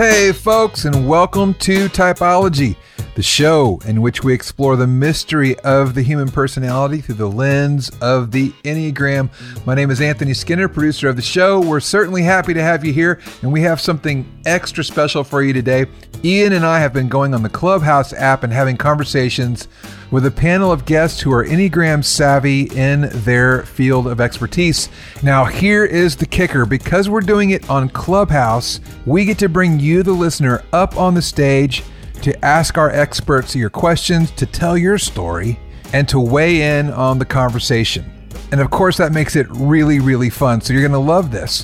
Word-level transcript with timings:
Hey, 0.00 0.32
folks, 0.32 0.86
and 0.86 1.06
welcome 1.06 1.52
to 1.52 1.86
Typology, 1.90 2.74
the 3.16 3.22
show 3.22 3.78
in 3.84 4.00
which 4.00 4.24
we 4.24 4.32
explore 4.32 4.74
the 4.74 4.86
mystery 4.86 5.58
of 5.58 5.94
the 5.94 6.00
human 6.00 6.30
personality 6.30 7.02
through 7.02 7.16
the 7.16 7.28
lens 7.28 7.90
of 8.00 8.30
the 8.30 8.48
Enneagram. 8.64 9.28
My 9.66 9.74
name 9.74 9.90
is 9.90 10.00
Anthony 10.00 10.32
Skinner, 10.32 10.68
producer 10.68 11.10
of 11.10 11.16
the 11.16 11.22
show. 11.22 11.60
We're 11.60 11.80
certainly 11.80 12.22
happy 12.22 12.54
to 12.54 12.62
have 12.62 12.82
you 12.82 12.94
here, 12.94 13.20
and 13.42 13.52
we 13.52 13.60
have 13.60 13.78
something 13.78 14.26
extra 14.46 14.82
special 14.82 15.22
for 15.22 15.42
you 15.42 15.52
today. 15.52 15.84
Ian 16.24 16.54
and 16.54 16.64
I 16.64 16.78
have 16.78 16.94
been 16.94 17.10
going 17.10 17.34
on 17.34 17.42
the 17.42 17.50
Clubhouse 17.50 18.14
app 18.14 18.42
and 18.42 18.50
having 18.50 18.78
conversations 18.78 19.68
with 20.10 20.26
a 20.26 20.30
panel 20.30 20.72
of 20.72 20.84
guests 20.84 21.20
who 21.20 21.32
are 21.32 21.44
Enneagram 21.44 22.04
savvy 22.04 22.64
in 22.76 23.08
their 23.24 23.62
field 23.62 24.06
of 24.06 24.20
expertise. 24.20 24.88
Now, 25.22 25.44
here 25.44 25.84
is 25.84 26.16
the 26.16 26.26
kicker 26.26 26.66
because 26.66 27.08
we're 27.08 27.20
doing 27.20 27.50
it 27.50 27.68
on 27.70 27.88
Clubhouse, 27.88 28.80
we 29.06 29.24
get 29.24 29.38
to 29.38 29.48
bring 29.48 29.78
you, 29.78 30.02
the 30.02 30.12
listener, 30.12 30.64
up 30.72 30.96
on 30.96 31.14
the 31.14 31.22
stage 31.22 31.84
to 32.22 32.44
ask 32.44 32.76
our 32.76 32.90
experts 32.90 33.54
your 33.54 33.70
questions, 33.70 34.30
to 34.32 34.46
tell 34.46 34.76
your 34.76 34.98
story, 34.98 35.58
and 35.92 36.08
to 36.08 36.20
weigh 36.20 36.78
in 36.78 36.90
on 36.90 37.18
the 37.18 37.24
conversation. 37.24 38.04
And 38.52 38.60
of 38.60 38.70
course, 38.70 38.96
that 38.96 39.12
makes 39.12 39.36
it 39.36 39.46
really, 39.50 40.00
really 40.00 40.30
fun. 40.30 40.60
So 40.60 40.72
you're 40.72 40.82
going 40.82 40.92
to 40.92 40.98
love 40.98 41.30
this. 41.30 41.62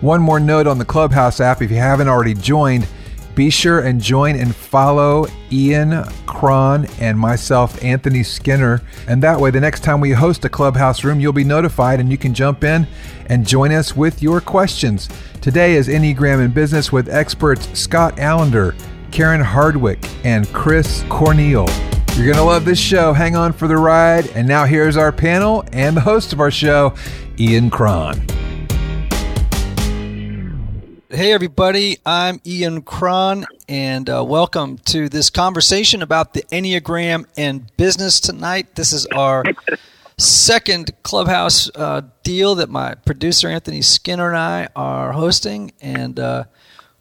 One 0.00 0.22
more 0.22 0.38
note 0.38 0.68
on 0.68 0.78
the 0.78 0.84
Clubhouse 0.84 1.40
app 1.40 1.60
if 1.60 1.70
you 1.70 1.76
haven't 1.78 2.08
already 2.08 2.34
joined, 2.34 2.86
be 3.38 3.50
sure 3.50 3.82
and 3.82 4.02
join 4.02 4.34
and 4.34 4.52
follow 4.52 5.24
Ian 5.52 6.02
Cron 6.26 6.86
and 6.98 7.16
myself, 7.16 7.80
Anthony 7.84 8.24
Skinner. 8.24 8.82
And 9.06 9.22
that 9.22 9.38
way, 9.38 9.52
the 9.52 9.60
next 9.60 9.84
time 9.84 10.00
we 10.00 10.10
host 10.10 10.44
a 10.44 10.48
Clubhouse 10.48 11.04
room, 11.04 11.20
you'll 11.20 11.32
be 11.32 11.44
notified 11.44 12.00
and 12.00 12.10
you 12.10 12.18
can 12.18 12.34
jump 12.34 12.64
in 12.64 12.84
and 13.26 13.46
join 13.46 13.70
us 13.70 13.94
with 13.94 14.20
your 14.24 14.40
questions. 14.40 15.08
Today 15.40 15.76
is 15.76 15.86
Enneagram 15.86 16.44
in 16.44 16.50
Business 16.50 16.90
with 16.90 17.08
experts 17.08 17.78
Scott 17.78 18.18
Allender, 18.18 18.74
Karen 19.12 19.40
Hardwick, 19.40 20.04
and 20.24 20.52
Chris 20.52 21.04
Cornell. 21.08 21.68
You're 22.16 22.26
going 22.26 22.38
to 22.38 22.42
love 22.42 22.64
this 22.64 22.80
show. 22.80 23.12
Hang 23.12 23.36
on 23.36 23.52
for 23.52 23.68
the 23.68 23.76
ride. 23.76 24.26
And 24.30 24.48
now 24.48 24.64
here's 24.64 24.96
our 24.96 25.12
panel 25.12 25.64
and 25.72 25.96
the 25.96 26.00
host 26.00 26.32
of 26.32 26.40
our 26.40 26.50
show, 26.50 26.96
Ian 27.38 27.70
Cron. 27.70 28.20
Hey, 31.10 31.32
everybody, 31.32 31.96
I'm 32.04 32.38
Ian 32.44 32.82
Cron, 32.82 33.46
and 33.66 34.10
uh, 34.10 34.22
welcome 34.22 34.76
to 34.84 35.08
this 35.08 35.30
conversation 35.30 36.02
about 36.02 36.34
the 36.34 36.42
Enneagram 36.52 37.24
and 37.34 37.74
business 37.78 38.20
tonight. 38.20 38.74
This 38.74 38.92
is 38.92 39.06
our 39.06 39.42
second 40.18 40.90
Clubhouse 41.02 41.70
uh, 41.74 42.02
deal 42.24 42.56
that 42.56 42.68
my 42.68 42.94
producer 42.94 43.48
Anthony 43.48 43.80
Skinner 43.80 44.28
and 44.28 44.36
I 44.36 44.68
are 44.76 45.12
hosting, 45.12 45.72
and 45.80 46.20
uh, 46.20 46.44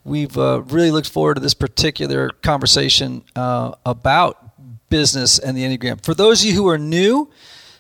we've 0.06 0.38
uh, 0.38 0.62
really 0.68 0.92
looked 0.92 1.10
forward 1.10 1.34
to 1.34 1.42
this 1.42 1.54
particular 1.54 2.30
conversation 2.30 3.26
uh, 3.36 3.74
about 3.86 4.90
business 4.90 5.38
and 5.38 5.58
the 5.58 5.64
Enneagram. 5.64 6.02
For 6.02 6.14
those 6.14 6.44
of 6.44 6.48
you 6.50 6.56
who 6.56 6.70
are 6.70 6.78
new, 6.78 7.30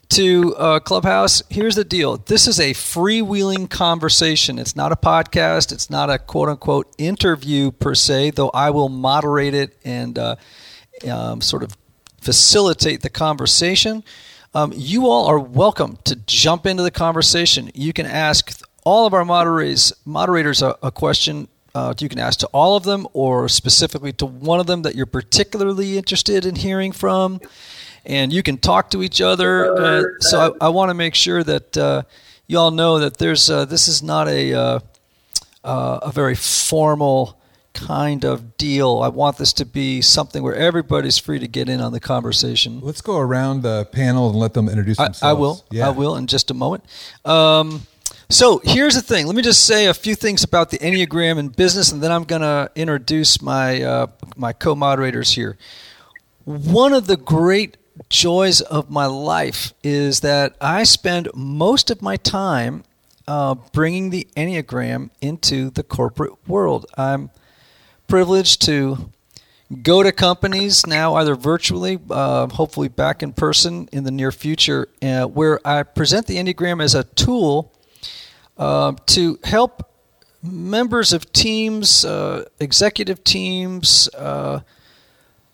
to 0.09 0.55
uh, 0.55 0.79
Clubhouse, 0.79 1.43
here's 1.49 1.75
the 1.75 1.83
deal. 1.83 2.17
This 2.17 2.47
is 2.47 2.59
a 2.59 2.73
freewheeling 2.73 3.69
conversation. 3.69 4.59
It's 4.59 4.75
not 4.75 4.91
a 4.91 4.95
podcast. 4.95 5.71
It's 5.71 5.89
not 5.89 6.09
a 6.09 6.17
quote 6.17 6.49
unquote 6.49 6.93
interview 6.97 7.71
per 7.71 7.95
se, 7.95 8.31
though 8.31 8.49
I 8.49 8.69
will 8.69 8.89
moderate 8.89 9.53
it 9.53 9.77
and 9.83 10.17
uh, 10.17 10.35
um, 11.09 11.41
sort 11.41 11.63
of 11.63 11.75
facilitate 12.21 13.01
the 13.01 13.09
conversation. 13.09 14.03
Um, 14.53 14.73
you 14.75 15.07
all 15.07 15.27
are 15.27 15.39
welcome 15.39 15.97
to 16.05 16.15
jump 16.15 16.65
into 16.65 16.83
the 16.83 16.91
conversation. 16.91 17.69
You 17.73 17.93
can 17.93 18.05
ask 18.05 18.61
all 18.83 19.05
of 19.05 19.13
our 19.13 19.25
moderators 19.25 19.93
moderators 20.05 20.61
a, 20.61 20.77
a 20.81 20.91
question. 20.91 21.47
Uh, 21.75 21.93
you 21.99 22.09
can 22.09 22.17
ask 22.17 22.39
to 22.39 22.47
all 22.47 22.75
of 22.75 22.83
them 22.83 23.07
or 23.13 23.47
specifically 23.49 24.11
to 24.13 24.25
one 24.25 24.59
of 24.59 24.65
them 24.65 24.81
that 24.81 24.95
you're 24.95 25.05
particularly 25.05 25.97
interested 25.97 26.45
in 26.45 26.55
hearing 26.55 26.91
from 26.91 27.39
and 28.07 28.33
you 28.33 28.41
can 28.41 28.57
talk 28.57 28.89
to 28.91 29.03
each 29.03 29.21
other. 29.21 29.77
Uh, 29.77 30.03
so 30.19 30.55
I, 30.59 30.67
I 30.67 30.69
want 30.69 30.89
to 30.89 30.93
make 30.95 31.13
sure 31.13 31.43
that 31.43 31.77
uh, 31.77 32.03
you 32.47 32.57
all 32.57 32.71
know 32.71 32.99
that 32.99 33.17
there's 33.17 33.49
uh, 33.49 33.65
this 33.65 33.87
is 33.87 34.01
not 34.01 34.27
a 34.27 34.53
uh, 34.53 34.79
uh, 35.63 35.99
a 36.01 36.11
very 36.11 36.35
formal 36.35 37.39
kind 37.73 38.25
of 38.25 38.57
deal. 38.57 39.01
I 39.03 39.09
want 39.09 39.37
this 39.37 39.53
to 39.53 39.65
be 39.65 40.01
something 40.01 40.41
where 40.41 40.55
everybody's 40.55 41.17
free 41.19 41.37
to 41.37 41.47
get 41.47 41.69
in 41.69 41.79
on 41.79 41.91
the 41.91 41.99
conversation. 41.99 42.79
Let's 42.79 43.01
go 43.01 43.17
around 43.17 43.61
the 43.61 43.85
panel 43.91 44.29
and 44.29 44.39
let 44.39 44.53
them 44.53 44.67
introduce 44.67 44.97
themselves. 44.97 45.21
I, 45.21 45.29
I 45.29 45.33
will. 45.33 45.63
Yeah. 45.69 45.87
I 45.87 45.89
will 45.91 46.15
in 46.15 46.25
just 46.25 46.49
a 46.49 46.55
moment. 46.55 46.85
Um, 47.23 47.85
so 48.29 48.61
here's 48.63 48.95
the 48.95 49.01
thing. 49.01 49.27
Let 49.27 49.35
me 49.35 49.41
just 49.41 49.65
say 49.65 49.85
a 49.85 49.93
few 49.93 50.15
things 50.15 50.43
about 50.43 50.69
the 50.69 50.77
Enneagram 50.79 51.37
and 51.37 51.55
business, 51.55 51.91
and 51.91 52.01
then 52.01 52.11
I'm 52.11 52.23
going 52.23 52.41
to 52.41 52.71
introduce 52.75 53.41
my 53.41 53.81
uh, 53.81 54.07
my 54.35 54.53
co-moderators 54.53 55.31
here. 55.31 55.57
One 56.45 56.93
of 56.93 57.07
the 57.07 57.17
great 57.17 57.77
joys 58.09 58.61
of 58.61 58.89
my 58.89 59.05
life 59.05 59.73
is 59.83 60.21
that 60.21 60.55
I 60.61 60.83
spend 60.83 61.29
most 61.33 61.89
of 61.89 62.01
my 62.01 62.17
time 62.17 62.83
uh, 63.27 63.55
bringing 63.73 64.09
the 64.09 64.27
Enneagram 64.35 65.09
into 65.21 65.69
the 65.69 65.83
corporate 65.83 66.47
world. 66.47 66.85
I'm 66.97 67.29
privileged 68.07 68.61
to 68.63 69.09
go 69.81 70.01
to 70.01 70.11
companies 70.11 70.87
now, 70.87 71.15
either 71.15 71.35
virtually, 71.35 71.99
uh, 72.09 72.47
hopefully 72.47 72.87
back 72.87 73.21
in 73.21 73.33
person 73.33 73.89
in 73.91 74.05
the 74.05 74.11
near 74.11 74.31
future, 74.31 74.87
uh, 75.01 75.25
where 75.25 75.59
I 75.67 75.83
present 75.83 76.27
the 76.27 76.37
Enneagram 76.37 76.81
as 76.81 76.95
a 76.95 77.03
tool 77.03 77.73
uh, 78.57 78.93
to 79.07 79.39
help 79.43 79.91
members 80.41 81.11
of 81.11 81.31
teams, 81.33 82.05
uh, 82.05 82.45
executive 82.59 83.23
teams, 83.23 84.07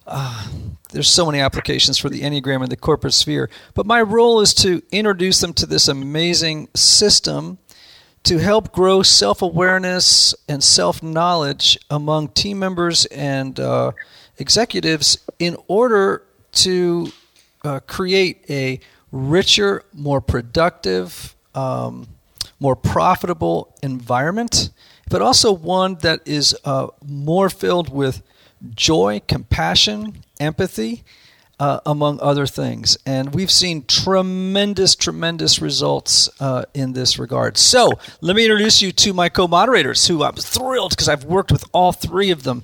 uh, 0.05 0.47
there's 0.91 1.09
so 1.09 1.25
many 1.25 1.39
applications 1.39 1.97
for 1.97 2.09
the 2.09 2.21
Enneagram 2.21 2.63
in 2.63 2.69
the 2.69 2.77
corporate 2.77 3.13
sphere, 3.13 3.49
but 3.73 3.85
my 3.85 4.01
role 4.01 4.41
is 4.41 4.53
to 4.55 4.81
introduce 4.91 5.39
them 5.39 5.53
to 5.53 5.65
this 5.65 5.87
amazing 5.87 6.67
system 6.75 7.57
to 8.23 8.37
help 8.37 8.71
grow 8.71 9.01
self 9.01 9.41
awareness 9.41 10.33
and 10.47 10.63
self 10.63 11.03
knowledge 11.03 11.77
among 11.89 12.29
team 12.29 12.59
members 12.59 13.05
and 13.07 13.59
uh, 13.59 13.91
executives 14.37 15.17
in 15.39 15.57
order 15.67 16.23
to 16.51 17.11
uh, 17.63 17.79
create 17.81 18.45
a 18.49 18.79
richer, 19.11 19.83
more 19.93 20.21
productive, 20.21 21.35
um, 21.55 22.07
more 22.59 22.75
profitable 22.75 23.75
environment, 23.83 24.69
but 25.09 25.21
also 25.21 25.51
one 25.51 25.95
that 25.95 26.21
is 26.25 26.55
uh, 26.65 26.87
more 27.05 27.49
filled 27.49 27.93
with 27.93 28.23
joy, 28.75 29.21
compassion, 29.27 30.23
empathy, 30.39 31.03
uh, 31.59 31.79
among 31.85 32.19
other 32.21 32.45
things. 32.45 32.97
And 33.05 33.33
we've 33.33 33.51
seen 33.51 33.85
tremendous, 33.85 34.95
tremendous 34.95 35.61
results 35.61 36.29
uh, 36.39 36.65
in 36.73 36.93
this 36.93 37.19
regard. 37.19 37.57
So 37.57 37.91
let 38.21 38.35
me 38.35 38.43
introduce 38.43 38.81
you 38.81 38.91
to 38.91 39.13
my 39.13 39.29
co 39.29 39.47
moderators, 39.47 40.07
who 40.07 40.23
I'm 40.23 40.35
thrilled 40.35 40.91
because 40.91 41.09
I've 41.09 41.25
worked 41.25 41.51
with 41.51 41.63
all 41.71 41.91
three 41.91 42.31
of 42.31 42.43
them. 42.43 42.63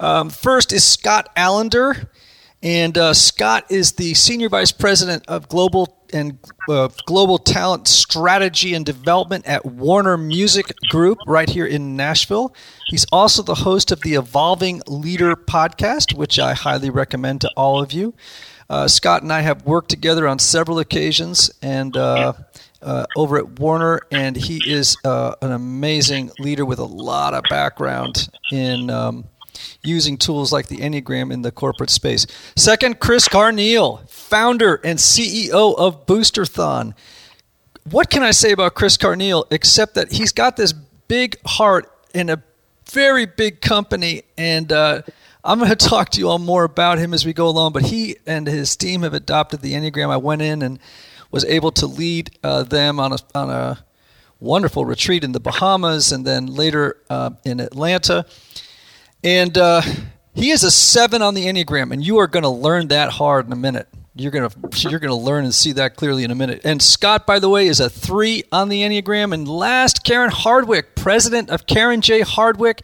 Um, 0.00 0.30
first 0.30 0.72
is 0.72 0.84
Scott 0.84 1.28
Allender. 1.36 2.08
And 2.62 2.98
uh, 2.98 3.14
Scott 3.14 3.66
is 3.70 3.92
the 3.92 4.14
Senior 4.14 4.48
Vice 4.48 4.72
President 4.72 5.24
of 5.28 5.48
Global 5.48 5.97
and 6.12 6.38
uh, 6.68 6.88
Global 7.06 7.38
Talent 7.38 7.88
Strategy 7.88 8.74
and 8.74 8.84
Development 8.84 9.46
at 9.46 9.64
Warner 9.64 10.16
Music 10.16 10.72
Group 10.88 11.18
right 11.26 11.48
here 11.48 11.66
in 11.66 11.96
Nashville. 11.96 12.54
He's 12.86 13.06
also 13.12 13.42
the 13.42 13.56
host 13.56 13.90
of 13.92 14.00
the 14.00 14.14
Evolving 14.14 14.82
Leader 14.86 15.36
podcast, 15.36 16.14
which 16.14 16.38
I 16.38 16.54
highly 16.54 16.90
recommend 16.90 17.40
to 17.42 17.50
all 17.56 17.82
of 17.82 17.92
you. 17.92 18.14
Uh, 18.70 18.86
Scott 18.86 19.22
and 19.22 19.32
I 19.32 19.40
have 19.40 19.64
worked 19.64 19.88
together 19.88 20.28
on 20.28 20.38
several 20.38 20.78
occasions 20.78 21.50
and 21.62 21.96
uh, 21.96 22.34
uh, 22.82 23.06
over 23.16 23.38
at 23.38 23.58
Warner, 23.58 24.00
and 24.10 24.36
he 24.36 24.62
is 24.70 24.96
uh, 25.04 25.34
an 25.40 25.52
amazing 25.52 26.30
leader 26.38 26.64
with 26.64 26.78
a 26.78 26.84
lot 26.84 27.34
of 27.34 27.44
background 27.48 28.28
in. 28.52 28.90
Um, 28.90 29.24
using 29.82 30.16
tools 30.16 30.52
like 30.52 30.68
the 30.68 30.78
Enneagram 30.78 31.32
in 31.32 31.42
the 31.42 31.52
corporate 31.52 31.90
space. 31.90 32.26
Second, 32.56 33.00
Chris 33.00 33.28
Cornell, 33.28 34.02
founder 34.08 34.80
and 34.84 34.98
CEO 34.98 35.76
of 35.76 36.06
Boosterthon. 36.06 36.94
What 37.90 38.10
can 38.10 38.22
I 38.22 38.32
say 38.32 38.52
about 38.52 38.74
Chris 38.74 38.96
Cornell 38.96 39.46
except 39.50 39.94
that 39.94 40.12
he's 40.12 40.32
got 40.32 40.56
this 40.56 40.72
big 40.72 41.36
heart 41.46 41.90
in 42.14 42.28
a 42.28 42.42
very 42.90 43.26
big 43.26 43.60
company 43.60 44.22
and 44.36 44.72
uh, 44.72 45.02
I'm 45.44 45.58
going 45.58 45.70
to 45.74 45.76
talk 45.76 46.10
to 46.10 46.20
you 46.20 46.28
all 46.28 46.38
more 46.38 46.64
about 46.64 46.98
him 46.98 47.14
as 47.14 47.24
we 47.24 47.32
go 47.32 47.48
along. 47.48 47.72
But 47.72 47.84
he 47.84 48.16
and 48.26 48.46
his 48.46 48.76
team 48.76 49.02
have 49.02 49.14
adopted 49.14 49.60
the 49.60 49.72
Enneagram. 49.72 50.10
I 50.10 50.16
went 50.16 50.42
in 50.42 50.62
and 50.62 50.78
was 51.30 51.44
able 51.44 51.72
to 51.72 51.86
lead 51.86 52.30
uh, 52.42 52.62
them 52.62 53.00
on 53.00 53.12
a 53.12 53.18
on 53.34 53.50
a 53.50 53.84
wonderful 54.40 54.84
retreat 54.84 55.24
in 55.24 55.32
the 55.32 55.40
Bahamas, 55.40 56.12
and 56.12 56.24
then 56.26 56.46
later 56.46 56.96
uh, 57.10 57.30
in 57.44 57.60
Atlanta. 57.60 58.24
And 59.22 59.56
uh, 59.58 59.82
he 60.34 60.50
is 60.50 60.62
a 60.62 60.70
seven 60.70 61.22
on 61.22 61.34
the 61.34 61.46
Enneagram, 61.46 61.92
and 61.92 62.04
you 62.04 62.18
are 62.18 62.26
going 62.26 62.44
to 62.44 62.48
learn 62.48 62.88
that 62.88 63.10
hard 63.10 63.46
in 63.46 63.52
a 63.52 63.56
minute. 63.56 63.88
You're 64.14 64.32
gonna 64.32 64.50
you're 64.78 64.98
gonna 64.98 65.14
learn 65.14 65.44
and 65.44 65.54
see 65.54 65.70
that 65.72 65.94
clearly 65.94 66.24
in 66.24 66.32
a 66.32 66.34
minute. 66.34 66.62
And 66.64 66.82
Scott, 66.82 67.24
by 67.24 67.38
the 67.38 67.48
way, 67.48 67.68
is 67.68 67.78
a 67.78 67.88
three 67.88 68.42
on 68.50 68.68
the 68.68 68.82
Enneagram. 68.82 69.32
And 69.32 69.46
last, 69.46 70.02
Karen 70.02 70.30
Hardwick, 70.32 70.96
president 70.96 71.50
of 71.50 71.66
Karen 71.66 72.00
J. 72.00 72.22
Hardwick. 72.22 72.82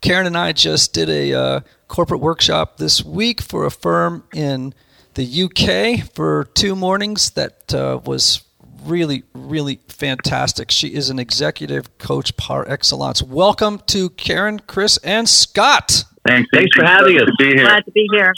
Karen 0.00 0.26
and 0.26 0.36
I 0.36 0.50
just 0.50 0.92
did 0.92 1.08
a 1.08 1.32
uh, 1.32 1.60
corporate 1.86 2.20
workshop 2.20 2.78
this 2.78 3.04
week 3.04 3.40
for 3.40 3.64
a 3.64 3.70
firm 3.70 4.24
in 4.34 4.74
the 5.14 5.44
UK 5.44 6.12
for 6.14 6.48
two 6.54 6.74
mornings 6.74 7.30
that 7.30 7.72
uh, 7.72 8.00
was 8.04 8.42
really, 8.84 9.24
really 9.34 9.80
fantastic. 9.88 10.70
She 10.70 10.94
is 10.94 11.10
an 11.10 11.18
executive 11.18 11.98
coach 11.98 12.36
par 12.36 12.64
excellence. 12.68 13.22
Welcome 13.22 13.80
to 13.86 14.10
Karen, 14.10 14.60
Chris, 14.60 14.98
and 14.98 15.28
Scott. 15.28 16.04
Thanks. 16.26 16.48
Thanks 16.52 16.76
for 16.76 16.84
having 16.84 17.18
us. 17.18 17.28
Be 17.38 17.54
Glad 17.54 17.84
to 17.84 17.90
be 17.92 18.08
here. 18.12 18.34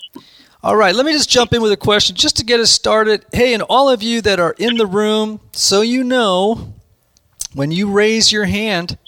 All 0.62 0.76
right, 0.76 0.94
let 0.94 1.06
me 1.06 1.12
just 1.12 1.30
jump 1.30 1.52
in 1.52 1.62
with 1.62 1.70
a 1.70 1.76
question 1.76 2.16
just 2.16 2.36
to 2.38 2.44
get 2.44 2.58
us 2.58 2.70
started. 2.70 3.24
Hey, 3.32 3.54
and 3.54 3.62
all 3.62 3.88
of 3.88 4.02
you 4.02 4.20
that 4.22 4.40
are 4.40 4.56
in 4.58 4.76
the 4.76 4.86
room, 4.86 5.40
so 5.52 5.82
you 5.82 6.02
know, 6.02 6.74
when 7.54 7.70
you 7.70 7.92
raise 7.92 8.32
your 8.32 8.44
hand, 8.44 8.98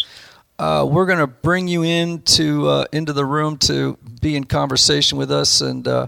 uh, 0.61 0.87
we're 0.89 1.07
going 1.07 1.19
to 1.19 1.27
bring 1.27 1.67
you 1.67 1.83
into 1.83 2.69
uh, 2.69 2.85
into 2.93 3.13
the 3.13 3.25
room 3.25 3.57
to 3.59 3.99
be 4.21 4.37
in 4.37 4.45
conversation 4.45 5.19
with 5.19 5.33
us, 5.33 5.61
and 5.61 5.89
uh, 5.89 6.07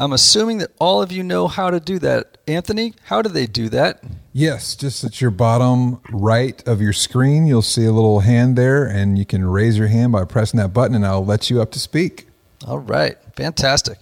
I'm 0.00 0.14
assuming 0.14 0.58
that 0.58 0.70
all 0.80 1.02
of 1.02 1.12
you 1.12 1.22
know 1.22 1.46
how 1.46 1.70
to 1.70 1.78
do 1.78 1.98
that. 1.98 2.38
Anthony, 2.48 2.94
how 3.04 3.20
do 3.20 3.28
they 3.28 3.46
do 3.46 3.68
that? 3.68 4.02
Yes, 4.32 4.74
just 4.74 5.04
at 5.04 5.20
your 5.20 5.30
bottom 5.30 6.00
right 6.10 6.66
of 6.66 6.80
your 6.80 6.94
screen, 6.94 7.46
you'll 7.46 7.60
see 7.60 7.84
a 7.84 7.92
little 7.92 8.20
hand 8.20 8.56
there, 8.56 8.86
and 8.86 9.18
you 9.18 9.26
can 9.26 9.44
raise 9.44 9.76
your 9.76 9.88
hand 9.88 10.12
by 10.12 10.24
pressing 10.24 10.56
that 10.58 10.72
button, 10.72 10.96
and 10.96 11.04
I'll 11.04 11.24
let 11.24 11.50
you 11.50 11.60
up 11.60 11.70
to 11.72 11.78
speak. 11.78 12.28
All 12.66 12.78
right, 12.78 13.18
fantastic. 13.36 13.98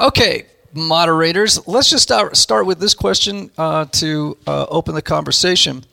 Okay, 0.00 0.46
moderators, 0.72 1.68
let's 1.68 1.90
just 1.90 2.04
start, 2.04 2.34
start 2.38 2.64
with 2.64 2.80
this 2.80 2.94
question 2.94 3.50
uh, 3.58 3.84
to 3.92 4.38
uh, 4.46 4.64
open 4.70 4.94
the 4.94 5.02
conversation. 5.02 5.84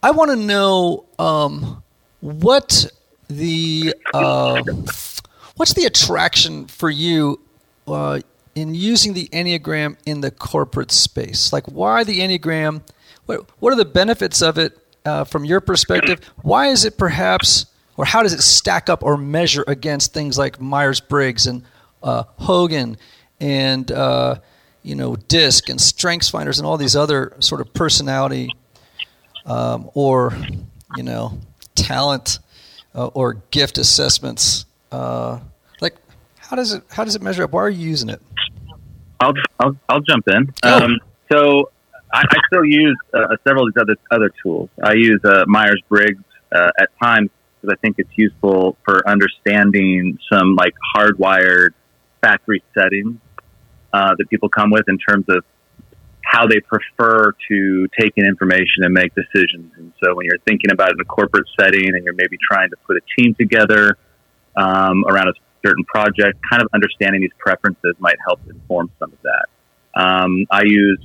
I 0.00 0.12
want 0.12 0.30
to 0.30 0.36
know 0.36 1.06
um, 1.18 1.82
what 2.20 2.86
the 3.28 3.94
uh, 4.14 4.62
what's 5.56 5.72
the 5.72 5.86
attraction 5.86 6.68
for 6.68 6.88
you 6.88 7.40
uh, 7.88 8.20
in 8.56 8.74
using 8.74 9.12
the 9.12 9.28
Enneagram 9.28 9.96
in 10.04 10.22
the 10.22 10.32
corporate 10.32 10.90
space? 10.90 11.52
Like, 11.52 11.66
why 11.66 12.02
the 12.02 12.18
Enneagram? 12.18 12.82
What, 13.26 13.48
what 13.60 13.72
are 13.72 13.76
the 13.76 13.84
benefits 13.84 14.42
of 14.42 14.58
it 14.58 14.76
uh, 15.04 15.24
from 15.24 15.44
your 15.44 15.60
perspective? 15.60 16.20
Why 16.42 16.68
is 16.68 16.84
it 16.84 16.96
perhaps, 16.98 17.66
or 17.96 18.04
how 18.04 18.22
does 18.22 18.32
it 18.32 18.40
stack 18.40 18.88
up 18.88 19.04
or 19.04 19.16
measure 19.16 19.62
against 19.68 20.12
things 20.14 20.38
like 20.38 20.60
Myers 20.60 21.00
Briggs 21.00 21.46
and 21.46 21.62
uh, 22.02 22.24
Hogan 22.38 22.96
and 23.38 23.92
uh, 23.92 24.40
you 24.82 24.94
know 24.94 25.16
DISC 25.16 25.68
and 25.68 25.80
Strengths 25.80 26.30
Finders 26.30 26.58
and 26.58 26.66
all 26.66 26.78
these 26.78 26.96
other 26.96 27.34
sort 27.40 27.60
of 27.60 27.74
personality 27.74 28.54
um, 29.44 29.90
or 29.94 30.36
you 30.96 31.02
know 31.02 31.38
talent 31.74 32.38
uh, 32.94 33.08
or 33.08 33.34
gift 33.50 33.76
assessments? 33.76 34.64
Uh, 36.46 36.50
how 36.50 36.56
does 36.56 36.72
it 36.72 36.82
how 36.90 37.04
does 37.04 37.16
it 37.16 37.22
measure 37.22 37.44
up? 37.44 37.52
Why 37.52 37.62
are 37.62 37.70
you 37.70 37.88
using 37.88 38.08
it? 38.08 38.20
I'll 39.20 39.34
I'll, 39.60 39.76
I'll 39.88 40.00
jump 40.00 40.28
in. 40.28 40.52
Oh. 40.62 40.84
Um, 40.84 40.98
so 41.30 41.70
I, 42.12 42.22
I, 42.22 42.38
still 42.46 42.64
use 42.64 42.96
uh, 43.12 43.36
several 43.46 43.66
of 43.66 43.74
these 43.74 43.82
other 43.82 43.96
other 44.10 44.32
tools. 44.42 44.70
I 44.82 44.94
use 44.94 45.20
uh, 45.24 45.44
Myers 45.46 45.82
Briggs 45.88 46.22
uh, 46.52 46.70
at 46.78 46.90
times 47.02 47.30
because 47.60 47.76
I 47.76 47.80
think 47.80 47.96
it's 47.98 48.16
useful 48.16 48.76
for 48.84 49.08
understanding 49.08 50.18
some 50.32 50.54
like 50.54 50.74
hardwired 50.94 51.70
factory 52.20 52.62
settings 52.74 53.18
uh, 53.92 54.14
that 54.16 54.28
people 54.28 54.48
come 54.48 54.70
with 54.70 54.84
in 54.88 54.98
terms 54.98 55.24
of 55.28 55.44
how 56.22 56.46
they 56.46 56.60
prefer 56.60 57.32
to 57.48 57.88
take 57.98 58.12
in 58.16 58.26
information 58.26 58.82
and 58.82 58.92
make 58.92 59.12
decisions. 59.14 59.72
And 59.76 59.92
so 60.02 60.14
when 60.14 60.26
you're 60.26 60.38
thinking 60.46 60.72
about 60.72 60.90
it 60.90 60.94
in 60.94 61.00
a 61.00 61.04
corporate 61.04 61.46
setting 61.58 61.94
and 61.94 62.04
you're 62.04 62.14
maybe 62.14 62.36
trying 62.50 62.70
to 62.70 62.76
put 62.84 62.96
a 62.96 63.00
team 63.16 63.34
together 63.34 63.96
um, 64.56 65.04
around 65.06 65.28
a 65.28 65.32
certain 65.66 65.84
project, 65.84 66.38
kind 66.48 66.62
of 66.62 66.68
understanding 66.72 67.20
these 67.20 67.36
preferences 67.38 67.94
might 67.98 68.16
help 68.26 68.40
inform 68.48 68.90
some 68.98 69.12
of 69.12 69.18
that. 69.22 69.46
Um, 70.00 70.46
I 70.50 70.62
use 70.64 71.00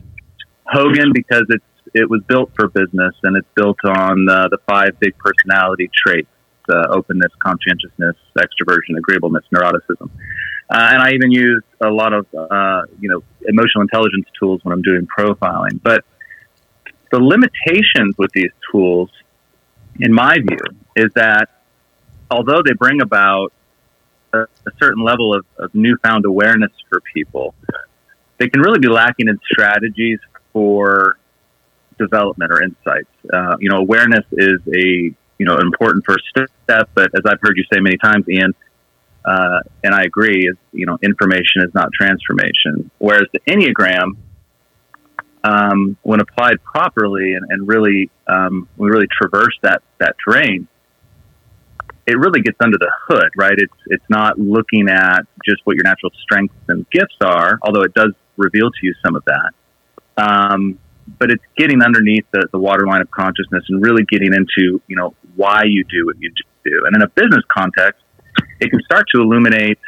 Hogan 0.66 1.12
because 1.14 1.46
it's 1.50 1.64
it 1.94 2.10
was 2.10 2.22
built 2.28 2.52
for 2.56 2.70
business 2.70 3.14
and 3.24 3.36
it's 3.36 3.48
built 3.56 3.78
on 3.84 4.30
uh, 4.30 4.48
the 4.50 4.60
five 4.70 5.00
big 5.00 5.14
personality 5.18 5.90
traits: 5.94 6.30
uh, 6.70 6.88
openness, 6.90 7.32
conscientiousness, 7.40 8.16
extroversion, 8.38 8.98
agreeableness, 8.98 9.44
neuroticism. 9.54 10.10
Uh, 10.70 10.88
and 10.94 11.02
I 11.02 11.12
even 11.12 11.32
use 11.32 11.64
a 11.82 11.90
lot 11.90 12.14
of 12.14 12.26
uh, 12.34 12.84
you 13.00 13.10
know 13.10 13.24
emotional 13.48 13.82
intelligence 13.82 14.28
tools 14.40 14.62
when 14.64 14.74
I'm 14.74 14.82
doing 14.82 15.08
profiling. 15.08 15.82
But 15.82 16.06
the 17.12 17.20
limitations 17.20 18.16
with 18.18 18.32
these 18.34 18.52
tools, 18.72 19.10
in 20.00 20.14
my 20.14 20.36
view, 20.36 20.64
is 20.96 21.12
that 21.16 21.50
although 22.30 22.62
they 22.66 22.74
bring 22.74 23.02
about 23.02 23.52
a, 24.34 24.40
a 24.40 24.72
certain 24.80 25.04
level 25.04 25.34
of, 25.34 25.46
of, 25.58 25.74
newfound 25.74 26.26
awareness 26.26 26.72
for 26.90 27.02
people, 27.14 27.54
they 28.38 28.50
can 28.50 28.62
really 28.62 28.80
be 28.80 28.88
lacking 28.88 29.28
in 29.28 29.40
strategies 29.52 30.20
for 30.54 31.18
development 31.98 32.52
or 32.52 32.64
insights. 32.64 33.10
Uh, 33.32 33.56
you 33.60 33.70
know, 33.70 33.78
awareness 33.78 34.26
is 34.32 34.60
a 34.74 35.14
you 35.38 35.46
know 35.46 35.58
important 35.58 36.06
first 36.06 36.24
step, 36.30 36.90
but 36.94 37.10
as 37.16 37.22
I've 37.26 37.40
heard 37.42 37.58
you 37.58 37.64
say 37.74 37.80
many 37.80 37.98
times, 37.98 38.26
Ian, 38.30 38.54
uh, 39.26 39.60
and 39.84 39.94
I 39.94 40.04
agree, 40.04 40.48
is 40.48 40.58
you 40.72 40.86
know 40.86 40.98
information 41.02 41.64
is 41.64 41.74
not 41.74 41.90
transformation. 41.94 42.92
Whereas 42.98 43.28
the 43.34 43.40
Enneagram, 43.42 44.18
um, 45.44 45.98
when 46.04 46.20
applied 46.20 46.64
properly 46.64 47.34
and, 47.34 47.46
and 47.50 47.68
really 47.68 48.10
um, 48.28 48.68
we 48.78 48.90
really 48.90 49.08
traverse 49.08 49.58
that 49.62 49.82
that 50.00 50.16
terrain, 50.24 50.68
it 52.08 52.18
really 52.18 52.42
gets 52.42 52.58
under 52.64 52.78
the 52.78 52.92
hood, 53.08 53.30
right? 53.36 53.56
It's 53.58 53.74
it's 53.88 54.06
not 54.10 54.40
looking 54.40 54.90
at 54.90 55.22
just 55.46 55.62
what 55.66 55.76
your 55.76 55.84
natural 55.84 56.12
strengths 56.22 56.56
and 56.68 56.90
gifts 56.90 57.18
are, 57.24 57.60
although 57.62 57.84
it 57.84 57.94
does 57.94 58.12
reveal 58.38 58.72
to 58.72 58.80
you 58.82 58.94
some 59.06 59.16
of 59.16 59.24
that. 59.26 59.52
Um, 60.18 60.80
but 61.20 61.32
it's 61.32 61.44
getting 61.58 61.82
underneath 61.82 62.26
the, 62.32 62.48
the 62.52 62.60
waterline 62.60 63.02
of 63.02 63.12
consciousness 63.12 63.64
and 63.70 63.82
really 63.82 64.04
getting 64.10 64.34
into 64.34 64.82
you 64.88 64.96
know 64.96 65.16
why 65.36 65.64
you 65.66 65.84
do 65.84 66.06
what 66.06 66.16
you 66.20 66.32
do. 66.64 66.84
And 66.86 66.96
in 66.96 67.02
a 67.02 67.10
business 67.10 67.44
context, 67.52 68.02
it 68.60 68.70
can 68.70 68.82
start 68.84 69.06
to 69.14 69.22
illuminate 69.22 69.80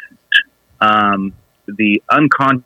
um, 0.81 1.33
the 1.67 2.01
unconscious 2.11 2.63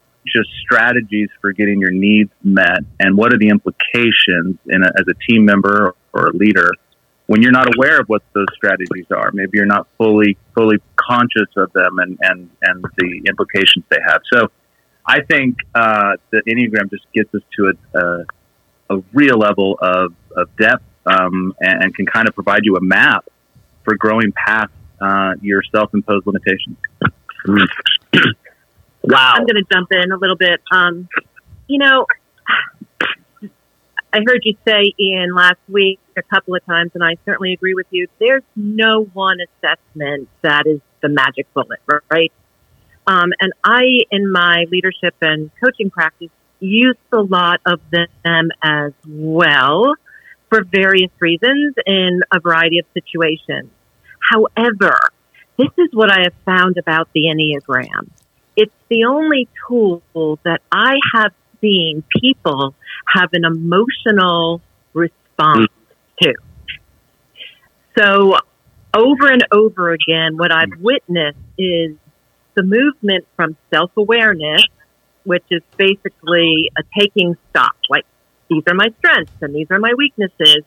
strategies 0.62 1.30
for 1.40 1.54
getting 1.54 1.80
your 1.80 1.92
needs 1.92 2.32
met 2.44 2.80
and 3.00 3.16
what 3.16 3.34
are 3.34 3.38
the 3.38 3.50
implications 3.50 4.58
in 4.66 4.84
a, 4.84 4.88
as 5.00 5.06
a 5.08 5.14
team 5.30 5.46
member 5.46 5.96
or 6.14 6.28
a 6.28 6.34
leader 6.34 6.72
when 7.28 7.42
you're 7.42 7.52
not 7.52 7.68
aware 7.76 8.00
of 8.00 8.08
what 8.08 8.24
those 8.34 8.48
strategies 8.56 9.06
are. 9.12 9.32
Maybe 9.34 9.52
you're 9.58 9.66
not 9.66 9.88
fully 9.98 10.38
fully 10.56 10.78
conscious 10.96 11.50
of 11.56 11.72
them 11.74 12.00
and 12.00 12.18
and 12.22 12.50
and 12.64 12.84
the 12.98 13.22
implications 13.28 13.86
they 13.90 14.00
have. 14.06 14.22
So, 14.34 14.50
I 15.06 15.22
think 15.22 15.58
uh, 15.76 16.14
the 16.32 16.42
Enneagram 16.48 16.90
just 16.90 17.06
gets 17.14 17.34
us 17.36 17.42
to 17.58 17.74
a 17.96 18.00
a, 18.00 18.26
a 18.98 19.04
real 19.14 19.38
level 19.38 19.78
of 19.82 20.14
of 20.36 20.56
depth 20.58 20.84
um, 21.06 21.56
and, 21.62 21.84
and, 21.84 21.96
can 21.96 22.06
kind 22.06 22.28
of 22.28 22.36
provide 22.36 22.66
you 22.66 22.76
a 22.76 22.82
map 22.82 23.26
for 23.86 23.96
growing 23.96 24.34
past 24.34 24.74
uh, 25.00 25.36
your 25.42 25.64
self-imposed 25.72 26.28
limitations. 26.28 26.76
wow! 29.04 29.34
I'm 29.36 29.46
going 29.46 29.56
to 29.56 29.66
jump 29.72 29.88
in 29.92 30.12
a 30.12 30.18
little 30.18 30.36
bit. 30.36 30.62
Um, 30.72 31.08
you 31.68 31.78
know, 31.78 32.06
I 34.14 34.20
heard 34.26 34.42
you 34.44 34.56
say 34.66 34.94
in 34.98 35.36
last 35.36 35.60
week 35.68 36.00
a 36.18 36.24
couple 36.24 36.56
of 36.56 36.66
times, 36.66 36.92
and 36.94 37.04
I 37.04 37.18
certainly 37.26 37.54
agree 37.54 37.74
with 37.74 37.88
you. 37.92 38.08
There's 38.20 38.44
no 38.56 39.04
one 39.04 39.38
assessment 39.42 40.30
that 40.42 40.66
is 40.66 40.80
the 41.02 41.10
magic 41.10 41.54
bullet, 41.54 41.80
right? 42.10 42.32
Um, 43.06 43.32
and 43.40 43.54
I, 43.64 43.84
in 44.12 44.32
my 44.32 44.66
leadership 44.72 45.16
and 45.22 45.52
coaching 45.64 45.90
practice, 45.90 46.30
use 46.60 46.98
a 47.12 47.20
lot 47.20 47.62
of 47.66 47.80
them 47.92 48.50
as 48.64 48.94
well 49.08 49.94
for 50.50 50.64
various 50.64 51.12
reasons 51.20 51.76
in 51.86 52.22
a 52.34 52.40
variety 52.40 52.80
of 52.80 52.86
situations. 52.94 53.70
However, 54.20 54.98
this 55.58 55.70
is 55.78 55.90
what 55.94 56.12
I 56.12 56.24
have 56.24 56.34
found 56.46 56.78
about 56.78 57.10
the 57.14 57.26
Enneagram. 57.26 58.10
It's 58.56 58.74
the 58.90 59.06
only 59.06 59.48
tool 59.68 60.02
that 60.44 60.62
I 60.72 60.96
have 61.14 61.32
seen 61.62 62.04
people 62.22 62.76
have 63.08 63.30
an 63.34 63.46
emotional 63.46 64.62
response 64.94 65.70
mm. 65.70 66.22
to. 66.22 66.34
So, 67.98 68.38
over 68.94 69.32
and 69.32 69.44
over 69.52 69.92
again, 69.92 70.38
what 70.38 70.52
I've 70.52 70.80
witnessed 70.80 71.38
is 71.58 71.96
the 72.56 72.64
movement 72.64 73.26
from 73.36 73.56
self 73.74 73.92
awareness, 73.98 74.64
which 75.24 75.46
is 75.52 75.62
basically 75.78 76.72
a 76.78 76.84
taking 76.98 77.38
stock, 77.50 77.76
like 77.90 78.06
these 78.50 78.64
are 78.68 78.76
my 78.76 78.88
strengths 79.00 79.34
and 79.42 79.54
these 79.54 79.68
are 79.70 79.80
my 79.80 79.94
weaknesses, 79.98 80.64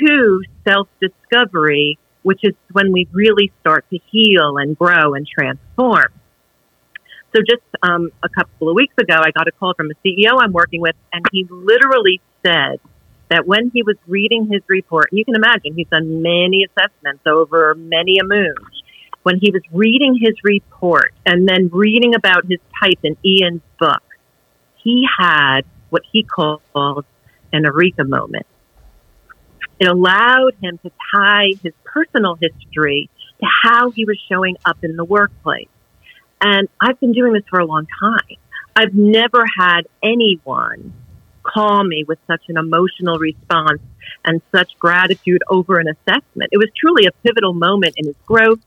to 0.00 0.42
self 0.66 0.88
discovery, 1.00 1.98
which 2.22 2.40
is 2.42 2.54
when 2.72 2.92
we 2.92 3.06
really 3.12 3.52
start 3.60 3.84
to 3.90 3.98
heal 4.10 4.56
and 4.58 4.76
grow 4.76 5.14
and 5.14 5.26
transform. 5.26 6.12
So 7.34 7.40
just 7.42 7.62
um, 7.82 8.10
a 8.22 8.28
couple 8.28 8.68
of 8.68 8.76
weeks 8.76 8.94
ago, 8.96 9.16
I 9.16 9.32
got 9.32 9.48
a 9.48 9.52
call 9.52 9.74
from 9.74 9.90
a 9.90 9.94
CEO 10.06 10.38
I'm 10.38 10.52
working 10.52 10.80
with, 10.80 10.94
and 11.12 11.24
he 11.32 11.46
literally 11.50 12.20
said 12.46 12.78
that 13.28 13.44
when 13.44 13.70
he 13.74 13.82
was 13.82 13.96
reading 14.06 14.48
his 14.50 14.62
report, 14.68 15.08
and 15.10 15.18
you 15.18 15.24
can 15.24 15.34
imagine 15.34 15.74
he's 15.74 15.88
done 15.88 16.22
many 16.22 16.64
assessments 16.64 17.22
over 17.26 17.74
many 17.74 18.18
a 18.18 18.24
moon, 18.24 18.54
when 19.24 19.40
he 19.40 19.50
was 19.50 19.62
reading 19.72 20.16
his 20.20 20.34
report 20.44 21.12
and 21.26 21.48
then 21.48 21.70
reading 21.72 22.14
about 22.14 22.44
his 22.48 22.60
type 22.80 22.98
in 23.02 23.16
Ian's 23.24 23.62
book, 23.80 24.02
he 24.76 25.04
had 25.18 25.62
what 25.90 26.02
he 26.12 26.22
called 26.22 26.60
an 27.52 27.64
eureka 27.64 28.04
moment. 28.04 28.46
It 29.80 29.88
allowed 29.88 30.52
him 30.62 30.78
to 30.84 30.92
tie 31.12 31.48
his 31.62 31.72
personal 31.84 32.36
history 32.36 33.08
to 33.40 33.46
how 33.64 33.90
he 33.90 34.04
was 34.04 34.20
showing 34.30 34.56
up 34.64 34.84
in 34.84 34.94
the 34.94 35.04
workplace. 35.04 35.68
And 36.40 36.68
I've 36.80 36.98
been 37.00 37.12
doing 37.12 37.32
this 37.32 37.44
for 37.48 37.58
a 37.58 37.64
long 37.64 37.86
time. 38.00 38.38
I've 38.76 38.94
never 38.94 39.44
had 39.58 39.82
anyone 40.02 40.92
call 41.42 41.84
me 41.84 42.04
with 42.06 42.18
such 42.26 42.42
an 42.48 42.56
emotional 42.56 43.18
response 43.18 43.80
and 44.24 44.40
such 44.50 44.78
gratitude 44.78 45.42
over 45.48 45.78
an 45.78 45.86
assessment. 45.88 46.50
It 46.50 46.58
was 46.58 46.70
truly 46.76 47.06
a 47.06 47.12
pivotal 47.22 47.52
moment 47.52 47.94
in 47.96 48.06
his 48.06 48.16
growth. 48.26 48.60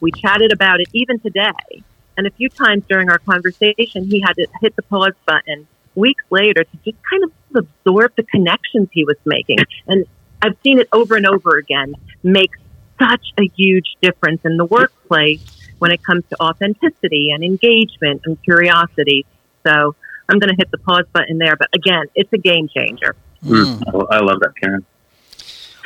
We 0.00 0.10
chatted 0.10 0.52
about 0.52 0.80
it 0.80 0.88
even 0.92 1.20
today. 1.20 1.82
And 2.16 2.26
a 2.26 2.30
few 2.30 2.48
times 2.48 2.84
during 2.88 3.10
our 3.10 3.18
conversation, 3.18 4.04
he 4.04 4.20
had 4.20 4.34
to 4.34 4.46
hit 4.60 4.74
the 4.76 4.82
pause 4.82 5.14
button 5.26 5.66
weeks 5.94 6.24
later 6.30 6.64
to 6.64 6.76
just 6.84 6.96
kind 7.08 7.24
of 7.24 7.32
absorb 7.56 8.12
the 8.16 8.22
connections 8.24 8.88
he 8.92 9.04
was 9.04 9.16
making. 9.24 9.58
And 9.86 10.06
I've 10.42 10.56
seen 10.62 10.78
it 10.78 10.88
over 10.92 11.16
and 11.16 11.26
over 11.26 11.56
again 11.56 11.94
make 12.22 12.50
such 12.98 13.32
a 13.38 13.48
huge 13.56 13.96
difference 14.00 14.40
in 14.44 14.56
the 14.56 14.64
workplace 14.64 15.42
when 15.84 15.92
it 15.92 16.02
comes 16.02 16.24
to 16.30 16.42
authenticity 16.42 17.28
and 17.30 17.44
engagement 17.44 18.22
and 18.24 18.42
curiosity. 18.42 19.26
So 19.66 19.94
I'm 20.30 20.38
going 20.38 20.48
to 20.48 20.56
hit 20.56 20.70
the 20.70 20.78
pause 20.78 21.04
button 21.12 21.36
there. 21.36 21.56
But 21.56 21.68
again, 21.74 22.06
it's 22.14 22.32
a 22.32 22.38
game 22.38 22.68
changer. 22.74 23.14
Mm. 23.44 23.82
I 24.10 24.20
love 24.20 24.40
that, 24.40 24.54
Karen. 24.58 24.86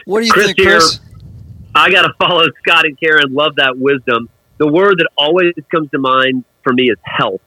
What 0.05 0.21
do 0.21 0.26
you 0.26 0.33
Chris 0.33 0.47
think, 0.47 0.59
Chris? 0.59 0.99
Here, 0.99 1.05
I 1.75 1.90
got 1.90 2.02
to 2.02 2.14
follow 2.17 2.47
Scott 2.62 2.85
and 2.85 2.97
Karen. 2.97 3.35
Love 3.35 3.57
that 3.57 3.76
wisdom. 3.76 4.28
The 4.59 4.69
word 4.69 4.99
that 4.99 5.09
always 5.19 5.52
comes 5.69 5.90
to 5.90 5.99
mind 5.99 6.45
for 6.62 6.73
me 6.73 6.90
is 6.90 6.99
health. 7.02 7.40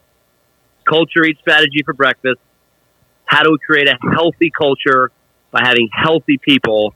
Culture 0.85 1.23
eats 1.23 1.39
strategy 1.39 1.83
for 1.85 1.93
breakfast. 1.93 2.41
How 3.23 3.43
do 3.43 3.51
we 3.51 3.59
create 3.65 3.87
a 3.87 3.97
healthy 4.13 4.51
culture 4.51 5.09
by 5.51 5.61
having 5.63 5.87
healthy 5.89 6.37
people 6.37 6.95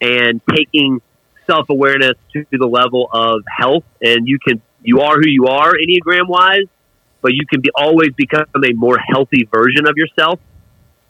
and 0.00 0.40
taking 0.52 1.00
self 1.46 1.68
awareness 1.68 2.14
to 2.32 2.44
the 2.50 2.66
level 2.66 3.08
of 3.12 3.44
health? 3.46 3.84
And 4.02 4.26
you 4.26 4.40
can, 4.44 4.60
you 4.82 5.00
are 5.00 5.16
who 5.16 5.28
you 5.28 5.46
are 5.46 5.72
Enneagram 5.72 6.28
wise, 6.28 6.66
but 7.20 7.32
you 7.32 7.46
can 7.46 7.60
be 7.60 7.70
always 7.74 8.12
become 8.16 8.46
a 8.56 8.72
more 8.72 8.98
healthy 8.98 9.48
version 9.52 9.86
of 9.86 9.96
yourself. 9.96 10.40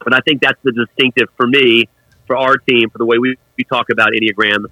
And 0.04 0.14
I 0.14 0.20
think 0.20 0.40
that's 0.40 0.60
the 0.62 0.72
distinctive 0.72 1.28
for 1.36 1.46
me, 1.46 1.88
for 2.26 2.36
our 2.36 2.56
team, 2.56 2.90
for 2.90 2.98
the 2.98 3.04
way 3.06 3.18
we, 3.18 3.36
we 3.56 3.64
talk 3.64 3.90
about 3.90 4.10
Enneagram, 4.12 4.66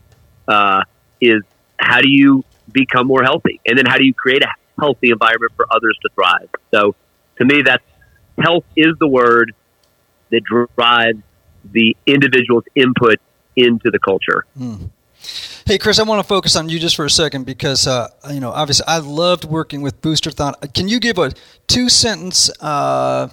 uh, 0.46 0.82
is 1.20 1.42
how 1.78 2.00
do 2.00 2.08
you 2.08 2.44
become 2.72 3.06
more 3.06 3.22
healthy? 3.22 3.60
And 3.66 3.78
then 3.78 3.86
how 3.86 3.96
do 3.96 4.04
you 4.04 4.14
create 4.14 4.42
a 4.42 4.48
healthy 4.80 5.10
environment 5.10 5.52
for 5.56 5.66
others 5.70 5.98
to 6.02 6.08
thrive? 6.14 6.48
So 6.72 6.94
to 7.36 7.44
me, 7.44 7.62
that's 7.62 7.84
health 8.38 8.64
is 8.76 8.94
the 8.98 9.08
word 9.08 9.54
that 10.30 10.42
drives 10.44 11.22
the 11.70 11.96
individual's 12.06 12.64
input 12.74 13.16
into 13.56 13.90
the 13.90 13.98
culture. 13.98 14.44
Mm. 14.58 14.90
Hey, 15.68 15.76
Chris, 15.76 15.98
I 15.98 16.02
want 16.04 16.18
to 16.18 16.26
focus 16.26 16.56
on 16.56 16.70
you 16.70 16.78
just 16.78 16.96
for 16.96 17.04
a 17.04 17.10
second 17.10 17.44
because, 17.44 17.86
uh, 17.86 18.08
you 18.30 18.40
know, 18.40 18.50
obviously 18.52 18.86
I 18.88 19.00
loved 19.00 19.44
working 19.44 19.82
with 19.82 20.00
Booster 20.00 20.30
Boosterthon. 20.30 20.72
Can 20.72 20.88
you 20.88 20.98
give 20.98 21.18
a 21.18 21.30
two 21.66 21.90
sentence 21.90 22.48
uh, 22.62 23.28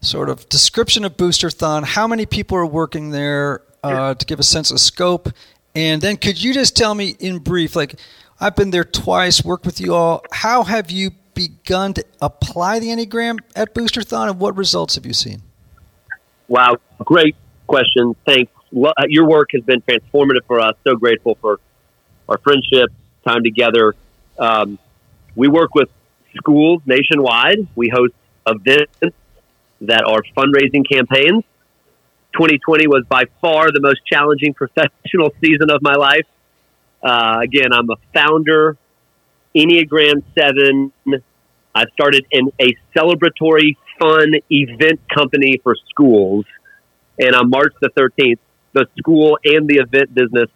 sort 0.00 0.28
of 0.28 0.48
description 0.48 1.04
of 1.04 1.16
Booster 1.16 1.48
Boosterthon? 1.48 1.82
How 1.82 2.06
many 2.06 2.24
people 2.24 2.56
are 2.56 2.64
working 2.64 3.10
there 3.10 3.62
uh, 3.82 4.14
to 4.14 4.24
give 4.26 4.38
a 4.38 4.44
sense 4.44 4.70
of 4.70 4.78
scope? 4.78 5.30
And 5.74 6.00
then 6.00 6.18
could 6.18 6.40
you 6.40 6.54
just 6.54 6.76
tell 6.76 6.94
me 6.94 7.16
in 7.18 7.40
brief, 7.40 7.74
like, 7.74 7.98
I've 8.38 8.54
been 8.54 8.70
there 8.70 8.84
twice, 8.84 9.44
worked 9.44 9.66
with 9.66 9.80
you 9.80 9.92
all. 9.92 10.22
How 10.30 10.62
have 10.62 10.88
you 10.88 11.10
begun 11.34 11.94
to 11.94 12.04
apply 12.20 12.78
the 12.78 12.90
Enneagram 12.90 13.40
at 13.56 13.74
Booster 13.74 14.02
Boosterthon 14.02 14.30
and 14.30 14.38
what 14.38 14.56
results 14.56 14.94
have 14.94 15.04
you 15.04 15.14
seen? 15.14 15.42
Wow, 16.46 16.76
great 17.04 17.34
question. 17.66 18.14
Thanks. 18.24 18.52
Your 19.08 19.26
work 19.26 19.48
has 19.52 19.64
been 19.64 19.82
transformative 19.82 20.46
for 20.46 20.60
us. 20.60 20.76
So 20.86 20.94
grateful 20.94 21.36
for 21.40 21.58
our 22.32 22.38
friendship, 22.38 22.90
time 23.26 23.44
together. 23.44 23.94
Um, 24.38 24.78
we 25.36 25.48
work 25.48 25.74
with 25.74 25.88
schools 26.36 26.82
nationwide. 26.86 27.68
We 27.76 27.90
host 27.90 28.14
events 28.46 29.16
that 29.82 30.04
are 30.04 30.22
fundraising 30.36 30.88
campaigns. 30.90 31.44
2020 32.32 32.86
was 32.86 33.04
by 33.08 33.24
far 33.40 33.70
the 33.70 33.80
most 33.80 34.00
challenging 34.06 34.54
professional 34.62 35.30
season 35.40 35.70
of 35.70 35.82
my 35.82 35.94
life. 35.94 36.26
Uh, 37.02 37.40
again, 37.42 37.72
I'm 37.72 37.90
a 37.90 37.96
founder, 38.14 38.76
Enneagram 39.54 40.22
7. 40.38 40.92
I 41.74 41.84
started 41.92 42.26
in 42.30 42.50
a 42.60 42.74
celebratory, 42.96 43.76
fun 43.98 44.32
event 44.50 45.00
company 45.14 45.60
for 45.62 45.76
schools. 45.90 46.46
And 47.18 47.34
on 47.34 47.50
March 47.50 47.74
the 47.80 47.90
13th, 47.90 48.38
the 48.72 48.86
school 48.98 49.38
and 49.44 49.68
the 49.68 49.76
event 49.76 50.14
business 50.14 50.48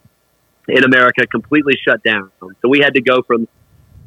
in 0.67 0.83
America 0.83 1.25
completely 1.27 1.73
shut 1.85 2.03
down. 2.03 2.31
So 2.41 2.69
we 2.69 2.79
had 2.79 2.93
to 2.95 3.01
go 3.01 3.21
from 3.21 3.47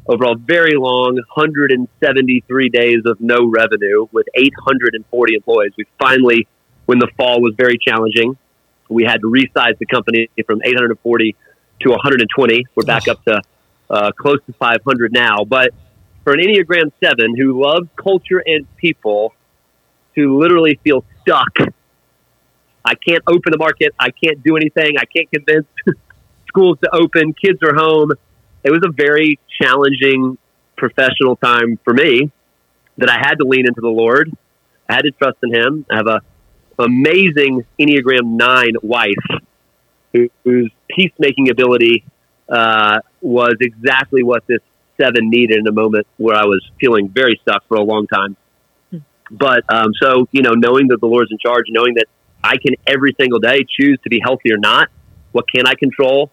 over 0.07 0.25
a 0.25 0.35
very 0.35 0.76
long 0.76 1.14
173 1.14 2.69
days 2.69 3.02
of 3.05 3.21
no 3.21 3.49
revenue 3.49 4.07
with 4.12 4.26
840 4.35 5.35
employees. 5.35 5.73
We 5.76 5.87
finally, 5.99 6.49
when 6.87 6.99
the 6.99 7.09
fall 7.17 7.40
was 7.40 7.55
very 7.57 7.79
challenging, 7.79 8.37
we 8.88 9.05
had 9.05 9.21
to 9.21 9.29
resize 9.29 9.79
the 9.79 9.87
company 9.87 10.29
from 10.47 10.61
840 10.64 11.37
to 11.81 11.90
120. 11.90 12.67
We're 12.75 12.85
back 12.85 13.09
up 13.09 13.23
to 13.25 13.40
uh, 13.88 14.12
close 14.12 14.38
to 14.47 14.52
500 14.55 15.12
now. 15.12 15.45
But 15.45 15.71
for 16.25 16.33
an 16.33 16.40
Enneagram 16.40 16.90
7 17.02 17.37
who 17.37 17.62
loves 17.62 17.88
culture 17.97 18.43
and 18.45 18.67
people, 18.76 19.33
to 20.14 20.38
literally 20.38 20.79
feel 20.83 21.05
stuck. 21.23 21.55
I 22.85 22.95
can't 22.95 23.23
open 23.26 23.52
the 23.52 23.59
market. 23.59 23.95
I 23.99 24.11
can't 24.11 24.43
do 24.43 24.57
anything. 24.57 24.97
I 24.99 25.05
can't 25.05 25.31
convince 25.31 25.67
schools 26.50 26.78
to 26.85 26.90
open, 26.95 27.33
kids 27.33 27.59
are 27.62 27.75
home. 27.75 28.11
It 28.62 28.71
was 28.71 28.80
a 28.85 28.92
very 28.92 29.38
challenging 29.61 30.37
professional 30.76 31.37
time 31.37 31.78
for 31.85 31.95
me 31.95 32.30
that 32.99 33.09
I 33.09 33.19
had 33.19 33.35
to 33.37 33.47
lean 33.47 33.66
into 33.66 33.80
the 33.80 33.88
Lord. 33.88 34.30
I 34.88 34.95
had 34.95 35.02
to 35.02 35.12
trust 35.12 35.38
in 35.42 35.54
Him. 35.54 35.87
I 35.90 35.97
have 35.97 36.07
a 36.07 36.21
amazing 36.78 37.64
Enneagram 37.78 38.37
Nine 38.37 38.75
wife 38.83 39.14
who, 40.12 40.28
whose 40.45 40.71
peacemaking 40.88 41.50
ability 41.50 42.04
uh, 42.49 43.00
was 43.21 43.54
exactly 43.61 44.23
what 44.23 44.45
this 44.47 44.61
seven 45.00 45.30
needed 45.30 45.59
in 45.59 45.66
a 45.66 45.73
moment 45.73 46.07
where 46.16 46.37
I 46.37 46.45
was 46.45 46.62
feeling 46.80 47.09
very 47.09 47.38
stuck 47.42 47.66
for 47.69 47.76
a 47.76 47.83
long 47.83 48.07
time. 48.07 48.37
But 49.30 49.62
um, 49.73 49.92
so 50.02 50.26
you 50.33 50.42
know, 50.42 50.54
knowing 50.54 50.88
that 50.88 51.00
the 51.00 51.07
Lord's 51.07 51.30
in 51.30 51.38
charge, 51.38 51.66
knowing 51.69 51.95
that 51.95 52.07
I 52.42 52.57
can 52.57 52.75
every 52.87 53.14
single 53.19 53.38
day 53.38 53.64
choose 53.78 53.99
to 54.02 54.11
be 54.11 54.21
healthy 54.23 54.52
or 54.52 54.59
not. 54.59 54.88
What 55.33 55.45
can 55.54 55.66
I 55.66 55.75
control? 55.75 56.30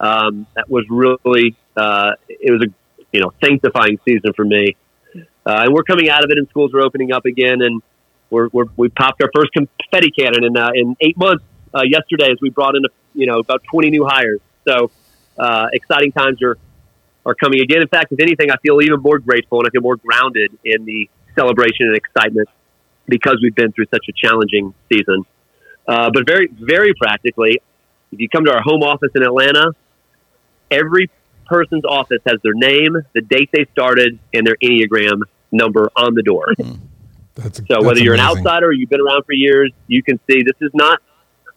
Um, 0.00 0.46
that 0.54 0.68
was 0.70 0.84
really 0.88 1.56
uh, 1.76 2.12
it 2.28 2.50
was 2.50 2.62
a 2.62 3.06
you 3.12 3.20
know 3.20 3.32
sanctifying 3.42 3.98
season 4.04 4.32
for 4.34 4.44
me. 4.44 4.76
Uh, 5.14 5.64
and 5.64 5.72
we're 5.72 5.82
coming 5.82 6.10
out 6.10 6.24
of 6.24 6.30
it, 6.30 6.36
and 6.36 6.48
schools 6.48 6.74
are 6.74 6.80
opening 6.80 7.12
up 7.12 7.24
again, 7.24 7.62
and 7.62 7.82
we're, 8.30 8.48
we're 8.52 8.66
we 8.76 8.88
popped 8.88 9.22
our 9.22 9.30
first 9.34 9.52
confetti 9.52 10.10
cannon 10.10 10.44
in 10.44 10.56
uh, 10.56 10.70
in 10.74 10.96
eight 11.00 11.16
months 11.16 11.44
uh, 11.74 11.82
yesterday 11.84 12.30
as 12.30 12.38
we 12.42 12.50
brought 12.50 12.76
in 12.76 12.84
a, 12.84 12.88
you 13.14 13.26
know 13.26 13.38
about 13.38 13.62
twenty 13.70 13.90
new 13.90 14.06
hires. 14.06 14.40
So 14.66 14.90
uh, 15.38 15.68
exciting 15.72 16.12
times 16.12 16.42
are 16.42 16.58
are 17.24 17.34
coming 17.34 17.60
again. 17.60 17.82
In 17.82 17.88
fact, 17.88 18.12
if 18.12 18.20
anything, 18.20 18.50
I 18.50 18.56
feel 18.58 18.80
even 18.82 19.00
more 19.00 19.18
grateful 19.18 19.60
and 19.60 19.68
I 19.68 19.70
feel 19.70 19.82
more 19.82 19.96
grounded 19.96 20.56
in 20.64 20.84
the 20.84 21.08
celebration 21.34 21.86
and 21.86 21.96
excitement 21.96 22.48
because 23.06 23.38
we've 23.42 23.54
been 23.54 23.72
through 23.72 23.86
such 23.90 24.06
a 24.08 24.12
challenging 24.12 24.74
season. 24.90 25.24
Uh, 25.86 26.10
but 26.12 26.26
very, 26.26 26.48
very 26.48 26.92
practically, 26.94 27.60
if 28.12 28.20
you 28.20 28.28
come 28.28 28.44
to 28.44 28.52
our 28.52 28.62
home 28.62 28.82
office 28.82 29.10
in 29.14 29.22
Atlanta, 29.22 29.72
every 30.70 31.10
person's 31.46 31.84
office 31.84 32.20
has 32.26 32.38
their 32.42 32.54
name, 32.54 32.96
the 33.14 33.20
date 33.20 33.50
they 33.52 33.66
started, 33.72 34.18
and 34.34 34.46
their 34.46 34.56
Enneagram 34.62 35.22
number 35.50 35.90
on 35.96 36.14
the 36.14 36.22
door. 36.22 36.46
Mm. 36.58 36.80
That's, 37.34 37.58
so 37.58 37.64
that's 37.68 37.84
whether 37.84 38.00
you're 38.00 38.14
amazing. 38.14 38.38
an 38.38 38.46
outsider 38.46 38.66
or 38.66 38.72
you've 38.72 38.90
been 38.90 39.00
around 39.00 39.24
for 39.24 39.32
years, 39.32 39.72
you 39.86 40.02
can 40.02 40.18
see 40.28 40.42
this 40.42 40.56
is 40.60 40.70
not 40.74 41.00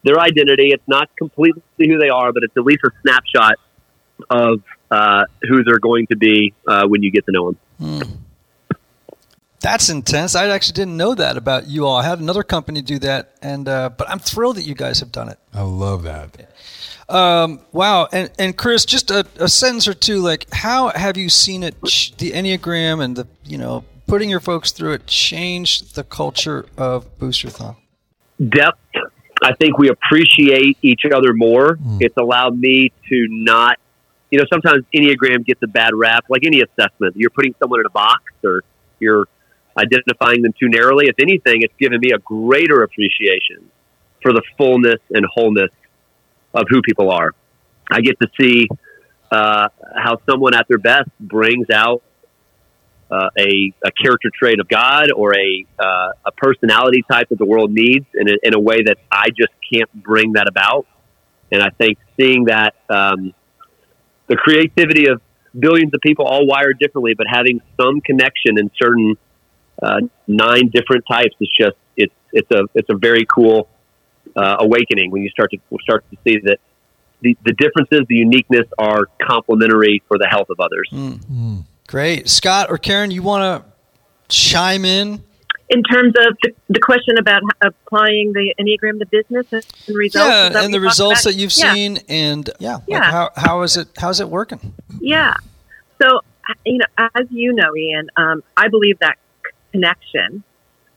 their 0.03 0.19
identity. 0.19 0.69
It's 0.71 0.87
not 0.87 1.09
completely 1.15 1.61
who 1.77 1.97
they 1.97 2.09
are, 2.09 2.31
but 2.31 2.43
it's 2.43 2.55
at 2.55 2.63
least 2.63 2.81
a 2.85 2.91
snapshot 3.01 3.55
of 4.29 4.61
uh, 4.91 5.23
who 5.41 5.63
they're 5.63 5.79
going 5.79 6.07
to 6.07 6.15
be 6.15 6.53
uh, 6.67 6.87
when 6.87 7.01
you 7.01 7.11
get 7.11 7.25
to 7.25 7.31
know 7.31 7.51
them. 7.51 7.59
Mm. 7.81 8.17
That's 9.59 9.89
intense. 9.89 10.35
I 10.35 10.47
actually 10.47 10.73
didn't 10.73 10.97
know 10.97 11.13
that 11.13 11.37
about 11.37 11.67
you 11.67 11.85
all. 11.85 11.97
I 11.97 12.03
had 12.03 12.19
another 12.19 12.41
company 12.41 12.81
do 12.81 12.97
that, 12.99 13.35
and 13.43 13.69
uh, 13.69 13.89
but 13.89 14.09
I'm 14.09 14.17
thrilled 14.17 14.57
that 14.57 14.65
you 14.65 14.73
guys 14.73 14.99
have 14.99 15.11
done 15.11 15.29
it. 15.29 15.37
I 15.53 15.61
love 15.61 16.03
that. 16.03 16.50
Um, 17.11 17.59
wow, 17.71 18.07
and 18.11 18.31
and 18.39 18.57
Chris, 18.57 18.85
just 18.85 19.11
a, 19.11 19.25
a, 19.37 19.49
sentence 19.49 19.87
or 19.87 19.93
two. 19.93 20.19
Like, 20.19 20.47
how 20.53 20.89
have 20.89 21.17
you 21.17 21.29
seen 21.29 21.61
it, 21.61 21.79
the 21.81 22.31
Enneagram, 22.31 23.03
and 23.03 23.15
the 23.15 23.27
you 23.43 23.57
know 23.57 23.83
putting 24.07 24.29
your 24.29 24.39
folks 24.39 24.71
through 24.71 24.93
it, 24.93 25.07
change 25.07 25.93
the 25.93 26.03
culture 26.03 26.65
of 26.77 27.17
Booster 27.19 27.49
Boosterthon? 27.49 27.75
Depth. 28.49 28.79
I 29.43 29.53
think 29.55 29.77
we 29.77 29.89
appreciate 29.89 30.77
each 30.81 31.01
other 31.11 31.33
more. 31.33 31.75
Mm. 31.75 32.01
It's 32.01 32.15
allowed 32.15 32.57
me 32.57 32.91
to 33.09 33.27
not 33.29 33.77
you 34.31 34.39
know, 34.39 34.45
sometimes 34.51 34.85
Enneagram 34.95 35.45
gets 35.45 35.61
a 35.61 35.67
bad 35.67 35.91
rap, 35.93 36.25
like 36.29 36.43
any 36.45 36.61
assessment. 36.61 37.15
You're 37.17 37.29
putting 37.29 37.53
someone 37.59 37.81
in 37.81 37.85
a 37.85 37.89
box 37.89 38.23
or 38.43 38.63
you're 38.99 39.27
identifying 39.77 40.41
them 40.41 40.53
too 40.57 40.69
narrowly. 40.69 41.07
If 41.07 41.15
anything, 41.19 41.61
it's 41.61 41.73
given 41.77 41.99
me 41.99 42.11
a 42.11 42.19
greater 42.19 42.81
appreciation 42.83 43.69
for 44.21 44.31
the 44.31 44.41
fullness 44.57 44.99
and 45.09 45.25
wholeness 45.25 45.69
of 46.53 46.65
who 46.69 46.81
people 46.81 47.11
are. 47.11 47.31
I 47.91 48.01
get 48.01 48.17
to 48.21 48.27
see 48.39 48.67
uh, 49.31 49.69
how 49.95 50.17
someone 50.29 50.53
at 50.53 50.67
their 50.67 50.77
best 50.77 51.09
brings 51.19 51.67
out 51.73 52.03
uh, 53.09 53.29
a, 53.37 53.73
a 53.83 53.91
character 54.01 54.29
trait 54.37 54.59
of 54.59 54.69
God 54.69 55.11
or 55.11 55.33
a, 55.35 55.65
uh, 55.77 56.11
a 56.25 56.31
personality 56.37 57.03
type 57.09 57.29
that 57.29 57.37
the 57.37 57.45
world 57.45 57.71
needs 57.71 58.05
in 58.13 58.29
a, 58.29 58.33
in 58.43 58.53
a 58.53 58.59
way 58.59 58.83
that 58.83 58.97
I 59.11 59.27
just 59.29 59.51
can't 59.73 59.91
bring 59.93 60.33
that 60.33 60.47
about. 60.47 60.87
And 61.51 61.61
I 61.61 61.69
think 61.69 61.97
seeing 62.17 62.45
that 62.45 62.75
um, 62.89 63.33
the 64.27 64.37
creativity 64.37 65.07
of 65.07 65.21
billions 65.57 65.93
of 65.93 65.99
people 66.01 66.25
all 66.25 66.47
wired 66.47 66.79
differently, 66.79 67.13
but 67.13 67.27
having 67.29 67.61
some 67.79 67.99
connection 67.99 68.57
in 68.57 68.71
certain 68.81 69.17
uh, 69.81 70.01
nine 70.27 70.69
different 70.69 71.03
types 71.09 71.35
is 71.41 71.49
just 71.59 71.75
it's 71.97 72.13
it's 72.31 72.49
a 72.51 72.63
it's 72.75 72.89
a 72.89 72.95
very 72.95 73.25
cool 73.25 73.67
uh, 74.35 74.57
awakening 74.59 75.11
when 75.11 75.21
you 75.21 75.29
start 75.29 75.51
to 75.51 75.57
start 75.81 76.03
to 76.11 76.17
see 76.23 76.39
that 76.43 76.57
the, 77.21 77.37
the 77.45 77.53
differences, 77.53 78.01
the 78.07 78.15
uniqueness 78.15 78.67
are 78.77 79.05
complementary 79.21 80.01
for 80.07 80.17
the 80.17 80.27
health 80.27 80.49
of 80.49 80.59
others. 80.59 80.89
Mm. 80.91 81.19
Mm. 81.25 81.65
Great. 81.87 82.29
Scott 82.29 82.69
or 82.69 82.77
Karen, 82.77 83.11
you 83.11 83.21
want 83.21 83.63
to 83.63 83.71
chime 84.27 84.85
in? 84.85 85.23
In 85.69 85.83
terms 85.83 86.13
of 86.17 86.35
the, 86.41 86.51
the, 86.67 86.79
question 86.81 87.17
about 87.17 87.41
applying 87.61 88.33
the 88.33 88.53
Enneagram 88.59 88.99
to 88.99 89.05
business 89.05 89.45
and 89.87 89.95
results. 89.95 90.27
Yeah, 90.27 90.63
and 90.63 90.73
the 90.73 90.81
results 90.81 91.23
that 91.23 91.35
you've 91.35 91.55
yeah. 91.57 91.73
seen 91.73 91.99
and 92.09 92.49
yeah, 92.59 92.79
yeah. 92.87 92.99
Like 92.99 93.11
how, 93.11 93.29
how 93.37 93.61
is 93.61 93.77
it, 93.77 93.87
how's 93.97 94.19
it 94.19 94.27
working? 94.27 94.73
Yeah. 94.99 95.33
So, 96.01 96.19
you 96.65 96.79
know, 96.79 97.07
as 97.15 97.27
you 97.29 97.53
know, 97.53 97.73
Ian, 97.73 98.09
um, 98.17 98.43
I 98.57 98.67
believe 98.67 98.99
that 98.99 99.17
connection 99.71 100.43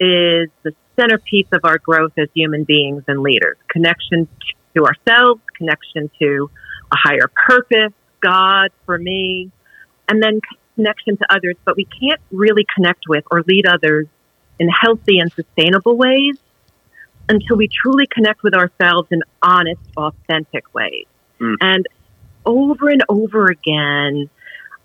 is 0.01 0.49
the 0.65 0.75
centerpiece 0.99 1.47
of 1.53 1.61
our 1.65 1.79
growth 1.79 2.13
as 2.19 2.29
human 2.35 2.65
beings 2.65 3.03
and 3.09 3.23
leaders. 3.23 3.57
Connection 3.69 4.29
to 4.77 4.85
ourselves, 4.85 5.41
connection 5.57 6.11
to 6.19 6.51
a 6.93 6.97
higher 6.97 7.31
purpose, 7.47 7.93
God 8.21 8.71
for 8.87 8.99
me, 8.99 9.51
and 10.09 10.23
then 10.23 10.41
connection 10.75 11.17
to 11.17 11.27
others. 11.31 11.57
But 11.65 11.77
we 11.77 11.85
can't 11.85 12.21
really 12.31 12.67
connect 12.75 13.05
with 13.09 13.25
or 13.31 13.43
lead 13.47 13.67
others 13.67 14.07
in 14.59 14.69
healthy 14.69 15.19
and 15.19 15.33
sustainable 15.33 15.97
ways 15.97 16.37
until 17.29 17.57
we 17.57 17.69
truly 17.69 18.07
connect 18.07 18.43
with 18.43 18.55
ourselves 18.55 19.09
in 19.11 19.23
honest, 19.43 19.81
authentic 19.97 20.73
ways. 20.75 21.07
Mm. 21.41 21.57
And 21.61 21.87
over 22.45 22.89
and 22.89 23.03
over 23.09 23.47
again, 23.47 24.29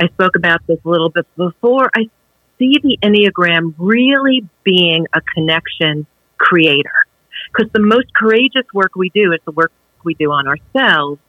I 0.01 0.07
spoke 0.07 0.35
about 0.35 0.65
this 0.65 0.79
a 0.85 0.89
little 0.89 1.09
bit 1.09 1.27
before. 1.35 1.89
I 1.93 2.09
see 2.59 2.77
the 2.83 2.97
Enneagram 3.01 3.73
really 3.77 4.47
being 4.63 5.07
a 5.13 5.21
connection 5.33 6.05
creator. 6.37 6.93
Because 7.51 7.71
the 7.71 7.79
most 7.79 8.13
courageous 8.13 8.65
work 8.73 8.95
we 8.95 9.09
do 9.09 9.33
is 9.33 9.39
the 9.45 9.51
work 9.51 9.71
we 10.03 10.13
do 10.13 10.31
on 10.31 10.47
ourselves. 10.47 11.19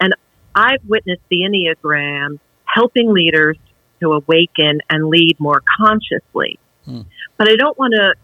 And 0.00 0.14
I've 0.54 0.84
witnessed 0.86 1.22
the 1.30 1.38
Enneagram 1.38 2.38
helping 2.64 3.12
leaders 3.12 3.56
to 4.00 4.12
awaken 4.12 4.80
and 4.90 5.08
lead 5.08 5.36
more 5.38 5.62
consciously. 5.78 6.58
Hmm. 6.84 7.02
But 7.36 7.48
I 7.48 7.56
don't 7.56 7.78
want 7.78 7.94
to 7.94 8.14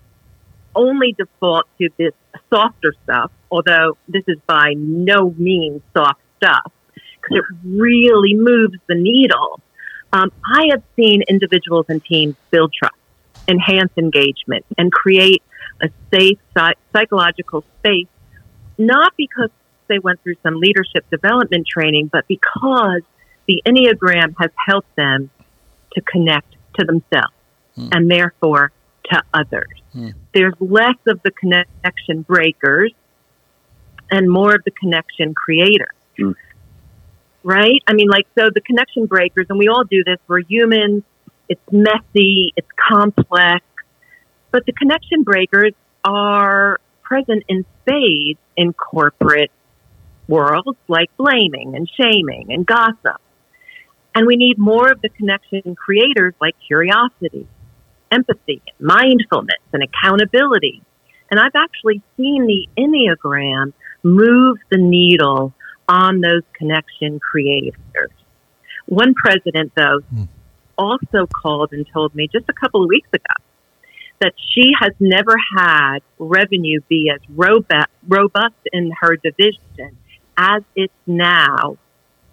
only 0.74 1.14
default 1.16 1.66
to 1.78 1.88
this 1.98 2.12
softer 2.52 2.94
stuff, 3.04 3.30
although 3.50 3.96
this 4.08 4.24
is 4.26 4.38
by 4.46 4.74
no 4.76 5.34
means 5.38 5.82
soft 5.96 6.20
stuff, 6.36 6.72
because 6.94 7.38
it 7.38 7.44
really 7.64 8.34
moves 8.34 8.76
the 8.88 8.94
needle. 8.94 9.60
Um, 10.14 10.30
I 10.46 10.68
have 10.70 10.82
seen 10.94 11.22
individuals 11.28 11.86
and 11.88 12.02
teams 12.04 12.36
build 12.52 12.72
trust, 12.72 12.94
enhance 13.48 13.90
engagement, 13.98 14.64
and 14.78 14.92
create 14.92 15.42
a 15.82 15.90
safe 16.12 16.38
psychological 16.92 17.64
space, 17.80 18.06
not 18.78 19.12
because 19.16 19.50
they 19.88 19.98
went 19.98 20.22
through 20.22 20.36
some 20.44 20.60
leadership 20.60 21.04
development 21.10 21.66
training, 21.66 22.10
but 22.12 22.28
because 22.28 23.02
the 23.46 23.60
Enneagram 23.66 24.34
has 24.38 24.50
helped 24.68 24.94
them 24.94 25.30
to 25.94 26.00
connect 26.00 26.54
to 26.78 26.86
themselves 26.86 27.34
mm. 27.76 27.88
and 27.90 28.08
therefore 28.08 28.70
to 29.10 29.20
others. 29.34 29.68
Mm. 29.96 30.14
There's 30.32 30.54
less 30.60 30.96
of 31.08 31.20
the 31.24 31.32
connection 31.32 32.22
breakers 32.22 32.92
and 34.12 34.30
more 34.30 34.54
of 34.54 34.62
the 34.64 34.70
connection 34.70 35.34
creators. 35.34 35.93
Right? 37.46 37.82
I 37.86 37.92
mean, 37.92 38.08
like, 38.08 38.26
so 38.38 38.48
the 38.52 38.62
connection 38.62 39.04
breakers, 39.04 39.46
and 39.50 39.58
we 39.58 39.68
all 39.68 39.84
do 39.84 40.02
this, 40.02 40.16
we're 40.26 40.40
humans, 40.40 41.02
it's 41.46 41.60
messy, 41.70 42.54
it's 42.56 42.68
complex, 42.88 43.62
but 44.50 44.64
the 44.64 44.72
connection 44.72 45.24
breakers 45.24 45.74
are 46.04 46.80
present 47.02 47.44
in 47.48 47.66
spades 47.82 48.38
in 48.56 48.72
corporate 48.72 49.50
worlds 50.26 50.78
like 50.88 51.14
blaming 51.18 51.74
and 51.76 51.88
shaming 52.00 52.46
and 52.50 52.64
gossip. 52.64 53.20
And 54.14 54.26
we 54.26 54.36
need 54.36 54.58
more 54.58 54.90
of 54.90 55.02
the 55.02 55.10
connection 55.10 55.74
creators 55.74 56.34
like 56.40 56.54
curiosity, 56.66 57.46
empathy, 58.10 58.62
mindfulness, 58.80 59.60
and 59.72 59.82
accountability. 59.82 60.82
And 61.30 61.38
I've 61.38 61.56
actually 61.56 62.00
seen 62.16 62.46
the 62.46 62.68
Enneagram 62.78 63.72
move 64.02 64.58
the 64.70 64.78
needle 64.78 65.52
on 65.88 66.20
those 66.20 66.42
connection 66.54 67.20
creators. 67.20 68.10
One 68.86 69.14
president, 69.14 69.72
though, 69.76 70.00
mm. 70.14 70.28
also 70.76 71.26
called 71.26 71.72
and 71.72 71.86
told 71.92 72.14
me 72.14 72.28
just 72.28 72.48
a 72.48 72.52
couple 72.52 72.82
of 72.82 72.88
weeks 72.88 73.08
ago 73.12 73.44
that 74.20 74.34
she 74.52 74.72
has 74.78 74.92
never 75.00 75.34
had 75.58 75.98
revenue 76.18 76.80
be 76.88 77.10
as 77.12 77.20
robust 77.28 78.54
in 78.72 78.92
her 79.00 79.16
division 79.16 79.98
as 80.36 80.62
it's 80.74 80.92
now 81.06 81.76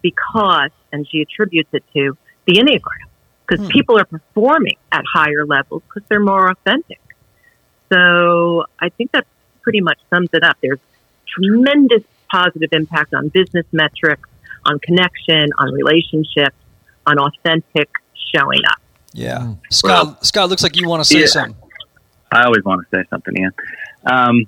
because, 0.02 0.72
and 0.92 1.08
she 1.08 1.22
attributes 1.22 1.70
it 1.74 1.84
to 1.94 2.18
the 2.46 2.54
Enneagram, 2.54 3.10
because 3.48 3.66
hmm. 3.66 3.72
people 3.72 4.00
are 4.00 4.06
performing 4.06 4.78
at 4.92 5.04
higher 5.12 5.46
levels 5.46 5.84
because 5.88 6.08
they're 6.10 6.20
more 6.20 6.50
authentic. 6.50 7.00
So 7.92 8.66
I 8.80 8.90
think 8.90 9.12
that 9.12 9.28
pretty 9.62 9.82
much 9.82 10.00
sums 10.10 10.30
it 10.34 10.44
up. 10.44 10.58
There's 10.62 10.80
tremendous 11.28 12.04
positive 12.32 12.70
impact 12.72 13.14
on 13.14 13.30
business 13.30 13.66
metrics, 13.72 14.30
on 14.66 14.80
connection, 14.80 15.50
on 15.60 15.74
relationships, 15.74 16.56
on 17.06 17.18
authentic 17.20 17.90
showing 18.34 18.62
up. 18.70 18.80
Yeah. 19.14 19.40
Hmm. 19.40 19.54
Scott, 19.70 20.06
well, 20.06 20.18
Scott, 20.22 20.50
looks 20.50 20.64
like 20.64 20.78
you 20.78 20.88
want 20.88 21.04
to 21.04 21.08
say 21.08 21.22
yeah, 21.22 21.26
something. 21.26 21.56
I 22.32 22.44
always 22.44 22.64
want 22.64 22.82
to 22.82 22.98
say 22.98 23.04
something, 23.10 23.36
Ian. 23.38 23.52
Um, 24.06 24.46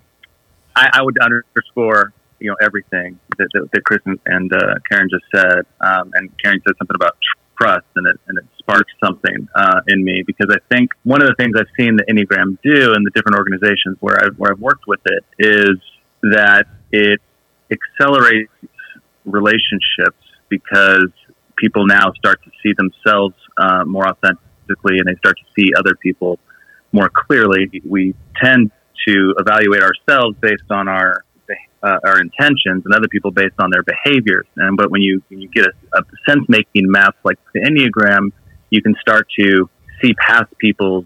I, 0.75 0.89
I 0.93 1.01
would 1.01 1.17
underscore 1.19 2.13
you 2.39 2.49
know 2.49 2.55
everything 2.61 3.19
that, 3.37 3.47
that, 3.53 3.69
that 3.71 3.83
Chris 3.85 3.99
and, 4.05 4.19
and 4.25 4.53
uh, 4.53 4.75
Karen 4.89 5.09
just 5.09 5.23
said, 5.33 5.65
um, 5.81 6.11
and 6.13 6.29
Karen 6.39 6.61
said 6.65 6.75
something 6.77 6.95
about 6.95 7.17
trust, 7.59 7.85
and 7.95 8.07
it 8.07 8.19
and 8.27 8.37
it 8.37 8.45
sparked 8.57 8.91
something 9.03 9.47
uh, 9.55 9.81
in 9.87 10.03
me 10.03 10.23
because 10.25 10.47
I 10.49 10.59
think 10.73 10.91
one 11.03 11.21
of 11.21 11.27
the 11.27 11.35
things 11.35 11.55
I've 11.57 11.71
seen 11.79 11.95
the 11.95 12.03
Enneagram 12.03 12.57
do 12.63 12.93
in 12.93 13.03
the 13.03 13.11
different 13.11 13.37
organizations 13.37 13.97
where 13.99 14.17
I've 14.23 14.37
where 14.37 14.51
I've 14.51 14.59
worked 14.59 14.87
with 14.87 15.01
it 15.05 15.23
is 15.39 15.77
that 16.23 16.65
it 16.91 17.21
accelerates 17.73 18.51
relationships 19.25 20.21
because 20.49 21.09
people 21.57 21.85
now 21.85 22.11
start 22.17 22.39
to 22.43 22.51
see 22.61 22.73
themselves 22.77 23.35
uh, 23.57 23.83
more 23.85 24.07
authentically, 24.07 24.99
and 24.99 25.07
they 25.07 25.15
start 25.17 25.35
to 25.37 25.61
see 25.61 25.71
other 25.77 25.95
people 25.95 26.39
more 26.91 27.09
clearly. 27.09 27.81
We 27.85 28.15
tend 28.41 28.71
to 29.07 29.33
evaluate 29.37 29.81
ourselves 29.81 30.37
based 30.39 30.69
on 30.69 30.87
our 30.87 31.23
uh, 31.83 31.99
our 32.05 32.21
intentions 32.21 32.83
and 32.85 32.93
other 32.95 33.09
people 33.09 33.31
based 33.31 33.55
on 33.59 33.69
their 33.69 33.83
behaviors. 33.83 34.47
And 34.55 34.77
but 34.77 34.89
when 34.89 35.01
you 35.01 35.21
when 35.27 35.41
you 35.41 35.49
get 35.49 35.65
a, 35.65 35.99
a 35.99 36.01
sense 36.27 36.45
making 36.47 36.89
map 36.89 37.15
like 37.23 37.37
the 37.53 37.59
Enneagram, 37.59 38.31
you 38.69 38.81
can 38.81 38.95
start 39.01 39.27
to 39.39 39.69
see 40.01 40.13
past 40.13 40.57
people's 40.57 41.05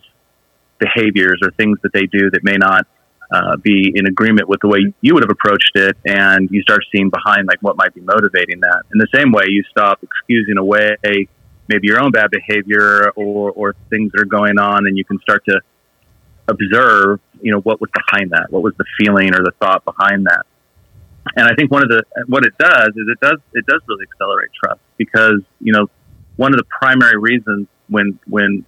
behaviors 0.80 1.40
or 1.42 1.52
things 1.52 1.80
that 1.82 1.92
they 1.94 2.06
do 2.06 2.30
that 2.30 2.44
may 2.44 2.58
not 2.58 2.86
uh, 3.32 3.58
be 3.58 3.92
in 3.94 4.08
agreement 4.08 4.48
with 4.48 4.60
the 4.62 4.68
way 4.68 4.80
you 5.02 5.14
would 5.14 5.24
have 5.24 5.32
approached 5.32 5.72
it, 5.76 5.98
and 6.06 6.50
you 6.52 6.62
start 6.62 6.82
seeing 6.96 7.10
behind 7.10 7.48
like 7.48 7.60
what 7.62 7.78
might 7.78 7.94
be 7.94 8.02
motivating 8.02 8.60
that. 8.62 8.84
In 8.94 9.00
the 9.00 9.08
same 9.14 9.32
way, 9.32 9.46
you 9.48 9.64
stop 9.70 10.00
excusing 10.04 10.58
away 10.58 10.96
maybe 11.68 11.88
your 11.88 12.02
own 12.02 12.12
bad 12.12 12.30
behavior 12.32 13.12
or 13.16 13.52
or 13.52 13.76
things 13.90 14.12
that 14.14 14.22
are 14.22 14.26
going 14.26 14.58
on, 14.58 14.88
and 14.88 14.98
you 14.98 15.06
can 15.06 15.20
start 15.20 15.44
to 15.46 15.60
observe, 16.48 17.20
you 17.42 17.52
know, 17.52 17.60
what 17.60 17.82
was 17.82 17.90
behind 17.94 18.32
that, 18.32 18.48
what 18.52 18.64
was 18.64 18.74
the 18.78 18.86
feeling 18.98 19.34
or 19.34 19.44
the 19.44 19.52
thought 19.60 19.84
behind 19.84 20.26
that 20.26 20.46
and 21.36 21.48
I 21.48 21.54
think 21.56 21.72
one 21.72 21.84
of 21.84 21.90
the 21.90 22.04
what 22.28 22.46
it 22.46 22.58
does 22.58 22.90
is 22.96 23.08
it 23.08 23.20
does 23.20 23.40
it 23.54 23.66
does 23.66 23.82
really 23.88 24.06
accelerate 24.12 24.50
trust 24.64 24.80
because 24.98 25.42
you 25.60 25.74
know 25.74 25.88
one 26.36 26.54
of 26.54 26.58
the 26.58 26.66
primary 26.66 27.18
reasons 27.18 27.68
when 27.90 28.20
when 28.28 28.66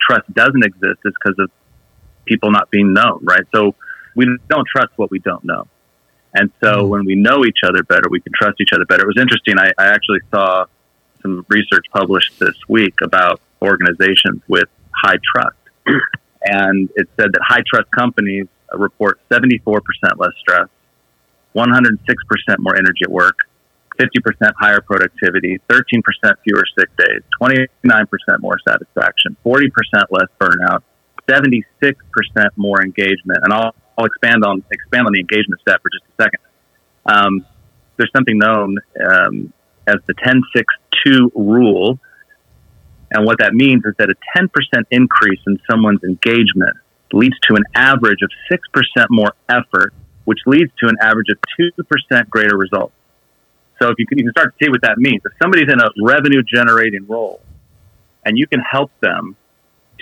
trust 0.00 0.32
doesn't 0.34 0.64
exist 0.64 1.00
is 1.04 1.14
because 1.22 1.38
of 1.38 1.50
people 2.30 2.50
not 2.52 2.70
being 2.70 2.92
known, 2.92 3.18
right? 3.22 3.42
So 3.54 3.74
we 4.14 4.24
don't 4.48 4.66
trust 4.68 4.92
what 4.96 5.10
we 5.10 5.18
don't 5.18 5.44
know. 5.44 5.66
And 6.32 6.52
so 6.62 6.72
mm-hmm. 6.72 6.88
when 6.88 7.04
we 7.04 7.16
know 7.16 7.44
each 7.44 7.60
other 7.66 7.82
better, 7.82 8.08
we 8.08 8.20
can 8.20 8.32
trust 8.40 8.60
each 8.60 8.72
other 8.72 8.84
better. 8.84 9.02
It 9.02 9.08
was 9.08 9.18
interesting. 9.20 9.58
I, 9.58 9.72
I 9.76 9.86
actually 9.88 10.20
saw 10.30 10.66
some 11.22 11.44
research 11.48 11.86
published 11.92 12.38
this 12.38 12.54
week 12.68 12.94
about 13.02 13.40
organizations 13.60 14.40
with 14.48 14.68
high 14.94 15.18
trust. 15.34 15.56
and 16.44 16.88
it 16.94 17.08
said 17.18 17.32
that 17.32 17.40
high 17.42 17.62
trust 17.66 17.90
companies 17.90 18.46
report 18.72 19.20
74% 19.30 19.80
less 20.16 20.30
stress, 20.38 20.68
106% 21.56 21.98
more 22.60 22.76
energy 22.76 23.02
at 23.02 23.10
work, 23.10 23.36
50% 23.98 24.52
higher 24.58 24.80
productivity, 24.80 25.58
13% 25.68 26.02
fewer 26.44 26.64
sick 26.78 26.88
days, 26.96 27.22
29% 27.42 27.68
more 28.38 28.56
satisfaction, 28.66 29.36
40% 29.44 29.68
less 30.10 30.28
burnout, 30.40 30.82
76% 31.30 31.62
more 32.56 32.82
engagement. 32.82 33.38
And 33.42 33.52
I'll, 33.52 33.74
I'll 33.96 34.06
expand 34.06 34.44
on 34.44 34.64
expand 34.70 35.06
on 35.06 35.12
the 35.12 35.20
engagement 35.20 35.60
stat 35.60 35.80
for 35.82 35.90
just 35.90 36.04
a 36.18 36.22
second. 36.22 36.40
Um, 37.06 37.46
there's 37.96 38.10
something 38.14 38.38
known 38.38 38.78
um, 38.98 39.52
as 39.86 39.96
the 40.06 40.14
10-6-2 40.14 41.30
rule. 41.34 41.98
And 43.10 43.26
what 43.26 43.38
that 43.40 43.52
means 43.52 43.84
is 43.84 43.94
that 43.98 44.08
a 44.08 44.38
10% 44.38 44.48
increase 44.90 45.40
in 45.46 45.60
someone's 45.68 46.02
engagement 46.04 46.76
leads 47.12 47.38
to 47.48 47.56
an 47.56 47.64
average 47.74 48.20
of 48.22 48.30
6% 48.50 49.06
more 49.10 49.34
effort, 49.48 49.92
which 50.24 50.38
leads 50.46 50.70
to 50.82 50.88
an 50.88 50.96
average 51.02 51.26
of 51.30 51.38
2% 51.60 52.28
greater 52.30 52.56
results. 52.56 52.94
So 53.82 53.88
if 53.88 53.94
you 53.98 54.06
can, 54.06 54.18
you 54.18 54.24
can 54.24 54.32
start 54.32 54.54
to 54.56 54.64
see 54.64 54.70
what 54.70 54.82
that 54.82 54.98
means. 54.98 55.22
If 55.24 55.32
somebody's 55.42 55.72
in 55.72 55.80
a 55.80 55.88
revenue 56.02 56.42
generating 56.42 57.06
role 57.08 57.40
and 58.24 58.38
you 58.38 58.46
can 58.46 58.60
help 58.60 58.90
them 59.00 59.36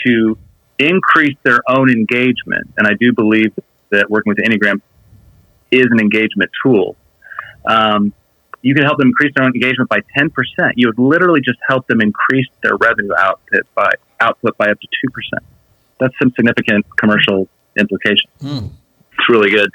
to 0.07 0.37
increase 0.79 1.37
their 1.43 1.61
own 1.69 1.91
engagement, 1.91 2.73
and 2.77 2.87
I 2.87 2.95
do 2.95 3.13
believe 3.13 3.53
that 3.91 4.11
working 4.11 4.31
with 4.31 4.39
the 4.39 4.45
Enneagram 4.45 4.81
is 5.71 5.87
an 5.91 6.01
engagement 6.01 6.51
tool. 6.63 6.97
Um, 7.67 8.13
you 8.63 8.75
can 8.75 8.85
help 8.85 8.99
them 8.99 9.09
increase 9.09 9.33
their 9.35 9.45
own 9.45 9.55
engagement 9.55 9.89
by 9.89 10.01
10%. 10.17 10.31
You 10.77 10.89
would 10.89 10.99
literally 10.99 11.41
just 11.41 11.59
help 11.69 11.87
them 11.87 12.01
increase 12.01 12.49
their 12.63 12.77
revenue 12.77 13.13
output 13.17 13.67
by 13.75 13.91
output 14.21 14.57
by 14.57 14.67
up 14.67 14.79
to 14.81 14.87
2%. 14.87 15.39
That's 16.01 16.15
some 16.19 16.33
significant 16.33 16.87
commercial 16.97 17.49
implications. 17.79 18.31
Mm. 18.41 18.71
It's 19.13 19.29
really 19.29 19.51
good. 19.51 19.71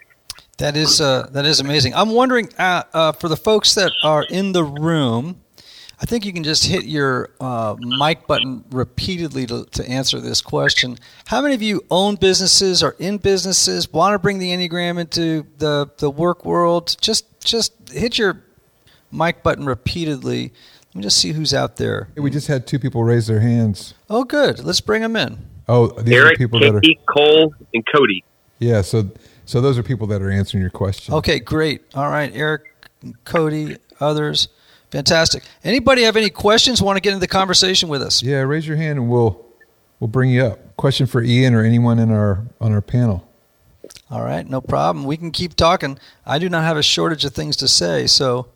That 0.57 0.77
is 0.77 1.01
uh, 1.01 1.27
that 1.31 1.45
is 1.45 1.59
amazing. 1.59 1.95
I'm 1.95 2.11
wondering 2.11 2.49
uh, 2.59 2.83
uh, 2.93 3.11
for 3.13 3.27
the 3.27 3.35
folks 3.35 3.73
that 3.75 3.91
are 4.03 4.23
in 4.23 4.51
the 4.51 4.63
room. 4.63 5.42
I 6.03 6.05
think 6.05 6.25
you 6.25 6.33
can 6.33 6.43
just 6.43 6.65
hit 6.65 6.83
your 6.83 7.29
uh, 7.39 7.77
mic 7.79 8.27
button 8.27 8.65
repeatedly 8.71 9.45
to, 9.45 9.63
to 9.63 9.89
answer 9.89 10.19
this 10.19 10.41
question. 10.41 10.97
How 11.27 11.41
many 11.41 11.55
of 11.55 11.61
you 11.61 11.85
own 11.89 12.15
businesses, 12.15 12.83
or 12.83 12.97
in 12.99 13.19
businesses, 13.19 13.89
want 13.89 14.13
to 14.13 14.19
bring 14.19 14.37
the 14.37 14.49
Enneagram 14.49 14.99
into 14.99 15.45
the, 15.59 15.89
the 15.99 16.09
work 16.09 16.43
world? 16.43 16.97
Just 16.99 17.25
just 17.39 17.71
hit 17.89 18.17
your 18.17 18.43
mic 19.13 19.43
button 19.43 19.65
repeatedly. 19.65 20.51
Let 20.89 20.95
me 20.95 21.03
just 21.03 21.19
see 21.19 21.31
who's 21.31 21.53
out 21.53 21.77
there. 21.77 22.09
We 22.17 22.29
just 22.29 22.47
had 22.47 22.67
two 22.67 22.79
people 22.79 23.05
raise 23.05 23.27
their 23.27 23.39
hands. 23.39 23.93
Oh, 24.09 24.25
good. 24.25 24.59
Let's 24.59 24.81
bring 24.81 25.03
them 25.03 25.15
in. 25.15 25.37
Oh, 25.69 25.87
these 25.87 26.15
Eric, 26.15 26.33
are 26.33 26.37
people 26.37 26.59
Katie, 26.59 26.71
that 26.71 27.07
are. 27.07 27.13
Cole, 27.13 27.55
and 27.73 27.85
Cody. 27.95 28.25
Yeah, 28.59 28.81
so 28.81 29.09
so 29.45 29.61
those 29.61 29.77
are 29.77 29.83
people 29.83 30.07
that 30.07 30.21
are 30.21 30.29
answering 30.29 30.59
your 30.63 30.69
question. 30.69 31.13
Okay, 31.13 31.39
great. 31.39 31.81
All 31.95 32.09
right, 32.09 32.29
Eric, 32.35 32.91
Cody, 33.23 33.77
others. 34.01 34.49
Fantastic. 34.93 35.43
Anybody 35.63 36.03
have 36.03 36.15
any 36.15 36.29
questions? 36.29 36.79
Want 36.79 36.97
to 36.97 37.01
get 37.01 37.13
into 37.13 37.19
the 37.19 37.27
conversation 37.27 37.89
with 37.89 38.03
us? 38.03 38.21
Yeah, 38.21 38.41
raise 38.41 38.67
your 38.67 38.77
hand 38.77 38.99
and 38.99 39.09
we'll 39.09 39.43
we'll 39.99 40.07
bring 40.07 40.29
you 40.29 40.45
up. 40.45 40.77
Question 40.77 41.07
for 41.07 41.23
Ian 41.23 41.55
or 41.55 41.63
anyone 41.63 41.97
in 41.97 42.11
our 42.11 42.45
on 42.61 42.71
our 42.71 42.81
panel. 42.81 43.27
All 44.11 44.21
right, 44.21 44.47
no 44.47 44.61
problem. 44.61 45.05
We 45.05 45.17
can 45.17 45.31
keep 45.31 45.55
talking. 45.55 45.97
I 46.27 46.37
do 46.37 46.47
not 46.47 46.63
have 46.63 46.77
a 46.77 46.83
shortage 46.83 47.25
of 47.25 47.33
things 47.33 47.55
to 47.57 47.67
say, 47.67 48.05
so. 48.05 48.49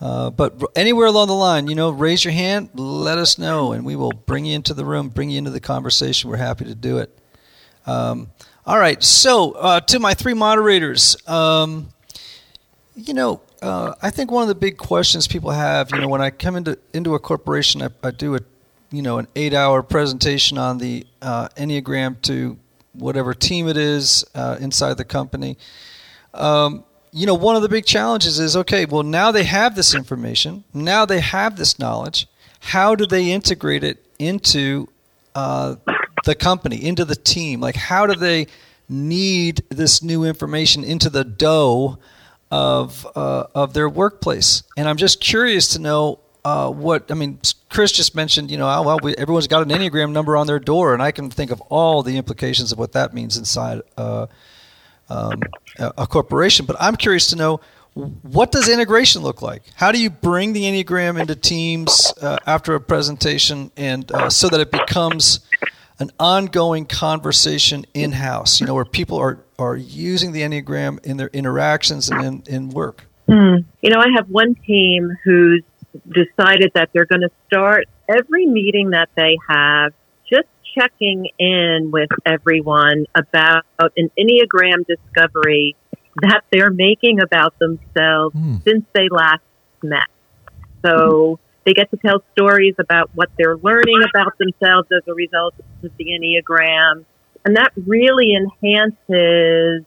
Uh, 0.00 0.30
but 0.30 0.60
anywhere 0.74 1.06
along 1.06 1.28
the 1.28 1.34
line, 1.34 1.68
you 1.68 1.76
know, 1.76 1.90
raise 1.90 2.24
your 2.24 2.32
hand, 2.32 2.70
let 2.74 3.16
us 3.16 3.38
know, 3.38 3.70
and 3.70 3.84
we 3.84 3.94
will 3.94 4.10
bring 4.12 4.46
you 4.46 4.56
into 4.56 4.74
the 4.74 4.84
room, 4.84 5.10
bring 5.10 5.30
you 5.30 5.38
into 5.38 5.50
the 5.50 5.60
conversation. 5.60 6.28
We're 6.28 6.38
happy 6.38 6.64
to 6.64 6.74
do 6.74 6.98
it. 6.98 7.16
Um, 7.86 8.30
all 8.66 8.80
right, 8.80 9.00
so 9.00 9.52
uh, 9.52 9.80
to 9.80 10.00
my 10.00 10.14
three 10.14 10.34
moderators, 10.34 11.16
um, 11.28 11.90
you 12.96 13.14
know, 13.14 13.42
uh, 13.62 13.94
I 14.02 14.10
think 14.10 14.30
one 14.30 14.42
of 14.42 14.48
the 14.48 14.54
big 14.54 14.76
questions 14.76 15.26
people 15.26 15.50
have, 15.50 15.90
you 15.92 16.00
know, 16.00 16.08
when 16.08 16.20
I 16.20 16.30
come 16.30 16.56
into 16.56 16.78
into 16.92 17.14
a 17.14 17.18
corporation, 17.18 17.82
I, 17.82 17.88
I 18.02 18.10
do 18.10 18.34
a, 18.36 18.40
you 18.90 19.02
know, 19.02 19.18
an 19.18 19.26
eight-hour 19.36 19.82
presentation 19.82 20.58
on 20.58 20.78
the 20.78 21.06
uh, 21.20 21.48
Enneagram 21.56 22.20
to 22.22 22.58
whatever 22.92 23.34
team 23.34 23.68
it 23.68 23.76
is 23.76 24.24
uh, 24.34 24.56
inside 24.60 24.96
the 24.96 25.04
company. 25.04 25.56
Um, 26.34 26.84
you 27.12 27.26
know, 27.26 27.34
one 27.34 27.56
of 27.56 27.62
the 27.62 27.68
big 27.68 27.86
challenges 27.86 28.38
is 28.38 28.56
okay, 28.56 28.84
well, 28.84 29.02
now 29.02 29.32
they 29.32 29.44
have 29.44 29.74
this 29.74 29.94
information, 29.94 30.64
now 30.72 31.04
they 31.04 31.20
have 31.20 31.56
this 31.56 31.78
knowledge. 31.78 32.26
How 32.60 32.94
do 32.94 33.06
they 33.06 33.30
integrate 33.30 33.82
it 33.84 34.04
into 34.18 34.88
uh, 35.34 35.76
the 36.24 36.34
company, 36.34 36.84
into 36.84 37.04
the 37.04 37.16
team? 37.16 37.60
Like, 37.60 37.76
how 37.76 38.06
do 38.06 38.14
they 38.14 38.46
knead 38.88 39.62
this 39.68 40.02
new 40.02 40.24
information 40.24 40.84
into 40.84 41.08
the 41.08 41.24
dough 41.24 41.98
of 42.50 43.06
uh, 43.14 43.46
of 43.54 43.74
their 43.74 43.88
workplace? 43.88 44.62
And 44.76 44.88
I'm 44.88 44.96
just 44.96 45.20
curious 45.20 45.68
to 45.68 45.78
know 45.78 46.20
uh, 46.44 46.70
what 46.70 47.10
I 47.10 47.14
mean. 47.14 47.38
Chris 47.68 47.92
just 47.92 48.14
mentioned, 48.14 48.50
you 48.50 48.56
know, 48.56 48.68
oh, 48.68 48.82
well, 48.82 48.98
we, 49.02 49.14
everyone's 49.16 49.46
got 49.46 49.62
an 49.62 49.68
enneagram 49.68 50.12
number 50.12 50.36
on 50.36 50.46
their 50.46 50.58
door, 50.58 50.94
and 50.94 51.02
I 51.02 51.12
can 51.12 51.30
think 51.30 51.50
of 51.50 51.60
all 51.62 52.02
the 52.02 52.16
implications 52.16 52.72
of 52.72 52.78
what 52.78 52.92
that 52.92 53.14
means 53.14 53.36
inside 53.36 53.82
uh, 53.96 54.26
um, 55.08 55.40
a 55.78 56.06
corporation. 56.06 56.66
But 56.66 56.76
I'm 56.80 56.96
curious 56.96 57.28
to 57.28 57.36
know 57.36 57.60
what 57.94 58.52
does 58.52 58.68
integration 58.68 59.22
look 59.22 59.42
like? 59.42 59.62
How 59.74 59.92
do 59.92 60.00
you 60.00 60.10
bring 60.10 60.52
the 60.52 60.62
enneagram 60.62 61.20
into 61.20 61.34
teams 61.34 62.12
uh, 62.22 62.38
after 62.46 62.74
a 62.74 62.80
presentation, 62.80 63.70
and 63.76 64.10
uh, 64.12 64.30
so 64.30 64.48
that 64.48 64.60
it 64.60 64.70
becomes 64.70 65.40
an 66.00 66.10
ongoing 66.18 66.86
conversation 66.86 67.84
in 67.94 68.12
house? 68.12 68.60
You 68.60 68.66
know, 68.66 68.74
where 68.74 68.84
people 68.84 69.18
are 69.18 69.38
are 69.58 69.76
using 69.76 70.32
the 70.32 70.40
enneagram 70.40 71.04
in 71.04 71.16
their 71.16 71.28
interactions 71.28 72.08
and 72.08 72.24
in, 72.48 72.54
in 72.54 72.70
work. 72.70 73.06
Hmm. 73.28 73.56
You 73.80 73.90
know, 73.90 74.00
I 74.00 74.08
have 74.16 74.28
one 74.28 74.54
team 74.54 75.16
who's 75.22 75.62
decided 76.08 76.72
that 76.74 76.90
they're 76.92 77.04
going 77.04 77.20
to 77.20 77.30
start 77.46 77.86
every 78.08 78.46
meeting 78.46 78.90
that 78.90 79.08
they 79.16 79.36
have 79.48 79.92
just 80.28 80.48
checking 80.74 81.28
in 81.38 81.90
with 81.92 82.08
everyone 82.24 83.06
about 83.14 83.64
an 83.96 84.10
Enneagram 84.18 84.86
discovery 84.86 85.76
that 86.22 86.42
they're 86.50 86.70
making 86.70 87.20
about 87.20 87.58
themselves 87.58 88.34
mm. 88.34 88.62
since 88.64 88.84
they 88.94 89.08
last 89.10 89.42
met. 89.82 90.08
So 90.84 91.38
they 91.64 91.72
get 91.72 91.90
to 91.90 91.96
tell 91.96 92.22
stories 92.32 92.74
about 92.78 93.10
what 93.14 93.30
they're 93.38 93.56
learning 93.56 94.02
about 94.08 94.38
themselves 94.38 94.88
as 94.92 95.02
a 95.06 95.14
result 95.14 95.54
of 95.82 95.90
the 95.96 96.06
Enneagram. 96.06 97.04
And 97.44 97.56
that 97.56 97.72
really 97.86 98.34
enhances 98.34 99.84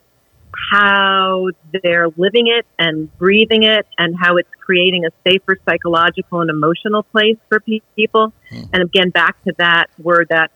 how 0.72 1.48
they're 1.84 2.10
living 2.16 2.48
it 2.48 2.66
and 2.78 3.16
breathing 3.18 3.64
it 3.64 3.88
and 3.98 4.16
how 4.20 4.38
it's 4.38 4.50
creating 4.60 5.06
a 5.06 5.10
safer 5.28 5.58
psychological 5.68 6.42
and 6.42 6.50
emotional 6.50 7.04
place 7.04 7.38
for 7.50 7.60
people. 7.60 8.34
Mm. 8.52 8.70
And 8.74 8.84
again, 8.84 9.10
back 9.10 9.42
to 9.44 9.54
that 9.58 9.88
word 9.98 10.28
that 10.30 10.52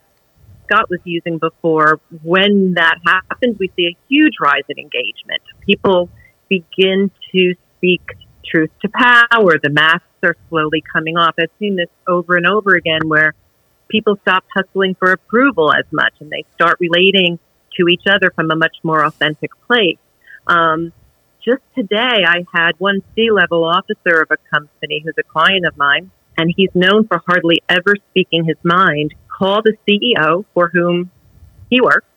Scott 0.66 0.90
was 0.90 1.00
using 1.04 1.38
before, 1.38 2.00
when 2.24 2.74
that 2.76 2.98
happens, 3.06 3.58
we 3.60 3.72
see 3.76 3.88
a 3.88 3.98
huge 4.10 4.34
rise 4.42 4.64
in 4.70 4.78
engagement. 4.78 5.42
People 5.66 6.10
begin 6.50 7.10
to 7.32 7.56
speak 7.78 8.02
truth 8.50 8.72
to 8.82 8.90
power. 8.90 9.58
The 9.62 9.70
masks 9.70 10.06
are 10.24 10.36
slowly 10.50 10.82
coming 10.82 11.18
off. 11.18 11.36
I've 11.40 11.50
seen 11.60 11.76
this 11.76 11.90
over 12.08 12.36
and 12.38 12.48
over 12.48 12.76
again 12.76 13.02
where 13.08 13.34
people 13.90 14.18
stop 14.22 14.44
hustling 14.56 14.96
for 14.96 15.12
approval 15.12 15.72
as 15.74 15.86
much 15.92 16.14
and 16.20 16.30
they 16.30 16.46
start 16.56 16.78
relating 16.80 17.40
to 17.78 17.88
each 17.88 18.04
other 18.10 18.32
from 18.32 18.52
a 18.52 18.56
much 18.56 18.78
more 18.84 19.06
authentic 19.06 19.52
place. 19.68 19.98
Um, 20.48 20.92
just 21.46 21.62
today, 21.76 22.26
I 22.26 22.46
had 22.54 22.72
one 22.80 23.02
C 23.16 23.32
level 23.32 23.64
officer 23.64 24.22
of 24.22 24.32
a 24.32 24.38
company 24.54 25.02
who's 25.04 25.16
a 25.18 25.24
client 25.24 25.66
of 25.66 25.78
mine, 25.78 26.12
and 26.38 26.54
he's 26.56 26.70
known 26.74 27.08
for 27.08 27.22
hardly 27.26 27.62
ever 27.70 27.96
speaking 28.12 28.46
his 28.46 28.58
mind 28.64 29.14
call 29.38 29.62
the 29.62 29.78
CEO 29.88 30.46
for 30.54 30.70
whom 30.74 31.12
he 31.70 31.80
works 31.80 32.08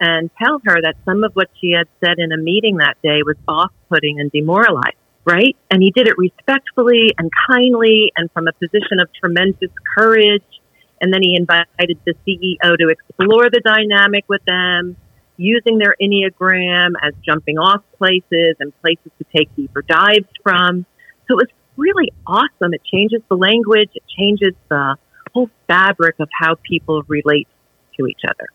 and 0.00 0.30
tell 0.42 0.60
her 0.64 0.80
that 0.82 0.94
some 1.04 1.24
of 1.24 1.32
what 1.34 1.48
she 1.60 1.72
had 1.72 1.88
said 2.00 2.18
in 2.18 2.32
a 2.32 2.36
meeting 2.36 2.78
that 2.78 2.96
day 3.02 3.22
was 3.24 3.36
off 3.48 3.72
putting 3.88 4.20
and 4.20 4.30
demoralizing, 4.30 4.92
right? 5.26 5.56
And 5.70 5.82
he 5.82 5.90
did 5.90 6.06
it 6.06 6.16
respectfully 6.16 7.12
and 7.18 7.30
kindly 7.48 8.12
and 8.16 8.30
from 8.30 8.46
a 8.46 8.52
position 8.52 9.00
of 9.00 9.08
tremendous 9.12 9.70
courage. 9.98 10.44
And 11.00 11.12
then 11.12 11.20
he 11.22 11.36
invited 11.36 11.98
the 12.06 12.14
CEO 12.26 12.76
to 12.78 12.88
explore 12.88 13.50
the 13.50 13.60
dynamic 13.62 14.24
with 14.28 14.42
them, 14.46 14.96
using 15.36 15.78
their 15.78 15.94
Enneagram 16.00 16.92
as 17.02 17.12
jumping 17.22 17.58
off 17.58 17.82
places 17.98 18.56
and 18.60 18.72
places 18.80 19.12
to 19.18 19.26
take 19.36 19.54
deeper 19.56 19.82
dives 19.82 20.28
from. 20.42 20.86
So 21.28 21.34
it 21.38 21.48
was 21.48 21.48
really 21.76 22.12
awesome. 22.26 22.72
It 22.72 22.82
changes 22.84 23.20
the 23.28 23.36
language, 23.36 23.90
it 23.94 24.04
changes 24.16 24.54
the 24.68 24.96
whole 25.34 25.50
fabric 25.66 26.14
of 26.20 26.28
how 26.32 26.54
people 26.62 27.02
relate 27.08 27.48
to 27.98 28.06
each 28.06 28.22
other. 28.26 28.46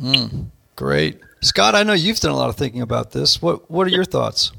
Mm, 0.00 0.46
great, 0.74 1.20
Scott. 1.42 1.74
I 1.76 1.84
know 1.84 1.92
you've 1.92 2.18
done 2.18 2.32
a 2.32 2.36
lot 2.36 2.48
of 2.48 2.56
thinking 2.56 2.82
about 2.82 3.12
this. 3.12 3.40
What 3.40 3.70
What 3.70 3.86
are 3.86 3.90
your 3.90 4.04
thoughts? 4.04 4.52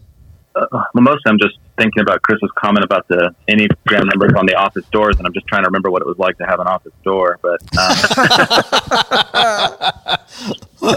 Uh, 0.58 0.84
most 0.96 1.24
I'm 1.26 1.38
just 1.40 1.58
thinking 1.78 2.02
about 2.02 2.22
Chris's 2.22 2.52
comment 2.56 2.84
about 2.84 3.08
the 3.08 3.36
Enneagram 3.48 4.06
numbers 4.06 4.34
on 4.38 4.46
the 4.46 4.56
office 4.56 4.86
doors, 4.92 5.18
and 5.18 5.28
I'm 5.28 5.34
just 5.34 5.48
trying 5.48 5.64
to 5.64 5.68
remember 5.68 5.92
what 5.92 6.02
it 6.02 6.08
was 6.08 6.18
like 6.18 6.38
to 6.38 6.46
have 6.46 6.60
an 6.60 6.68
office 6.68 6.94
door. 7.04 7.40
But 7.42 7.62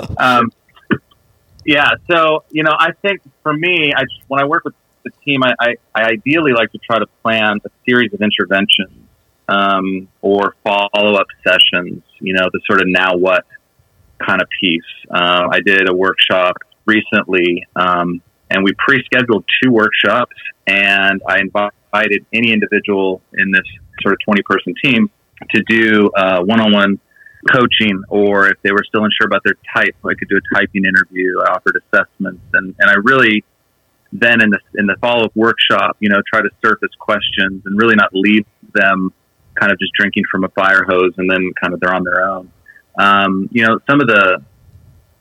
um, 0.01 0.11
um, 0.19 0.53
yeah, 1.65 1.91
so 2.11 2.45
you 2.51 2.63
know, 2.63 2.75
I 2.79 2.93
think 3.03 3.21
for 3.43 3.53
me, 3.53 3.93
I 3.95 4.03
just, 4.03 4.23
when 4.29 4.41
I 4.41 4.47
work 4.47 4.65
with 4.65 4.75
the 5.05 5.11
team, 5.25 5.43
I, 5.43 5.55
I, 5.61 5.75
I 5.95 6.03
ideally 6.05 6.53
like 6.53 6.73
to 6.73 6.79
try 6.79 6.99
to 6.99 7.07
plan 7.23 7.59
a 7.65 7.71
series 7.87 8.13
of 8.13 8.21
interventions 8.21 9.07
um, 9.49 10.09
or 10.23 10.57
follow 10.65 11.15
up 11.15 11.27
sessions. 11.47 12.03
You 12.21 12.35
know, 12.35 12.49
the 12.53 12.61
sort 12.67 12.81
of 12.81 12.89
now 12.89 13.17
what 13.17 13.45
kind 14.19 14.41
of 14.41 14.49
piece. 14.61 14.83
Uh, 15.11 15.49
I 15.51 15.61
did 15.61 15.89
a 15.89 15.95
workshop 15.95 16.57
recently, 16.87 17.67
um, 17.77 18.23
and 18.51 18.65
we 18.65 18.73
pre-scheduled 18.79 19.45
two 19.63 19.71
workshops, 19.71 20.35
and 20.67 21.21
I 21.29 21.41
invited 21.41 22.27
any 22.33 22.53
individual 22.53 23.23
in 23.35 23.51
this 23.53 23.63
sort 24.03 24.15
of 24.15 24.19
20-person 24.29 24.75
team 24.83 25.11
to 25.55 25.63
do 25.69 26.11
uh, 26.17 26.41
one-on-one 26.43 27.01
coaching, 27.51 28.03
or 28.09 28.49
if 28.49 28.61
they 28.63 28.73
were 28.73 28.85
still 28.87 29.05
unsure 29.05 29.27
about 29.27 29.43
their 29.45 29.55
type, 29.75 29.97
I 30.05 30.15
could 30.15 30.29
do 30.29 30.37
a 30.37 30.55
typing 30.55 30.85
interview. 30.85 31.41
I 31.41 31.53
offered 31.53 31.81
assessments, 31.83 32.43
and, 32.53 32.75
and 32.79 32.91
I 32.91 32.95
really 33.03 33.45
then 34.13 34.43
in 34.43 34.51
the 34.51 34.59
in 34.75 34.87
the 34.87 34.97
follow 35.01 35.27
up 35.27 35.33
workshop, 35.37 35.97
you 36.01 36.09
know, 36.09 36.21
try 36.29 36.43
to 36.43 36.51
surface 36.65 36.91
questions 36.99 37.63
and 37.65 37.81
really 37.81 37.95
not 37.95 38.11
leave 38.13 38.45
them 38.75 39.13
kind 39.55 39.71
of 39.71 39.79
just 39.79 39.93
drinking 39.93 40.25
from 40.31 40.45
a 40.45 40.49
fire 40.49 40.85
hose 40.89 41.13
and 41.17 41.31
then 41.31 41.53
kind 41.61 41.75
of 41.75 41.81
they're 41.81 41.95
on 41.95 42.05
their 42.05 42.29
own. 42.29 42.51
Um, 42.99 43.49
you 43.53 43.67
know, 43.67 43.79
some 43.89 44.01
of 44.01 44.09
the 44.09 44.43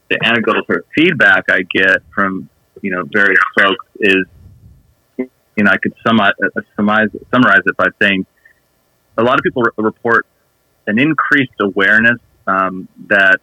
the 0.09 0.17
anecdotal 0.23 0.63
sort 0.65 0.79
of 0.79 0.85
feedback 0.95 1.45
I 1.49 1.61
get 1.71 2.01
from 2.15 2.49
you 2.81 2.91
know 2.91 3.03
various 3.11 3.39
folks 3.57 3.85
is, 3.99 4.25
you 5.17 5.63
know, 5.63 5.71
I 5.71 5.77
could 5.77 5.93
summarize 6.05 6.33
summarize, 6.75 7.09
summarize 7.33 7.61
it 7.65 7.77
by 7.77 7.87
saying 8.01 8.25
a 9.17 9.23
lot 9.23 9.37
of 9.39 9.43
people 9.43 9.63
re- 9.63 9.71
report 9.77 10.25
an 10.87 10.99
increased 10.99 11.53
awareness 11.59 12.19
um, 12.47 12.87
that 13.07 13.39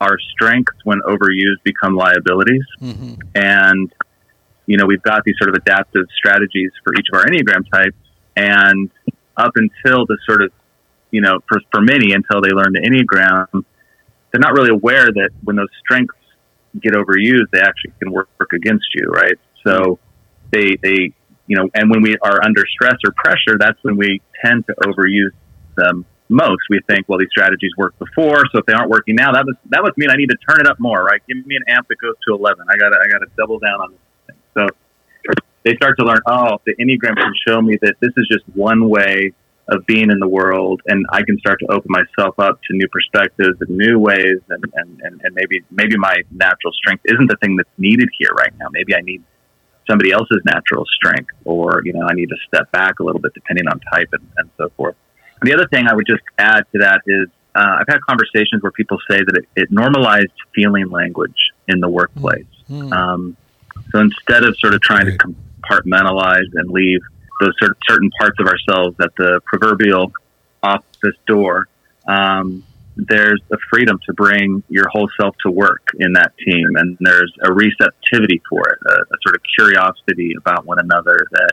our 0.00 0.18
strengths, 0.32 0.76
when 0.84 1.00
overused, 1.00 1.62
become 1.64 1.94
liabilities, 1.94 2.64
mm-hmm. 2.80 3.14
and 3.34 3.92
you 4.66 4.76
know 4.76 4.86
we've 4.86 5.02
got 5.02 5.24
these 5.24 5.36
sort 5.38 5.50
of 5.50 5.54
adaptive 5.54 6.06
strategies 6.16 6.70
for 6.84 6.94
each 6.94 7.06
of 7.12 7.18
our 7.18 7.26
enneagram 7.26 7.68
types, 7.70 7.96
and 8.36 8.90
up 9.36 9.52
until 9.56 10.06
the 10.06 10.18
sort 10.26 10.42
of 10.42 10.52
you 11.10 11.20
know 11.20 11.38
for 11.48 11.60
for 11.70 11.80
many 11.80 12.12
until 12.12 12.40
they 12.40 12.50
learn 12.50 12.72
the 12.72 12.80
enneagram, 12.80 13.64
they're 14.32 14.40
not 14.40 14.52
really 14.52 14.70
aware 14.70 15.06
that 15.06 15.30
when 15.44 15.56
those 15.56 15.68
strengths 15.80 16.15
get 16.80 16.94
overused, 16.94 17.50
they 17.52 17.60
actually 17.60 17.92
can 17.98 18.12
work, 18.12 18.28
work 18.38 18.52
against 18.52 18.86
you, 18.94 19.06
right? 19.08 19.36
So 19.66 19.98
they 20.50 20.76
they 20.82 21.12
you 21.46 21.56
know, 21.56 21.68
and 21.74 21.90
when 21.90 22.02
we 22.02 22.16
are 22.22 22.42
under 22.44 22.64
stress 22.66 22.96
or 23.04 23.12
pressure, 23.16 23.56
that's 23.58 23.78
when 23.82 23.96
we 23.96 24.20
tend 24.44 24.66
to 24.66 24.74
overuse 24.82 25.30
them 25.76 26.04
most. 26.28 26.62
We 26.68 26.80
think, 26.88 27.08
well, 27.08 27.18
these 27.18 27.28
strategies 27.30 27.70
worked 27.76 27.98
before, 28.00 28.42
so 28.52 28.58
if 28.58 28.66
they 28.66 28.72
aren't 28.72 28.90
working 28.90 29.14
now, 29.14 29.32
that 29.32 29.44
must 29.46 29.58
that 29.70 29.82
must 29.82 29.96
mean 29.96 30.10
I 30.10 30.16
need 30.16 30.30
to 30.30 30.36
turn 30.48 30.60
it 30.60 30.66
up 30.66 30.80
more, 30.80 31.02
right? 31.04 31.20
Give 31.28 31.44
me 31.46 31.56
an 31.56 31.62
amp 31.68 31.88
that 31.88 31.96
goes 32.00 32.14
to 32.28 32.34
eleven. 32.34 32.66
I 32.68 32.76
got 32.76 32.90
to 32.90 32.96
I 32.96 33.08
got 33.10 33.18
to 33.18 33.30
double 33.36 33.58
down 33.58 33.80
on 33.80 33.90
this 33.92 34.00
thing. 34.26 34.36
So 34.54 34.66
they 35.64 35.74
start 35.76 35.98
to 35.98 36.04
learn, 36.04 36.18
oh, 36.26 36.58
the 36.64 36.74
enneagram 36.76 37.16
can 37.16 37.32
show 37.46 37.60
me 37.60 37.76
that 37.82 37.94
this 38.00 38.12
is 38.16 38.28
just 38.30 38.44
one 38.54 38.88
way 38.88 39.32
of 39.68 39.84
being 39.86 40.10
in 40.10 40.18
the 40.20 40.28
world, 40.28 40.80
and 40.86 41.04
I 41.10 41.22
can 41.22 41.38
start 41.38 41.58
to 41.60 41.66
open 41.66 41.88
myself 41.88 42.38
up 42.38 42.60
to 42.62 42.76
new 42.76 42.88
perspectives 42.88 43.60
and 43.60 43.70
new 43.76 43.98
ways, 43.98 44.38
and 44.48 44.64
and, 44.74 45.00
and, 45.00 45.20
and 45.24 45.34
maybe 45.34 45.64
maybe 45.70 45.96
my 45.96 46.16
natural 46.30 46.72
strength 46.72 47.02
isn't 47.06 47.28
the 47.28 47.36
thing 47.36 47.56
that's 47.56 47.68
needed 47.78 48.08
here 48.18 48.30
right 48.38 48.52
now. 48.58 48.66
Maybe 48.70 48.94
I 48.94 49.00
need 49.00 49.22
somebody 49.88 50.12
else's 50.12 50.42
natural 50.44 50.84
strength, 50.94 51.30
or 51.44 51.82
you 51.84 51.92
know, 51.92 52.06
I 52.08 52.14
need 52.14 52.28
to 52.28 52.36
step 52.46 52.70
back 52.70 53.00
a 53.00 53.04
little 53.04 53.20
bit 53.20 53.34
depending 53.34 53.66
on 53.68 53.80
type 53.92 54.08
and, 54.12 54.26
and 54.36 54.50
so 54.56 54.70
forth. 54.76 54.96
The 55.42 55.52
other 55.52 55.66
thing 55.68 55.86
I 55.88 55.94
would 55.94 56.06
just 56.06 56.22
add 56.38 56.64
to 56.72 56.78
that 56.78 57.02
is 57.06 57.28
uh, 57.54 57.78
I've 57.80 57.88
had 57.88 58.00
conversations 58.02 58.62
where 58.62 58.72
people 58.72 58.98
say 59.10 59.18
that 59.18 59.36
it, 59.36 59.62
it 59.62 59.72
normalized 59.72 60.32
feeling 60.54 60.90
language 60.90 61.52
in 61.68 61.80
the 61.80 61.88
workplace. 61.88 62.46
Mm-hmm. 62.70 62.92
Um, 62.92 63.36
so 63.92 64.00
instead 64.00 64.44
of 64.44 64.56
sort 64.58 64.74
of 64.74 64.80
trying 64.80 65.06
to 65.06 65.16
compartmentalize 65.16 66.48
and 66.54 66.70
leave 66.70 67.00
those 67.40 67.54
certain 67.88 68.10
parts 68.18 68.36
of 68.38 68.46
ourselves 68.46 68.96
at 69.00 69.14
the 69.16 69.40
proverbial 69.44 70.12
office 70.62 71.16
door, 71.26 71.68
um, 72.06 72.64
there's 72.96 73.42
a 73.52 73.56
freedom 73.70 74.00
to 74.06 74.14
bring 74.14 74.62
your 74.68 74.88
whole 74.88 75.08
self 75.20 75.36
to 75.44 75.50
work 75.50 75.88
in 75.98 76.14
that 76.14 76.32
team, 76.38 76.66
and 76.76 76.96
there's 77.00 77.32
a 77.42 77.52
receptivity 77.52 78.40
for 78.48 78.62
it, 78.68 78.78
a, 78.88 78.92
a 78.92 79.16
sort 79.22 79.36
of 79.36 79.42
curiosity 79.56 80.34
about 80.38 80.64
one 80.64 80.78
another 80.78 81.18
that 81.32 81.52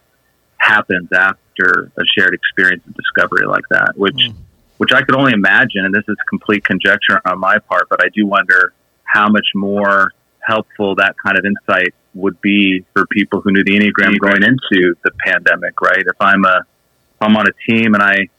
happens 0.58 1.10
after 1.12 1.92
a 1.98 2.04
shared 2.18 2.34
experience 2.34 2.82
of 2.88 2.94
discovery 2.96 3.46
like 3.46 3.68
that, 3.70 3.92
which 3.98 4.16
mm. 4.16 4.36
which 4.78 4.94
I 4.94 5.02
could 5.02 5.16
only 5.16 5.34
imagine, 5.34 5.84
and 5.86 5.94
this 5.94 6.06
is 6.08 6.16
complete 6.30 6.64
conjecture 6.64 7.20
on 7.26 7.40
my 7.40 7.60
part, 7.60 7.90
but 7.90 8.02
I 8.02 8.08
do 8.14 8.26
wonder 8.26 8.74
how 9.04 9.28
much 9.30 9.48
more 9.54 10.14
helpful 10.46 10.96
that 10.96 11.16
kind 11.24 11.38
of 11.38 11.46
insight 11.46 11.94
would 12.14 12.40
be 12.42 12.86
for 12.94 13.06
people 13.08 13.42
who 13.42 13.52
knew 13.52 13.64
the 13.64 13.78
Enneagram 13.78 14.20
going 14.20 14.44
into 14.44 14.96
the 15.04 15.12
pandemic, 15.26 15.82
right? 15.82 16.00
If 16.06 16.16
I'm 16.20 16.46
a 16.46 16.60
if 16.60 17.22
I'm 17.22 17.36
on 17.36 17.48
a 17.48 17.72
team 17.72 17.94
and 17.94 18.04
I 18.04 18.30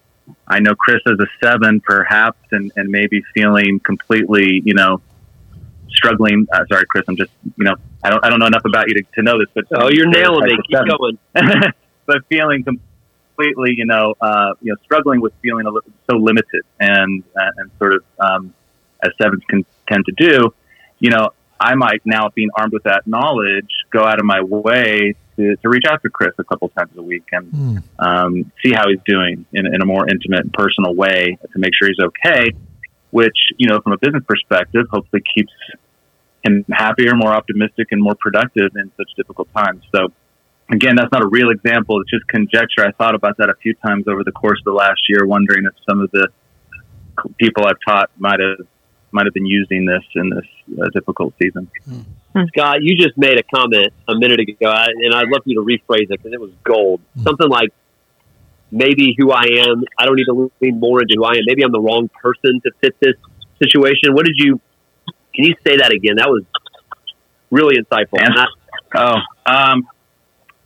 I 0.46 0.60
know 0.60 0.74
Chris 0.74 1.00
is 1.06 1.18
a 1.20 1.26
seven 1.44 1.80
perhaps 1.80 2.38
and, 2.52 2.72
and 2.76 2.88
maybe 2.88 3.22
feeling 3.34 3.80
completely, 3.80 4.62
you 4.64 4.74
know, 4.74 5.00
struggling. 5.90 6.46
Uh, 6.52 6.64
sorry, 6.70 6.84
Chris, 6.86 7.04
I'm 7.08 7.16
just, 7.16 7.30
you 7.56 7.64
know, 7.64 7.76
I 8.02 8.10
don't, 8.10 8.24
I 8.24 8.30
don't 8.30 8.38
know 8.38 8.46
enough 8.46 8.64
about 8.64 8.88
you 8.88 8.94
to, 8.94 9.02
to 9.14 9.22
know 9.22 9.38
this, 9.38 9.48
but 9.54 9.64
oh, 9.76 9.90
you're 9.90 10.08
nailing 10.08 10.50
it. 10.50 10.60
Keep 10.68 10.98
going. 10.98 11.18
but 12.06 12.24
feeling 12.28 12.64
completely, 12.64 13.74
you 13.76 13.86
know, 13.86 14.14
uh, 14.20 14.54
you 14.60 14.72
know, 14.72 14.76
struggling 14.84 15.20
with 15.20 15.32
feeling 15.42 15.66
a 15.66 15.70
little, 15.70 15.90
so 16.10 16.16
limited 16.16 16.62
and 16.80 17.22
uh, 17.36 17.50
and 17.56 17.70
sort 17.78 17.94
of 17.94 18.04
um, 18.18 18.54
as 19.02 19.12
sevens 19.20 19.42
can 19.48 19.64
tend 19.88 20.04
to 20.06 20.12
do, 20.12 20.54
you 20.98 21.10
know, 21.10 21.30
I 21.64 21.74
might 21.74 22.02
now, 22.04 22.28
being 22.34 22.50
armed 22.56 22.72
with 22.72 22.84
that 22.84 23.06
knowledge, 23.06 23.70
go 23.90 24.04
out 24.04 24.18
of 24.18 24.26
my 24.26 24.42
way 24.42 25.14
to, 25.36 25.56
to 25.56 25.68
reach 25.68 25.84
out 25.88 26.02
to 26.02 26.10
Chris 26.10 26.32
a 26.38 26.44
couple 26.44 26.68
times 26.68 26.92
a 26.96 27.02
week 27.02 27.24
and 27.32 27.52
mm. 27.52 27.82
um, 27.98 28.52
see 28.62 28.72
how 28.72 28.88
he's 28.88 29.00
doing 29.06 29.46
in, 29.52 29.66
in 29.66 29.80
a 29.80 29.86
more 29.86 30.08
intimate 30.08 30.40
and 30.40 30.52
personal 30.52 30.94
way 30.94 31.38
to 31.52 31.58
make 31.58 31.72
sure 31.76 31.88
he's 31.88 32.04
okay. 32.04 32.52
Which, 33.10 33.38
you 33.58 33.68
know, 33.68 33.80
from 33.80 33.92
a 33.92 33.98
business 33.98 34.24
perspective, 34.28 34.86
hopefully 34.90 35.22
keeps 35.34 35.52
him 36.44 36.64
happier, 36.70 37.14
more 37.14 37.32
optimistic, 37.32 37.88
and 37.92 38.02
more 38.02 38.16
productive 38.18 38.70
in 38.76 38.90
such 38.96 39.10
difficult 39.16 39.48
times. 39.56 39.82
So, 39.94 40.08
again, 40.70 40.96
that's 40.96 41.12
not 41.12 41.22
a 41.22 41.28
real 41.28 41.50
example. 41.50 42.00
It's 42.00 42.10
just 42.10 42.26
conjecture. 42.28 42.84
I 42.84 42.92
thought 42.92 43.14
about 43.14 43.36
that 43.38 43.50
a 43.50 43.54
few 43.62 43.74
times 43.86 44.04
over 44.08 44.24
the 44.24 44.32
course 44.32 44.58
of 44.58 44.64
the 44.64 44.72
last 44.72 45.02
year, 45.08 45.24
wondering 45.26 45.64
if 45.64 45.74
some 45.88 46.00
of 46.00 46.10
the 46.10 46.28
people 47.38 47.64
I've 47.66 47.78
taught 47.86 48.10
might 48.18 48.40
have 48.40 48.66
might 49.14 49.26
have 49.26 49.32
been 49.32 49.46
using 49.46 49.86
this 49.86 50.02
in 50.16 50.28
this 50.28 50.78
uh, 50.78 50.88
difficult 50.92 51.32
season. 51.40 51.70
Hmm. 51.84 52.42
Scott, 52.48 52.82
you 52.82 52.96
just 52.96 53.16
made 53.16 53.38
a 53.38 53.44
comment 53.44 53.92
a 54.08 54.14
minute 54.16 54.40
ago, 54.40 54.70
and 54.70 55.14
I'd 55.14 55.28
love 55.28 55.42
you 55.44 55.54
to 55.54 55.64
rephrase 55.64 56.10
it 56.10 56.20
because 56.20 56.32
it 56.32 56.40
was 56.40 56.50
gold. 56.64 57.00
Hmm. 57.14 57.22
Something 57.22 57.48
like 57.48 57.70
maybe 58.70 59.14
who 59.16 59.30
I 59.30 59.44
am. 59.66 59.84
I 59.98 60.04
don't 60.04 60.16
need 60.16 60.26
to 60.26 60.50
lean 60.60 60.80
more 60.80 61.00
into 61.00 61.14
who 61.16 61.24
I 61.24 61.34
am. 61.34 61.42
Maybe 61.46 61.62
I'm 61.62 61.72
the 61.72 61.80
wrong 61.80 62.10
person 62.20 62.60
to 62.64 62.70
fit 62.80 62.96
this 63.00 63.14
situation. 63.62 64.14
What 64.14 64.26
did 64.26 64.34
you? 64.36 64.60
Can 65.34 65.44
you 65.44 65.54
say 65.66 65.76
that 65.78 65.92
again? 65.92 66.16
That 66.16 66.28
was 66.28 66.42
really 67.50 67.76
insightful. 67.76 68.18
oh, 68.96 69.16
um, 69.46 69.88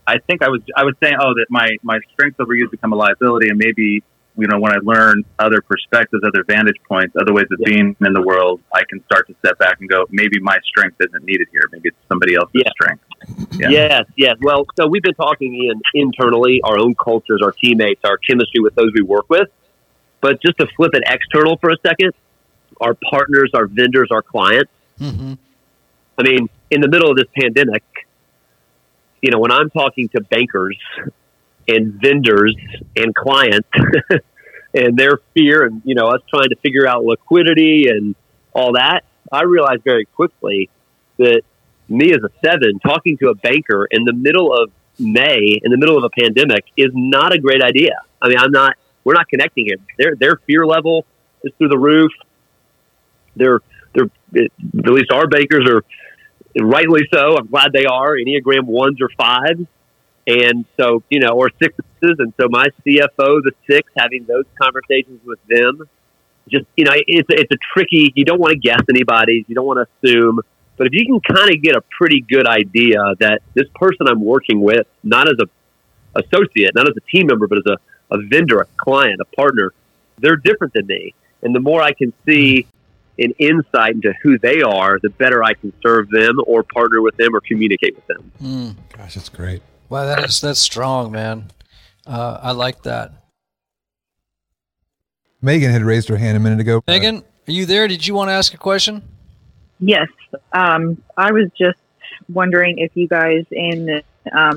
I 0.07 0.19
think 0.27 0.43
I 0.43 0.49
was 0.49 0.63
I 0.75 0.85
was 0.85 0.95
saying, 1.03 1.17
oh, 1.21 1.35
that 1.35 1.47
my 1.51 1.69
my 1.83 1.99
strengths 2.13 2.39
overuse 2.39 2.71
become 2.71 2.95
a 2.95 2.97
liability, 2.97 3.51
and 3.51 3.59
maybe 3.59 4.03
you 4.39 4.47
know 4.47 4.61
when 4.61 4.73
I 4.73 4.79
learn 4.83 5.25
other 5.39 5.61
perspectives, 5.61 6.23
other 6.25 6.45
vantage 6.45 6.77
points, 6.89 7.17
other 7.21 7.33
ways 7.35 7.47
of 7.51 7.59
yeah. 7.61 7.75
being 7.75 7.97
in 8.01 8.13
the 8.13 8.23
world, 8.23 8.61
I 8.73 8.83
can 8.89 9.05
start 9.05 9.27
to 9.27 9.35
step 9.45 9.59
back 9.59 9.81
and 9.81 9.91
go, 9.91 10.07
maybe 10.11 10.39
my 10.41 10.59
strength 10.65 10.97
isn't 11.01 11.25
needed 11.25 11.49
here. 11.51 11.69
Maybe 11.73 11.89
it's 11.89 11.97
somebody 12.09 12.37
else's 12.37 12.63
yeah. 12.65 12.71
strength. 12.71 13.05
Yeah. 13.59 13.69
Yes, 13.69 14.05
yes. 14.17 14.37
Well, 14.41 14.65
so 14.77 14.87
we've 14.87 15.03
been 15.03 15.15
talking 15.15 15.53
Ian 15.55 15.81
internally, 15.93 16.61
our 16.63 16.79
own 16.79 16.95
cultures, 16.95 17.41
our 17.43 17.51
teammates, 17.51 18.01
our 18.05 18.17
chemistry 18.19 18.61
with 18.61 18.77
those 18.77 18.93
we 18.95 19.03
work 19.03 19.29
with. 19.29 19.49
But 20.21 20.41
just 20.41 20.57
to 20.59 20.69
flip 20.77 20.93
it 20.95 21.03
external 21.07 21.57
for 21.57 21.71
a 21.71 21.77
second, 21.85 22.13
our 22.81 22.95
partners, 23.11 23.51
our 23.55 23.67
vendors, 23.67 24.09
our 24.13 24.23
clients. 24.23 24.71
Mm-hmm. 25.01 25.35
I 26.17 26.23
mean, 26.23 26.49
in 26.71 26.81
the 26.81 26.89
middle 26.89 27.11
of 27.11 27.17
this 27.17 27.29
pandemic, 27.41 27.83
you 29.21 29.33
know, 29.33 29.39
when 29.41 29.51
I'm 29.51 29.71
talking 29.71 30.09
to 30.11 30.21
bankers 30.21 30.77
and 31.69 31.95
vendors 32.01 32.57
and 32.97 33.15
clients 33.15 33.69
and 34.75 34.97
their 34.97 35.19
fear 35.35 35.65
and, 35.65 35.83
you 35.85 35.95
know, 35.95 36.09
us 36.09 36.21
trying 36.29 36.49
to 36.51 36.57
figure 36.57 36.87
out 36.87 37.05
liquidity 37.05 37.89
and 37.89 38.15
all 38.53 38.73
that, 38.73 39.05
I 39.33 39.43
realized 39.45 39.83
very 39.85 40.05
quickly 40.05 40.69
that 41.19 41.43
me 41.89 42.13
as 42.13 42.23
a 42.23 42.31
seven 42.45 42.79
talking 42.81 43.17
to 43.19 43.29
a 43.29 43.35
banker 43.35 43.87
in 43.91 44.05
the 44.05 44.13
middle 44.13 44.53
of 44.53 44.71
May, 44.99 45.59
in 45.63 45.71
the 45.71 45.77
middle 45.77 45.97
of 45.97 46.05
a 46.05 46.11
pandemic, 46.11 46.65
is 46.77 46.91
not 46.95 47.33
a 47.33 47.39
great 47.39 47.63
idea. 47.63 48.01
I 48.21 48.29
mean, 48.29 48.39
I'm 48.39 48.51
not, 48.51 48.75
we're 49.05 49.15
not 49.15 49.29
connecting 49.29 49.67
here. 49.67 49.77
Their, 49.97 50.17
their 50.17 50.37
fear 50.47 50.67
level 50.67 51.07
is 51.45 51.53
through 51.57 51.69
the 51.69 51.79
roof. 51.79 52.13
They're, 53.37 53.61
they're, 53.95 54.11
at 54.37 54.51
least 54.93 55.13
our 55.13 55.27
bankers 55.29 55.69
are 55.69 55.85
rightly 56.61 57.03
so. 57.13 57.37
I'm 57.37 57.47
glad 57.47 57.73
they 57.73 57.87
are 57.87 58.17
Enneagram 58.17 58.65
ones 58.65 58.99
or 59.01 59.09
fives. 59.17 59.67
And 60.27 60.67
so, 60.79 61.03
you 61.09 61.21
know, 61.21 61.31
or 61.31 61.51
sixes. 62.01 62.19
And 62.19 62.33
so 62.41 62.49
my 62.49 62.67
CFO, 62.87 63.43
the 63.43 63.53
six, 63.69 63.91
having 63.97 64.25
those 64.25 64.45
conversations 64.61 65.21
with 65.25 65.39
them, 65.49 65.89
just, 66.49 66.67
you 66.77 66.85
know, 66.85 66.93
it's, 66.95 67.29
it's 67.31 67.53
a 67.53 67.59
tricky, 67.73 68.13
you 68.15 68.25
don't 68.25 68.41
want 68.41 68.53
to 68.53 68.59
guess 68.59 68.81
anybody's, 68.89 69.45
You 69.49 69.55
don't 69.55 69.67
want 69.67 69.87
to 69.87 70.09
assume. 70.09 70.41
But 70.77 70.87
if 70.87 70.93
you 70.93 71.05
can 71.07 71.21
kind 71.21 71.55
of 71.55 71.61
get 71.61 71.77
a 71.77 71.83
pretty 71.99 72.21
good 72.21 72.47
idea 72.47 72.99
that 73.19 73.43
this 73.55 73.67
person 73.75 74.07
I'm 74.09 74.25
working 74.25 74.61
with, 74.61 74.87
not 75.03 75.29
as 75.29 75.37
a 75.41 75.49
associate, 76.19 76.75
not 76.75 76.89
as 76.89 76.95
a 76.97 77.11
team 77.11 77.27
member, 77.27 77.47
but 77.47 77.59
as 77.59 77.67
a, 77.67 78.15
a 78.15 78.19
vendor, 78.27 78.61
a 78.61 78.67
client, 78.77 79.21
a 79.21 79.25
partner, 79.37 79.73
they're 80.19 80.37
different 80.37 80.73
than 80.73 80.87
me. 80.87 81.15
And 81.43 81.55
the 81.55 81.61
more 81.61 81.83
I 81.83 81.93
can 81.93 82.13
see 82.25 82.67
an 83.19 83.33
insight 83.39 83.95
into 83.95 84.13
who 84.23 84.39
they 84.39 84.63
are, 84.63 84.99
the 85.03 85.11
better 85.11 85.43
I 85.43 85.55
can 85.55 85.73
serve 85.83 86.09
them 86.11 86.37
or 86.47 86.63
partner 86.63 87.03
with 87.03 87.17
them 87.17 87.35
or 87.35 87.41
communicate 87.41 87.97
with 87.97 88.07
them. 88.07 88.33
Mm. 88.41 88.77
Gosh, 88.97 89.15
that's 89.15 89.29
great. 89.29 89.63
Wow, 89.89 90.07
that 90.07 90.25
is 90.25 90.41
that's 90.41 90.61
strong, 90.61 91.11
man. 91.11 91.51
Uh, 92.09 92.41
I 92.43 92.53
like 92.53 92.83
that. 92.85 93.13
Megan 95.43 95.71
had 95.71 95.83
raised 95.83 96.09
her 96.09 96.17
hand 96.17 96.37
a 96.37 96.41
minute 96.41 96.59
ago. 96.59 96.83
Megan, 96.89 97.23
are 97.47 97.53
you 97.53 97.67
there? 97.67 97.87
Did 97.87 98.07
you 98.07 98.15
want 98.15 98.31
to 98.31 98.33
ask 98.33 98.55
a 98.55 98.57
question? 98.57 99.03
Yes. 99.79 100.09
Um, 100.53 101.03
I 101.17 101.33
was 101.33 101.51
just 101.57 101.79
wondering 102.29 102.79
if 102.79 102.93
you 102.95 103.07
guys 103.07 103.45
in 103.51 104.03
um, 104.33 104.57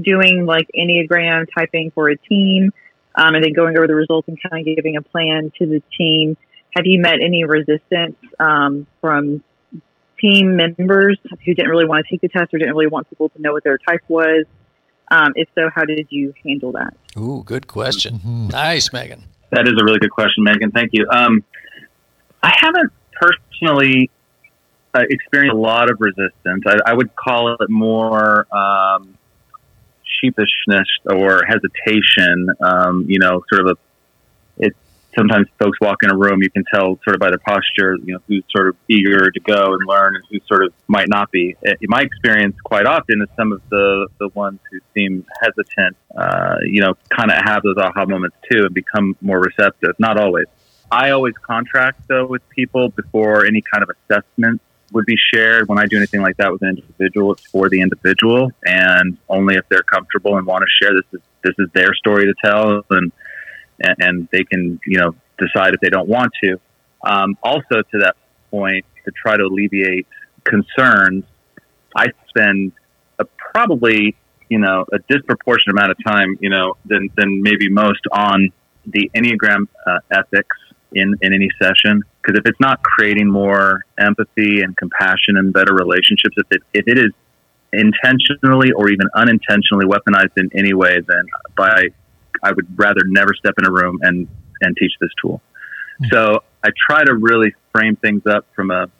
doing 0.00 0.46
like 0.46 0.68
Enneagram 0.78 1.46
typing 1.54 1.90
for 1.90 2.08
a 2.08 2.16
team 2.16 2.72
um, 3.16 3.34
and 3.34 3.44
then 3.44 3.52
going 3.52 3.76
over 3.76 3.88
the 3.88 3.94
results 3.94 4.28
and 4.28 4.38
kind 4.40 4.66
of 4.66 4.76
giving 4.76 4.96
a 4.96 5.02
plan 5.02 5.52
to 5.58 5.66
the 5.66 5.82
team, 5.98 6.36
have 6.70 6.86
you 6.86 7.00
met 7.00 7.20
any 7.20 7.44
resistance 7.44 8.16
um, 8.38 8.86
from 9.00 9.42
team 10.20 10.54
members 10.54 11.18
who 11.44 11.54
didn't 11.54 11.70
really 11.70 11.86
want 11.86 12.06
to 12.06 12.10
take 12.10 12.20
the 12.20 12.28
test 12.28 12.54
or 12.54 12.58
didn't 12.58 12.74
really 12.74 12.86
want 12.86 13.08
people 13.10 13.28
to 13.30 13.42
know 13.42 13.52
what 13.52 13.64
their 13.64 13.78
type 13.78 14.02
was? 14.08 14.44
Um, 15.10 15.32
if 15.34 15.48
so, 15.54 15.70
how 15.74 15.84
did 15.84 16.06
you 16.10 16.32
handle 16.44 16.72
that? 16.72 16.94
Ooh, 17.16 17.42
good 17.44 17.66
question. 17.66 18.18
Mm-hmm. 18.18 18.48
Nice, 18.48 18.92
Megan. 18.92 19.24
That 19.50 19.66
is 19.66 19.74
a 19.80 19.84
really 19.84 19.98
good 19.98 20.12
question, 20.12 20.44
Megan. 20.44 20.70
Thank 20.70 20.90
you. 20.92 21.08
Um, 21.10 21.42
I 22.42 22.54
haven't 22.56 22.92
personally 23.20 24.10
uh, 24.94 25.02
experienced 25.08 25.54
a 25.54 25.58
lot 25.58 25.90
of 25.90 25.98
resistance. 26.00 26.64
I, 26.66 26.76
I 26.86 26.94
would 26.94 27.14
call 27.16 27.54
it 27.54 27.68
more 27.68 28.46
um, 28.54 29.16
sheepishness 30.22 30.86
or 31.06 31.42
hesitation. 31.44 32.48
Um, 32.60 33.04
you 33.08 33.18
know, 33.18 33.42
sort 33.52 33.66
of 33.66 33.76
a. 33.76 33.89
Sometimes 35.16 35.48
folks 35.58 35.78
walk 35.80 35.98
in 36.02 36.10
a 36.10 36.16
room, 36.16 36.42
you 36.42 36.50
can 36.50 36.64
tell 36.72 36.98
sort 37.02 37.16
of 37.16 37.20
by 37.20 37.30
their 37.30 37.38
posture, 37.38 37.96
you 38.04 38.14
know, 38.14 38.20
who's 38.28 38.44
sort 38.54 38.68
of 38.68 38.76
eager 38.88 39.30
to 39.30 39.40
go 39.40 39.74
and 39.74 39.80
learn 39.86 40.14
and 40.14 40.24
who 40.30 40.38
sort 40.46 40.64
of 40.64 40.72
might 40.86 41.08
not 41.08 41.30
be. 41.32 41.56
In 41.62 41.76
my 41.88 42.02
experience, 42.02 42.56
quite 42.62 42.86
often, 42.86 43.20
is 43.22 43.28
some 43.36 43.52
of 43.52 43.60
the 43.70 44.08
the 44.18 44.28
ones 44.28 44.60
who 44.70 44.78
seem 44.96 45.26
hesitant. 45.42 45.96
Uh, 46.16 46.56
you 46.62 46.80
know, 46.80 46.94
kind 47.08 47.30
of 47.30 47.38
have 47.44 47.62
those 47.62 47.76
aha 47.76 48.04
moments 48.06 48.36
too 48.50 48.64
and 48.66 48.74
become 48.74 49.16
more 49.20 49.40
receptive. 49.40 49.94
Not 49.98 50.16
always. 50.18 50.46
I 50.92 51.10
always 51.10 51.34
contract 51.42 52.02
though 52.08 52.26
with 52.26 52.48
people 52.48 52.88
before 52.90 53.46
any 53.46 53.62
kind 53.62 53.82
of 53.82 53.90
assessment 53.90 54.60
would 54.92 55.06
be 55.06 55.16
shared. 55.32 55.68
When 55.68 55.78
I 55.78 55.86
do 55.86 55.96
anything 55.96 56.20
like 56.20 56.36
that 56.38 56.52
with 56.52 56.62
an 56.62 56.78
individual, 56.78 57.32
it's 57.32 57.46
for 57.46 57.68
the 57.68 57.80
individual, 57.80 58.50
and 58.64 59.16
only 59.28 59.56
if 59.56 59.68
they're 59.68 59.82
comfortable 59.82 60.36
and 60.36 60.46
want 60.46 60.62
to 60.62 60.84
share. 60.84 60.94
This 60.94 61.20
is 61.20 61.20
this 61.42 61.54
is 61.58 61.68
their 61.72 61.94
story 61.94 62.26
to 62.26 62.34
tell, 62.44 62.84
and 62.90 63.12
and 63.80 64.28
they 64.32 64.44
can 64.44 64.80
you 64.86 64.98
know 64.98 65.14
decide 65.38 65.74
if 65.74 65.80
they 65.80 65.88
don't 65.88 66.08
want 66.08 66.32
to. 66.44 66.60
Um, 67.02 67.36
also, 67.42 67.82
to 67.92 67.98
that 68.00 68.16
point, 68.50 68.84
to 69.04 69.12
try 69.12 69.36
to 69.36 69.44
alleviate 69.44 70.06
concerns, 70.44 71.24
I 71.96 72.06
spend 72.28 72.72
a, 73.18 73.24
probably 73.24 74.16
you 74.48 74.58
know 74.58 74.84
a 74.92 74.98
disproportionate 75.08 75.78
amount 75.78 75.92
of 75.92 75.96
time 76.04 76.38
you 76.40 76.50
know 76.50 76.76
than 76.84 77.08
than 77.16 77.42
maybe 77.42 77.68
most 77.68 78.00
on 78.12 78.52
the 78.86 79.10
Enneagram 79.14 79.66
uh, 79.86 79.98
ethics 80.10 80.56
in, 80.92 81.14
in 81.20 81.34
any 81.34 81.48
session. 81.60 82.02
Because 82.22 82.38
if 82.38 82.46
it's 82.46 82.60
not 82.60 82.82
creating 82.82 83.28
more 83.28 83.84
empathy 83.98 84.62
and 84.62 84.76
compassion 84.76 85.36
and 85.36 85.52
better 85.52 85.74
relationships, 85.74 86.36
if 86.36 86.46
it, 86.50 86.62
if 86.74 86.84
it 86.86 86.98
is 86.98 87.12
intentionally 87.72 88.72
or 88.72 88.90
even 88.90 89.06
unintentionally 89.14 89.86
weaponized 89.86 90.36
in 90.36 90.50
any 90.54 90.74
way, 90.74 90.98
then 91.06 91.24
by 91.56 91.88
I 92.42 92.52
would 92.52 92.78
rather 92.78 93.02
never 93.04 93.34
step 93.34 93.54
in 93.58 93.66
a 93.66 93.70
room 93.70 93.98
and, 94.02 94.28
and 94.60 94.76
teach 94.76 94.92
this 95.00 95.10
tool. 95.20 95.40
Mm-hmm. 96.00 96.14
So 96.14 96.42
I 96.64 96.70
try 96.88 97.04
to 97.04 97.14
really 97.14 97.54
frame 97.72 97.96
things 97.96 98.22
up 98.26 98.46
from 98.54 98.70
a 98.70 98.90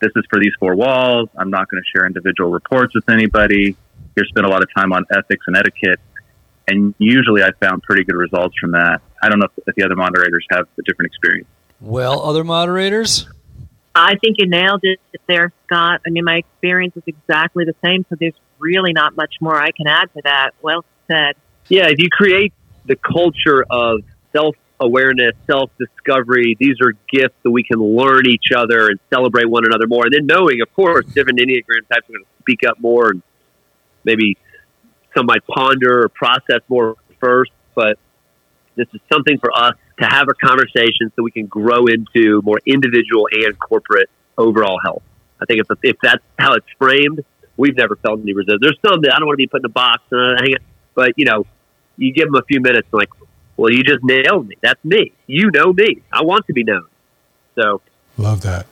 this 0.00 0.10
is 0.16 0.24
for 0.28 0.40
these 0.40 0.52
four 0.58 0.74
walls. 0.74 1.28
I'm 1.38 1.50
not 1.50 1.70
going 1.70 1.80
to 1.80 1.88
share 1.96 2.06
individual 2.06 2.50
reports 2.50 2.92
with 2.92 3.08
anybody. 3.08 3.76
Here, 4.16 4.24
spend 4.26 4.44
a 4.44 4.48
lot 4.48 4.62
of 4.62 4.68
time 4.74 4.92
on 4.92 5.04
ethics 5.10 5.44
and 5.46 5.56
etiquette. 5.56 6.00
And 6.66 6.94
usually 6.98 7.42
I 7.42 7.52
found 7.60 7.82
pretty 7.84 8.02
good 8.04 8.16
results 8.16 8.56
from 8.58 8.72
that. 8.72 9.00
I 9.22 9.28
don't 9.28 9.38
know 9.38 9.46
if, 9.56 9.64
if 9.68 9.74
the 9.76 9.84
other 9.84 9.94
moderators 9.94 10.44
have 10.50 10.66
a 10.78 10.82
different 10.82 11.12
experience. 11.12 11.48
Well, 11.80 12.20
other 12.20 12.42
moderators? 12.42 13.28
I 13.94 14.16
think 14.16 14.36
you 14.38 14.48
nailed 14.48 14.80
it 14.82 14.98
there, 15.28 15.52
Scott. 15.66 16.00
I 16.06 16.10
mean, 16.10 16.24
my 16.24 16.36
experience 16.36 16.96
is 16.96 17.02
exactly 17.06 17.64
the 17.64 17.74
same, 17.84 18.04
so 18.08 18.16
there's 18.18 18.34
really 18.58 18.92
not 18.92 19.16
much 19.16 19.34
more 19.40 19.60
I 19.60 19.70
can 19.70 19.86
add 19.86 20.12
to 20.14 20.22
that. 20.24 20.50
Well 20.62 20.84
said. 21.08 21.34
Yeah, 21.68 21.88
if 21.88 21.98
you 21.98 22.08
create 22.10 22.52
the 22.86 22.96
culture 22.96 23.64
of 23.70 24.00
self 24.32 24.56
awareness, 24.80 25.34
self 25.46 25.70
discovery, 25.78 26.56
these 26.58 26.76
are 26.82 26.92
gifts 27.10 27.36
that 27.42 27.50
we 27.50 27.62
can 27.62 27.78
learn 27.78 28.26
each 28.26 28.52
other 28.54 28.88
and 28.88 28.98
celebrate 29.12 29.48
one 29.48 29.64
another 29.64 29.86
more. 29.86 30.04
And 30.04 30.12
then 30.12 30.26
knowing, 30.26 30.60
of 30.60 30.72
course, 30.74 31.06
different 31.06 31.38
Enneagram 31.38 31.88
types 31.88 32.08
are 32.08 32.12
going 32.12 32.24
to 32.24 32.30
speak 32.40 32.60
up 32.68 32.80
more 32.80 33.10
and 33.10 33.22
maybe 34.04 34.36
some 35.16 35.26
might 35.26 35.46
ponder 35.46 36.02
or 36.04 36.08
process 36.08 36.60
more 36.68 36.96
first. 37.20 37.52
But 37.74 37.98
this 38.74 38.88
is 38.92 39.00
something 39.12 39.38
for 39.38 39.56
us 39.56 39.74
to 40.00 40.06
have 40.06 40.28
a 40.28 40.34
conversation 40.34 41.12
so 41.14 41.22
we 41.22 41.30
can 41.30 41.46
grow 41.46 41.86
into 41.86 42.42
more 42.42 42.60
individual 42.66 43.28
and 43.30 43.58
corporate 43.58 44.10
overall 44.36 44.78
health. 44.82 45.02
I 45.40 45.44
think 45.44 45.60
if, 45.60 45.78
if 45.82 45.96
that's 46.02 46.22
how 46.38 46.54
it's 46.54 46.66
framed, 46.78 47.24
we've 47.56 47.76
never 47.76 47.96
felt 47.96 48.20
any 48.20 48.32
resistance. 48.32 48.60
There's 48.62 48.78
some 48.86 49.02
that 49.02 49.14
I 49.14 49.18
don't 49.18 49.26
want 49.26 49.36
to 49.36 49.42
be 49.42 49.46
put 49.46 49.60
in 49.60 49.66
a 49.66 49.68
box, 49.68 50.02
and 50.10 50.40
hang 50.40 50.52
it, 50.52 50.62
but 50.94 51.12
you 51.16 51.24
know, 51.24 51.46
you 51.96 52.12
give 52.12 52.26
them 52.26 52.36
a 52.36 52.44
few 52.44 52.60
minutes, 52.60 52.88
like, 52.92 53.10
well, 53.56 53.72
you 53.72 53.82
just 53.82 54.02
nailed 54.02 54.48
me. 54.48 54.56
That's 54.62 54.82
me. 54.84 55.12
You 55.26 55.50
know 55.50 55.72
me. 55.72 56.02
I 56.12 56.22
want 56.22 56.46
to 56.46 56.52
be 56.52 56.64
known. 56.64 56.86
So, 57.54 57.80
love 58.16 58.42
that. 58.42 58.66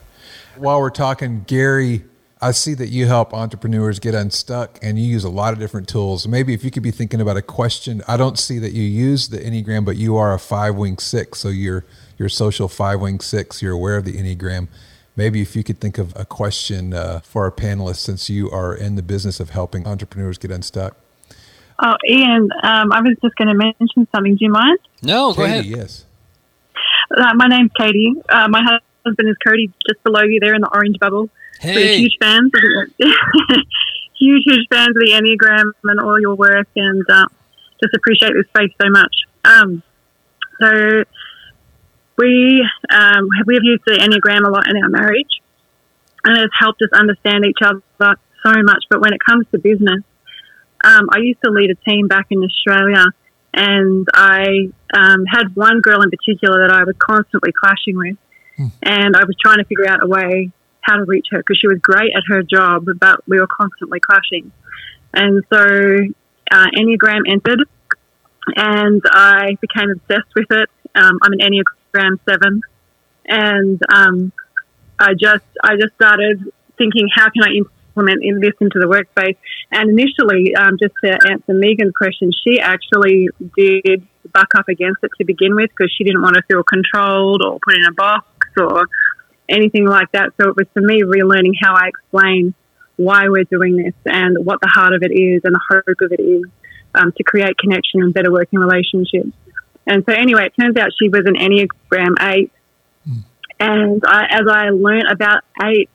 While 0.57 0.81
we're 0.81 0.91
talking, 0.91 1.45
Gary 1.47 2.05
I 2.43 2.53
see 2.53 2.73
that 2.75 2.89
you 2.89 3.07
help 3.07 3.35
entrepreneurs 3.35 3.99
get 3.99 4.15
unstuck 4.15 4.79
and 4.81 4.99
you 4.99 5.05
use 5.05 5.25
a 5.25 5.29
lot 5.29 5.53
of 5.53 5.59
different 5.59 5.89
tools. 5.89 6.27
Maybe 6.27 6.55
if 6.55 6.65
you 6.65 6.71
could 6.71 6.83
be 6.83 6.91
thinking 6.91 7.21
about 7.21 7.37
a 7.37 7.43
question, 7.43 8.03
I 8.09 8.17
don't 8.17 8.39
see 8.39 8.59
that 8.61 8.73
you 8.73 8.83
use 8.83 9.29
the 9.29 9.39
Enneagram, 9.39 9.85
but 9.85 9.99
you 9.99 10.17
are 10.17 10.33
a 10.33 10.39
five 10.39 10.75
wing 10.75 10.97
six. 10.97 11.39
So 11.39 11.49
you're, 11.49 11.85
you're 12.17 12.31
social 12.31 12.67
five 12.67 12.99
wing 12.99 13.21
six. 13.21 13.61
You're 13.61 13.75
aware 13.75 13.99
of 13.99 14.07
the 14.07 14.15
Enneagram. 14.15 14.69
Maybe 15.17 15.43
if 15.43 15.55
you 15.55 15.63
could 15.63 15.81
think 15.81 15.99
of 15.99 16.15
a 16.17 16.25
question 16.25 16.95
uh, 16.95 17.21
for 17.21 17.45
our 17.45 17.51
panelists, 17.51 17.97
since 17.97 18.31
you 18.31 18.51
are 18.51 18.75
in 18.75 18.95
the 18.95 19.03
business 19.03 19.39
of 19.39 19.51
helping 19.51 19.87
entrepreneurs 19.87 20.39
get 20.39 20.51
unstuck. 20.51 20.97
Oh, 21.83 21.95
Ian, 22.07 22.51
um, 22.63 22.93
I 22.93 23.01
was 23.01 23.17
just 23.23 23.35
going 23.37 23.49
to 23.49 23.55
mention 23.55 24.07
something. 24.13 24.37
Do 24.37 24.45
you 24.45 24.51
mind? 24.51 24.79
No, 25.03 25.33
go 25.33 25.47
Katie, 25.47 25.51
ahead. 25.51 25.65
Yes. 25.65 26.05
Uh, 27.17 27.33
my 27.35 27.47
name's 27.47 27.71
Katie. 27.79 28.15
Uh, 28.29 28.49
my 28.49 28.63
husband 29.05 29.29
is 29.29 29.37
Cody, 29.47 29.71
just 29.89 30.03
below 30.05 30.23
you 30.23 30.41
there 30.41 30.55
in 30.55 30.61
the 30.61 30.71
orange 30.73 30.99
bubble. 30.99 31.31
Hey. 31.59 31.75
We're 31.75 31.99
huge 31.99 32.17
fans 32.21 32.51
of 32.55 32.93
huge, 34.19 34.43
huge 34.45 34.67
fans 34.71 34.89
of 34.89 34.95
the 34.95 35.13
Enneagram 35.13 35.73
and 35.85 36.01
all 36.01 36.21
your 36.21 36.35
work, 36.35 36.69
and 36.77 37.05
uh, 37.09 37.25
just 37.83 37.95
appreciate 37.95 38.33
this 38.35 38.47
space 38.49 38.73
so 38.81 38.91
much. 38.91 39.15
Um, 39.45 39.83
so 40.61 41.05
we 42.19 42.67
um, 42.93 43.29
we 43.47 43.55
have 43.55 43.65
used 43.65 43.83
the 43.87 43.93
Enneagram 43.93 44.47
a 44.47 44.51
lot 44.51 44.69
in 44.69 44.77
our 44.83 44.89
marriage, 44.91 45.41
and 46.25 46.37
it 46.37 46.41
has 46.41 46.51
helped 46.59 46.83
us 46.83 46.91
understand 46.93 47.47
each 47.47 47.59
other 47.63 47.83
so 47.99 48.53
much. 48.63 48.85
But 48.91 49.01
when 49.01 49.13
it 49.13 49.21
comes 49.27 49.47
to 49.53 49.59
business, 49.59 50.03
um, 50.85 51.09
I 51.11 51.19
used 51.19 51.41
to 51.45 51.51
lead 51.51 51.71
a 51.71 51.75
team 51.75 52.09
back 52.09 52.27
in 52.31 52.43
Australia, 52.43 53.05
and 53.53 54.07
I 54.15 54.71
um, 54.95 55.25
had 55.27 55.55
one 55.55 55.81
girl 55.81 56.03
in 56.03 56.11
particular 56.11 56.67
that 56.67 56.75
I 56.75 56.85
was 56.85 56.95
constantly 56.99 57.53
clashing 57.53 57.97
with, 57.97 58.17
hmm. 58.57 58.67
and 58.83 59.17
I 59.17 59.25
was 59.25 59.37
trying 59.41 59.59
to 59.59 59.65
figure 59.65 59.87
out 59.87 60.03
a 60.03 60.07
way 60.07 60.51
how 60.83 60.97
to 60.97 61.05
reach 61.05 61.27
her 61.31 61.39
because 61.39 61.59
she 61.59 61.69
was 61.69 61.79
great 61.81 62.13
at 62.17 62.23
her 62.29 62.43
job, 62.43 62.87
but 62.99 63.21
we 63.29 63.39
were 63.39 63.47
constantly 63.47 64.01
clashing. 64.01 64.53
And 65.13 65.45
so 65.53 65.61
uh, 66.51 66.67
Enneagram 66.77 67.23
entered, 67.29 67.65
and 68.57 69.03
I 69.11 69.57
became 69.61 69.91
obsessed 69.91 70.35
with 70.35 70.51
it. 70.51 70.69
Um, 70.95 71.19
I'm 71.23 71.33
an 71.33 71.41
Enneagram 71.41 72.19
seven, 72.29 72.63
and 73.27 73.81
um, 73.93 74.33
I 74.99 75.15
just 75.15 75.45
I 75.63 75.77
just 75.77 75.95
started 75.95 76.53
thinking, 76.79 77.09
how 77.15 77.29
can 77.31 77.43
I 77.43 77.51
implement 77.91 78.23
this 78.41 78.55
into 78.61 78.79
the 78.79 78.87
workspace? 78.87 79.37
And 79.71 79.91
initially, 79.91 80.55
um, 80.55 80.79
just 80.79 80.95
to 81.05 81.19
answer 81.31 81.55
Megan's 81.55 81.93
question, 81.97 82.31
she 82.45 82.61
actually 82.61 83.29
did 83.57 84.07
buck 84.33 84.55
up 84.57 84.69
against 84.69 85.03
it 85.03 85.11
to 85.19 85.25
begin 85.25 85.55
with 85.55 85.71
because 85.71 85.93
she 85.97 86.05
didn't 86.05 86.23
want 86.23 86.37
to 86.37 86.43
feel 86.43 86.63
controlled 86.63 87.43
or 87.45 87.59
put 87.65 87.75
in 87.75 87.85
a 87.85 87.93
box 87.93 88.27
or 88.57 88.87
anything 89.49 89.87
like 89.87 90.11
that. 90.13 90.31
So 90.41 90.49
it 90.49 90.57
was 90.57 90.67
for 90.73 90.81
me 90.83 91.03
relearning 91.03 91.55
how 91.61 91.75
I 91.75 91.89
explain 91.89 92.55
why 92.97 93.29
we're 93.29 93.45
doing 93.45 93.77
this 93.77 93.95
and 94.05 94.45
what 94.45 94.61
the 94.61 94.69
heart 94.69 94.95
of 94.95 95.03
it 95.03 95.13
is 95.13 95.43
and 95.45 95.55
the 95.55 95.61
hope 95.69 96.01
of 96.01 96.13
it 96.13 96.21
is. 96.23 96.45
um, 96.95 97.13
to 97.17 97.23
create 97.23 97.57
connection 97.59 98.03
and 98.03 98.13
better 98.13 98.33
working 98.33 98.59
relationships. 98.59 99.31
And 99.87 100.05
so, 100.09 100.13
anyway, 100.13 100.47
it 100.47 100.61
turns 100.61 100.77
out 100.77 100.91
she 101.01 101.09
was 101.09 101.23
an 101.27 101.35
Enneagram 101.35 102.15
8. 102.21 102.53
And 103.59 104.03
I, 104.07 104.25
as 104.31 104.47
I 104.51 104.71
learned 104.71 105.11
about 105.11 105.45
8, 105.63 105.89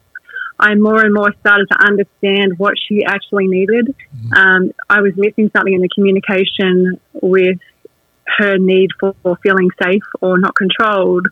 I 0.60 0.76
more 0.76 1.01
and 1.01 1.14
more 1.14 1.34
started 1.41 1.68
to 1.72 1.78
understand 1.86 2.58
what 2.58 2.76
she 2.80 3.03
actually 3.03 3.47
needed. 3.47 3.93
Um, 4.36 4.74
I 4.89 5.01
was 5.01 5.14
missing 5.18 5.51
something 5.56 5.74
in 5.74 5.82
the 5.82 5.89
communication 5.89 6.99
with 7.22 7.60
her 8.38 8.58
need 8.58 8.91
for, 8.99 9.16
for 9.22 9.38
feeling 9.43 9.70
safe 9.82 10.03
or 10.22 10.38
not 10.38 10.56
controlled. 10.56 11.28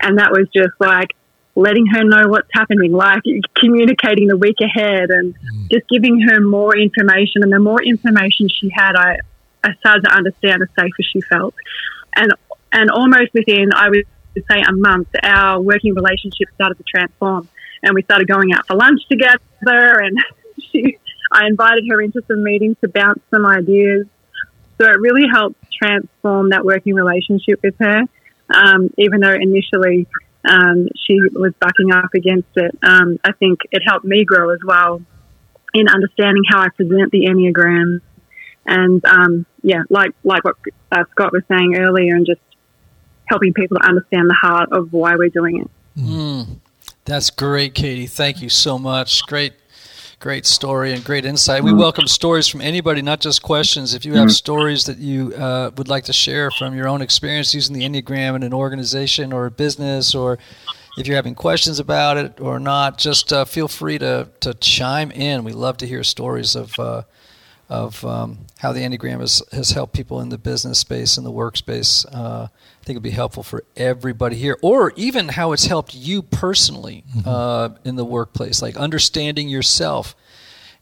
And 0.00 0.18
that 0.18 0.32
was 0.32 0.48
just 0.54 0.72
like 0.80 1.10
letting 1.54 1.86
her 1.86 2.04
know 2.04 2.28
what's 2.28 2.48
happening, 2.52 2.92
like 2.92 3.22
communicating 3.56 4.28
the 4.28 4.36
week 4.36 4.56
ahead 4.60 5.10
and 5.10 5.34
Mm. 5.34 5.70
just 5.70 5.88
giving 5.88 6.20
her 6.20 6.40
more 6.40 6.76
information. 6.76 7.42
And 7.42 7.52
the 7.52 7.58
more 7.58 7.82
information 7.82 8.48
she 8.48 8.70
had, 8.74 8.96
I, 8.96 9.18
I 9.62 9.74
started 9.74 10.04
to 10.04 10.14
understand 10.14 10.62
the 10.62 10.68
safer 10.78 11.02
she 11.02 11.20
felt. 11.22 11.54
And, 12.16 12.32
and 12.72 12.90
almost 12.90 13.32
within, 13.34 13.70
I 13.74 13.88
would 13.90 14.06
say, 14.50 14.62
a 14.66 14.72
month, 14.72 15.08
our 15.22 15.60
working 15.60 15.94
relationship 15.94 16.48
started 16.54 16.78
to 16.78 16.84
transform. 16.84 17.48
And 17.84 17.94
we 17.94 18.02
started 18.02 18.26
going 18.26 18.52
out 18.52 18.66
for 18.66 18.76
lunch 18.76 19.00
together. 19.08 19.38
And 19.62 20.18
she, 20.72 20.98
I 21.30 21.46
invited 21.46 21.84
her 21.90 22.00
into 22.00 22.22
some 22.26 22.42
meetings 22.42 22.76
to 22.80 22.88
bounce 22.88 23.20
some 23.30 23.46
ideas. 23.46 24.06
So 24.80 24.88
it 24.88 24.98
really 24.98 25.28
helped 25.32 25.56
transform 25.72 26.50
that 26.50 26.64
working 26.64 26.94
relationship 26.94 27.60
with 27.62 27.76
her, 27.78 28.02
um, 28.52 28.90
even 28.98 29.20
though 29.20 29.32
initially 29.32 30.06
um, 30.48 30.88
she 31.06 31.18
was 31.32 31.52
backing 31.60 31.92
up 31.92 32.12
against 32.14 32.48
it. 32.56 32.76
Um, 32.82 33.18
I 33.24 33.32
think 33.32 33.60
it 33.70 33.82
helped 33.86 34.04
me 34.04 34.24
grow 34.24 34.50
as 34.50 34.58
well 34.64 35.00
in 35.74 35.88
understanding 35.88 36.42
how 36.48 36.60
I 36.60 36.68
present 36.68 37.10
the 37.12 37.26
Enneagram. 37.26 38.00
And 38.66 39.04
um, 39.04 39.46
yeah, 39.62 39.82
like 39.90 40.12
like 40.24 40.42
what 40.44 40.56
uh, 40.90 41.04
Scott 41.10 41.32
was 41.32 41.42
saying 41.48 41.76
earlier, 41.76 42.14
and 42.14 42.24
just 42.24 42.40
helping 43.26 43.52
people 43.52 43.78
to 43.78 43.86
understand 43.86 44.28
the 44.28 44.36
heart 44.40 44.70
of 44.72 44.92
why 44.92 45.16
we're 45.16 45.28
doing 45.28 45.60
it. 45.60 45.70
Mm, 46.00 46.60
that's 47.04 47.30
great, 47.30 47.74
Katie. 47.74 48.06
Thank 48.06 48.40
you 48.40 48.48
so 48.48 48.78
much. 48.78 49.22
Great, 49.26 49.52
great 50.20 50.46
story 50.46 50.92
and 50.92 51.04
great 51.04 51.24
insight. 51.24 51.62
We 51.62 51.72
welcome 51.72 52.06
stories 52.06 52.48
from 52.48 52.62
anybody, 52.62 53.02
not 53.02 53.20
just 53.20 53.42
questions. 53.42 53.94
If 53.94 54.04
you 54.04 54.14
have 54.14 54.32
stories 54.32 54.84
that 54.84 54.98
you 54.98 55.34
uh, 55.34 55.70
would 55.76 55.88
like 55.88 56.04
to 56.04 56.12
share 56.12 56.50
from 56.50 56.74
your 56.74 56.88
own 56.88 57.02
experience 57.02 57.54
using 57.54 57.74
the 57.74 57.82
Enneagram 57.82 58.36
in 58.36 58.42
an 58.42 58.54
organization 58.54 59.32
or 59.32 59.46
a 59.46 59.50
business, 59.50 60.14
or 60.14 60.38
if 60.96 61.06
you're 61.06 61.16
having 61.16 61.34
questions 61.34 61.78
about 61.78 62.16
it 62.16 62.40
or 62.40 62.58
not, 62.58 62.96
just 62.96 63.32
uh, 63.32 63.44
feel 63.44 63.68
free 63.68 63.98
to, 63.98 64.28
to 64.40 64.54
chime 64.54 65.10
in. 65.10 65.44
We 65.44 65.52
love 65.52 65.76
to 65.78 65.86
hear 65.86 66.02
stories 66.02 66.54
of. 66.56 66.78
Uh, 66.78 67.02
of 67.70 68.04
um, 68.04 68.40
how 68.58 68.72
the 68.72 68.80
Enneagram 68.80 69.20
has, 69.20 69.42
has 69.50 69.70
helped 69.70 69.94
people 69.94 70.20
in 70.20 70.28
the 70.28 70.36
business 70.36 70.78
space 70.78 71.16
and 71.16 71.26
the 71.26 71.32
workspace. 71.32 72.04
I 72.84 72.86
think 72.86 72.96
it'd 72.96 73.02
be 73.02 73.10
helpful 73.12 73.42
for 73.42 73.64
everybody 73.78 74.36
here, 74.36 74.58
or 74.60 74.92
even 74.94 75.30
how 75.30 75.52
it's 75.52 75.64
helped 75.64 75.94
you 75.94 76.20
personally 76.20 77.02
uh, 77.24 77.70
in 77.82 77.96
the 77.96 78.04
workplace, 78.04 78.60
like 78.60 78.76
understanding 78.76 79.48
yourself 79.48 80.14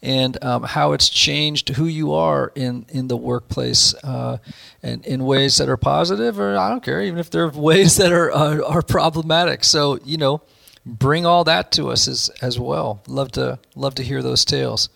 and 0.03 0.43
um, 0.43 0.65
how 0.65 0.95
it's 0.95 1.09
changed 1.09 1.69
who 1.69 1.87
you 1.87 2.13
are 2.13 2.51
in, 2.57 2.87
in 2.89 3.07
the 3.07 3.17
workplace 3.17 3.95
uh, 4.03 4.39
and 4.83 5.07
in 5.07 5.25
ways 5.25 5.59
that 5.59 5.69
are 5.69 5.77
positive, 5.77 6.41
or 6.41 6.57
I 6.57 6.71
don't 6.71 6.83
care, 6.83 7.01
even 7.03 7.21
if 7.21 7.31
there 7.31 7.45
are 7.45 7.51
ways 7.55 7.99
that 7.99 8.11
are, 8.11 8.33
are, 8.33 8.65
are 8.65 8.83
problematic. 8.83 9.63
So, 9.63 10.01
you 10.05 10.17
know, 10.17 10.43
bring 10.85 11.25
all 11.25 11.45
that 11.45 11.71
to 11.71 11.91
us 11.91 12.09
as, 12.09 12.31
as 12.43 12.59
well. 12.59 13.01
Love 13.07 13.31
to, 13.33 13.61
love 13.77 13.95
to 13.95 14.03
hear 14.03 14.25
those 14.25 14.45
tales. 14.45 14.89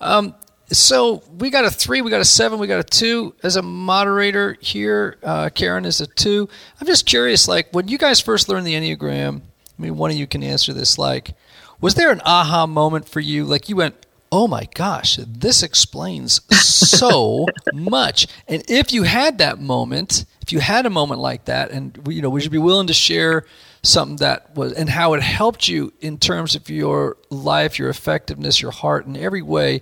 Um, 0.00 0.34
so 0.70 1.22
we 1.38 1.50
got 1.50 1.64
a 1.64 1.70
three, 1.70 2.02
we 2.02 2.10
got 2.10 2.20
a 2.20 2.26
seven, 2.26 2.58
we 2.58 2.66
got 2.66 2.80
a 2.80 2.84
two. 2.84 3.34
As 3.42 3.56
a 3.56 3.62
moderator 3.62 4.56
here, 4.60 5.16
uh, 5.22 5.50
Karen 5.50 5.84
is 5.84 6.00
a 6.00 6.06
two. 6.06 6.48
I'm 6.80 6.86
just 6.86 7.06
curious, 7.06 7.48
like 7.48 7.68
when 7.72 7.88
you 7.88 7.98
guys 7.98 8.20
first 8.20 8.48
learned 8.48 8.66
the 8.66 8.74
Enneagram, 8.74 9.40
I 9.40 9.82
mean, 9.82 9.96
one 9.96 10.10
of 10.10 10.16
you 10.16 10.26
can 10.26 10.42
answer 10.42 10.72
this. 10.72 10.98
Like, 10.98 11.34
was 11.80 11.94
there 11.94 12.10
an 12.10 12.20
aha 12.24 12.66
moment 12.66 13.08
for 13.08 13.20
you? 13.20 13.44
Like 13.44 13.68
you 13.68 13.76
went, 13.76 13.94
oh 14.30 14.46
my 14.46 14.68
gosh, 14.74 15.18
this 15.26 15.62
explains 15.62 16.40
so 16.60 17.46
much. 17.72 18.26
And 18.46 18.62
if 18.68 18.92
you 18.92 19.04
had 19.04 19.38
that 19.38 19.60
moment, 19.60 20.24
if 20.42 20.52
you 20.52 20.60
had 20.60 20.86
a 20.86 20.90
moment 20.90 21.20
like 21.20 21.46
that, 21.46 21.70
and 21.70 21.98
you 22.08 22.22
know, 22.22 22.30
would 22.30 22.44
you 22.44 22.50
be 22.50 22.58
willing 22.58 22.88
to 22.88 22.94
share 22.94 23.46
something 23.82 24.16
that 24.16 24.54
was 24.54 24.72
and 24.72 24.90
how 24.90 25.14
it 25.14 25.22
helped 25.22 25.68
you 25.68 25.92
in 26.00 26.18
terms 26.18 26.54
of 26.54 26.68
your 26.68 27.16
life, 27.30 27.78
your 27.78 27.88
effectiveness, 27.88 28.60
your 28.60 28.72
heart, 28.72 29.06
in 29.06 29.16
every 29.16 29.42
way? 29.42 29.80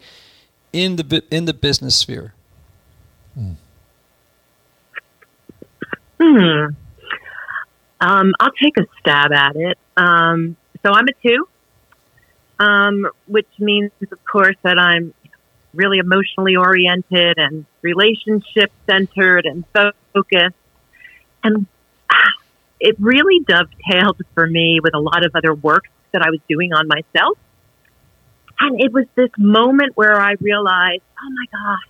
In 0.77 0.97
the 0.97 1.25
in 1.31 1.47
the 1.47 1.55
business 1.55 1.97
sphere? 1.97 2.35
Hmm. 6.21 6.67
Um, 7.99 8.33
I'll 8.39 8.53
take 8.63 8.77
a 8.77 8.87
stab 9.01 9.33
at 9.33 9.57
it. 9.57 9.79
Um, 9.97 10.57
so 10.85 10.93
I'm 10.93 11.07
a 11.09 11.13
two, 11.27 11.49
um, 12.59 13.09
which 13.27 13.49
means, 13.59 13.91
of 14.13 14.25
course, 14.25 14.57
that 14.63 14.79
I'm 14.79 15.15
really 15.75 15.99
emotionally 15.99 16.57
oriented 16.57 17.39
and 17.39 17.65
relationship 17.81 18.71
centered 18.87 19.47
and 19.47 19.65
focused. 19.73 20.57
And 21.43 21.67
it 22.81 22.97
really 22.99 23.45
dovetailed 23.45 24.21
for 24.35 24.47
me 24.47 24.81
with 24.83 24.95
a 24.95 25.01
lot 25.01 25.25
of 25.25 25.35
other 25.35 25.55
work 25.55 25.85
that 26.13 26.23
I 26.23 26.31
was 26.31 26.41
doing 26.49 26.73
on 26.73 26.87
myself. 26.89 27.39
And 28.59 28.81
it 28.81 28.93
was 28.93 29.05
this 29.15 29.31
moment 29.37 29.97
where 29.97 30.19
I 30.19 30.35
realized, 30.41 31.03
oh 31.21 31.31
my 31.31 31.45
gosh, 31.53 31.89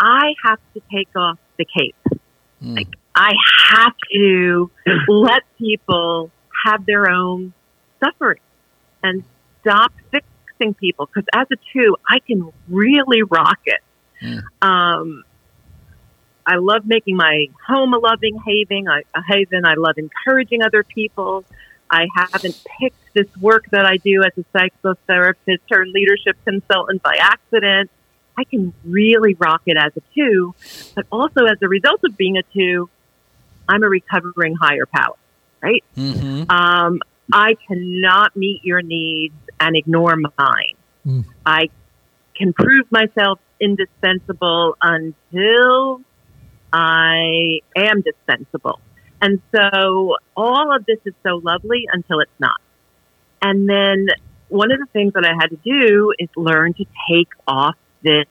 I 0.00 0.32
have 0.44 0.58
to 0.74 0.82
take 0.92 1.14
off 1.14 1.38
the 1.58 1.64
cape. 1.64 1.96
Mm. 2.62 2.76
Like, 2.76 2.88
I 3.14 3.32
have 3.68 3.94
to 4.12 4.70
let 5.08 5.42
people 5.58 6.30
have 6.64 6.86
their 6.86 7.10
own 7.10 7.52
suffering 8.02 8.40
and 9.02 9.24
stop 9.60 9.92
fixing 10.10 10.74
people. 10.74 11.06
Because 11.06 11.26
as 11.34 11.46
a 11.52 11.56
two, 11.72 11.96
I 12.08 12.18
can 12.20 12.50
really 12.68 13.22
rock 13.22 13.60
it. 13.66 13.80
Mm. 14.22 14.42
Um, 14.62 15.24
I 16.46 16.56
love 16.56 16.84
making 16.84 17.16
my 17.16 17.46
home 17.66 17.94
a 17.94 17.98
loving 17.98 18.38
haven. 18.44 18.88
I, 18.88 19.02
a 19.14 19.22
haven. 19.26 19.64
I 19.64 19.74
love 19.74 19.96
encouraging 19.98 20.62
other 20.62 20.82
people. 20.82 21.44
I 21.90 22.06
haven't 22.14 22.62
picked 22.80 23.14
this 23.14 23.26
work 23.40 23.66
that 23.72 23.84
I 23.84 23.96
do 23.96 24.22
as 24.22 24.32
a 24.38 24.44
psychotherapist 24.56 25.60
or 25.70 25.86
leadership 25.86 26.36
consultant 26.44 27.02
by 27.02 27.16
accident. 27.20 27.90
I 28.38 28.44
can 28.44 28.72
really 28.84 29.34
rock 29.34 29.62
it 29.66 29.76
as 29.76 29.92
a 29.96 30.00
two, 30.14 30.54
but 30.94 31.06
also 31.10 31.44
as 31.46 31.58
a 31.62 31.68
result 31.68 32.00
of 32.04 32.16
being 32.16 32.36
a 32.36 32.42
two, 32.54 32.88
I'm 33.68 33.82
a 33.82 33.88
recovering 33.88 34.54
higher 34.54 34.86
power, 34.86 35.16
right? 35.62 35.84
Mm-hmm. 35.96 36.50
Um, 36.50 37.00
I 37.32 37.56
cannot 37.68 38.36
meet 38.36 38.64
your 38.64 38.82
needs 38.82 39.34
and 39.60 39.76
ignore 39.76 40.16
mine. 40.16 40.76
Mm. 41.06 41.24
I 41.44 41.68
can 42.36 42.52
prove 42.52 42.90
myself 42.90 43.38
indispensable 43.60 44.76
until 44.82 46.00
I 46.72 47.60
am 47.76 48.02
dispensable. 48.02 48.80
And 49.20 49.40
so 49.54 50.16
all 50.36 50.74
of 50.74 50.86
this 50.86 50.98
is 51.04 51.14
so 51.22 51.40
lovely 51.42 51.84
until 51.92 52.20
it's 52.20 52.30
not. 52.38 52.60
And 53.42 53.68
then 53.68 54.08
one 54.48 54.72
of 54.72 54.78
the 54.78 54.86
things 54.92 55.12
that 55.14 55.24
I 55.24 55.32
had 55.40 55.48
to 55.48 55.56
do 55.56 56.12
is 56.18 56.28
learn 56.36 56.74
to 56.74 56.84
take 57.10 57.28
off 57.46 57.76
this 58.02 58.26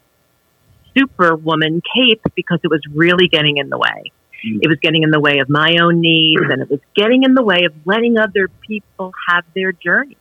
superwoman 0.98 1.82
cape 1.96 2.22
because 2.36 2.60
it 2.64 2.70
was 2.70 2.82
really 2.94 3.28
getting 3.28 3.58
in 3.58 3.70
the 3.70 3.78
way. 3.78 4.12
It 4.42 4.70
was 4.70 4.78
getting 4.82 5.04
in 5.04 5.12
the 5.12 5.20
way 5.20 5.40
of 5.40 5.50
my 5.50 5.78
own 5.82 6.00
needs 6.00 6.44
and 6.50 6.62
it 6.62 6.70
was 6.70 6.80
getting 6.96 7.24
in 7.24 7.34
the 7.34 7.44
way 7.44 7.66
of 7.66 7.74
letting 7.86 8.18
other 8.18 8.48
people 8.66 9.12
have 9.28 9.44
their 9.54 9.74
journey. 9.74 10.18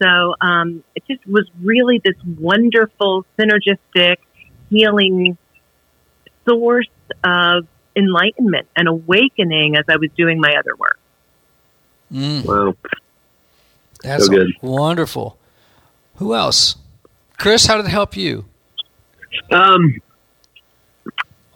So 0.00 0.34
um, 0.40 0.84
it 0.94 1.04
just 1.08 1.26
was 1.26 1.48
really 1.60 2.00
this 2.04 2.14
wonderful, 2.38 3.24
synergistic, 3.38 4.16
healing 4.70 5.36
source 6.48 6.88
of 7.24 7.66
enlightenment 7.96 8.68
and 8.76 8.88
awakening 8.88 9.76
as 9.76 9.84
I 9.88 9.96
was 9.96 10.10
doing 10.16 10.40
my 10.40 10.54
other 10.56 10.74
work. 10.76 10.98
Mm, 12.12 12.44
Wow. 12.44 12.74
that's 14.02 14.26
So 14.26 14.32
good. 14.32 14.52
wonderful. 14.60 15.38
Who 16.16 16.34
else? 16.34 16.76
Chris, 17.38 17.66
how 17.66 17.76
did 17.76 17.86
it 17.86 17.90
help 17.90 18.16
you? 18.16 18.44
Um, 19.50 19.98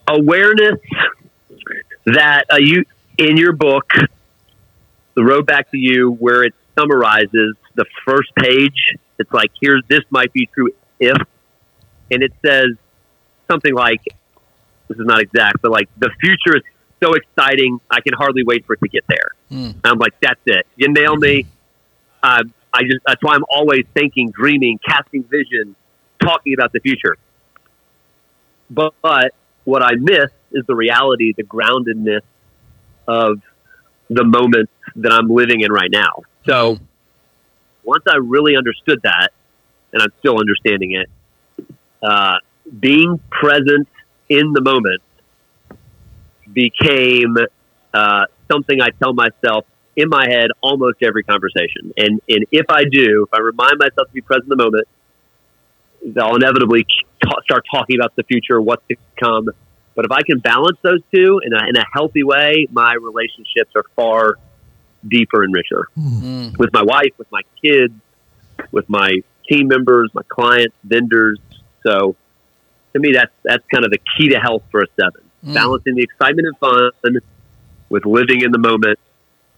awareness 0.08 0.78
that 2.06 2.44
uh, 2.52 2.56
you 2.58 2.84
in 3.18 3.36
your 3.36 3.52
book, 3.52 3.90
the 5.14 5.24
road 5.24 5.46
back 5.46 5.70
to 5.70 5.78
you, 5.78 6.10
where 6.12 6.42
it 6.44 6.54
summarizes 6.78 7.54
the 7.74 7.84
first 8.06 8.34
page. 8.36 8.94
It's 9.18 9.32
like 9.32 9.50
here's 9.60 9.82
this 9.88 10.00
might 10.10 10.32
be 10.32 10.46
true 10.46 10.70
if, 11.00 11.16
and 12.10 12.22
it 12.22 12.32
says 12.44 12.66
something 13.50 13.74
like 13.74 14.00
this 14.88 14.98
is 14.98 15.06
not 15.06 15.20
exact, 15.20 15.62
but 15.62 15.70
like 15.70 15.88
the 15.98 16.10
future 16.20 16.56
is 16.56 16.62
so 17.02 17.12
exciting, 17.14 17.80
I 17.90 18.00
can 18.00 18.14
hardly 18.14 18.42
wait 18.44 18.64
for 18.66 18.74
it 18.74 18.80
to 18.80 18.88
get 18.88 19.04
there. 19.08 19.32
Mm. 19.50 19.76
I'm 19.84 19.98
like, 19.98 20.14
that's 20.20 20.40
it. 20.46 20.66
You 20.76 20.88
nailed 20.92 21.20
me. 21.20 21.46
Uh, 22.22 22.44
I 22.72 22.82
just 22.82 22.98
that's 23.06 23.22
why 23.22 23.34
I'm 23.34 23.44
always 23.50 23.84
thinking, 23.94 24.30
dreaming, 24.30 24.78
casting 24.86 25.24
vision, 25.24 25.76
talking 26.20 26.54
about 26.54 26.72
the 26.72 26.80
future. 26.80 27.16
but, 28.70 28.94
but 29.02 29.34
what 29.64 29.82
I 29.82 29.94
miss 29.94 30.30
is 30.52 30.64
the 30.66 30.74
reality, 30.74 31.32
the 31.36 31.42
groundedness 31.44 32.22
of 33.06 33.40
the 34.08 34.24
moment 34.24 34.70
that 34.96 35.12
I'm 35.12 35.28
living 35.28 35.60
in 35.60 35.72
right 35.72 35.90
now. 35.90 36.22
So 36.46 36.78
once 37.82 38.04
I 38.08 38.16
really 38.16 38.56
understood 38.56 39.00
that, 39.02 39.30
and 39.92 40.02
I'm 40.02 40.12
still 40.18 40.38
understanding 40.38 40.92
it, 40.92 41.08
uh, 42.02 42.36
being 42.78 43.20
present 43.30 43.88
in 44.28 44.52
the 44.52 44.60
moment 44.60 45.02
became 46.52 47.36
uh, 47.92 48.24
something 48.50 48.80
I 48.80 48.90
tell 49.02 49.12
myself 49.12 49.66
in 49.96 50.08
my 50.08 50.26
head 50.28 50.48
almost 50.60 51.02
every 51.02 51.22
conversation. 51.22 51.92
And 51.96 52.20
and 52.28 52.44
if 52.52 52.66
I 52.68 52.84
do, 52.84 53.26
if 53.26 53.34
I 53.34 53.40
remind 53.40 53.78
myself 53.78 54.08
to 54.08 54.12
be 54.12 54.20
present 54.20 54.44
in 54.44 54.56
the 54.58 54.62
moment, 54.64 54.88
I'll 56.20 56.36
inevitably 56.36 56.86
ta- 57.24 57.40
start 57.44 57.64
talking 57.70 57.96
about 57.98 58.14
the 58.16 58.22
future, 58.24 58.60
what's 58.60 58.86
to 58.88 58.96
come. 59.18 59.48
But 59.94 60.04
if 60.04 60.10
I 60.12 60.20
can 60.22 60.40
balance 60.40 60.78
those 60.82 61.00
two 61.14 61.40
in 61.42 61.54
a, 61.54 61.68
in 61.68 61.76
a 61.76 61.84
healthy 61.92 62.22
way, 62.22 62.66
my 62.70 62.94
relationships 62.94 63.70
are 63.74 63.84
far 63.96 64.34
deeper 65.06 65.42
and 65.42 65.54
richer 65.54 65.88
Mm. 65.96 66.58
with 66.58 66.70
my 66.72 66.82
wife, 66.82 67.12
with 67.16 67.30
my 67.32 67.42
kids, 67.64 67.94
with 68.72 68.88
my 68.88 69.22
team 69.48 69.68
members, 69.68 70.10
my 70.12 70.22
clients, 70.28 70.74
vendors. 70.84 71.38
So 71.86 72.16
to 72.96 73.08
me, 73.08 73.12
that's 73.14 73.32
that's 73.44 73.64
kind 73.72 73.84
of 73.84 73.90
the 73.90 73.98
key 74.16 74.28
to 74.30 74.38
health 74.40 74.62
for 74.70 74.82
a 74.82 74.86
seven: 75.00 75.22
Mm. 75.44 75.54
balancing 75.54 75.94
the 75.94 76.02
excitement 76.02 76.46
and 76.48 76.58
fun 76.58 77.18
with 77.88 78.04
living 78.04 78.40
in 78.42 78.50
the 78.50 78.58
moment, 78.58 78.98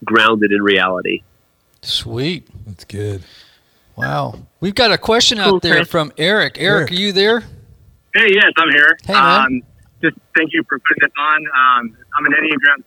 grounded 0.05 0.51
in 0.51 0.61
reality. 0.61 1.23
Sweet. 1.81 2.47
That's 2.67 2.85
good. 2.85 3.23
Wow. 3.95 4.35
We've 4.59 4.75
got 4.75 4.91
a 4.91 4.97
question 4.97 5.39
out 5.39 5.49
Cool, 5.49 5.59
there 5.61 5.75
Chris. 5.77 5.87
from 5.89 6.11
Eric. 6.17 6.57
Eric, 6.59 6.89
Eric. 6.89 6.91
are 6.91 6.93
you 6.93 7.11
there? 7.11 7.39
Hey, 8.13 8.27
yes, 8.33 8.51
I'm 8.57 8.69
here. 8.71 8.97
Hey, 9.03 9.13
man. 9.13 9.45
Um, 9.45 9.61
just 10.03 10.17
thank 10.37 10.51
you 10.53 10.63
for 10.69 10.79
putting 10.79 11.01
this 11.01 11.11
on. 11.17 11.37
Um, 11.47 11.97
I'm 12.17 12.25
an 12.25 12.31
Enneagram 12.33 12.83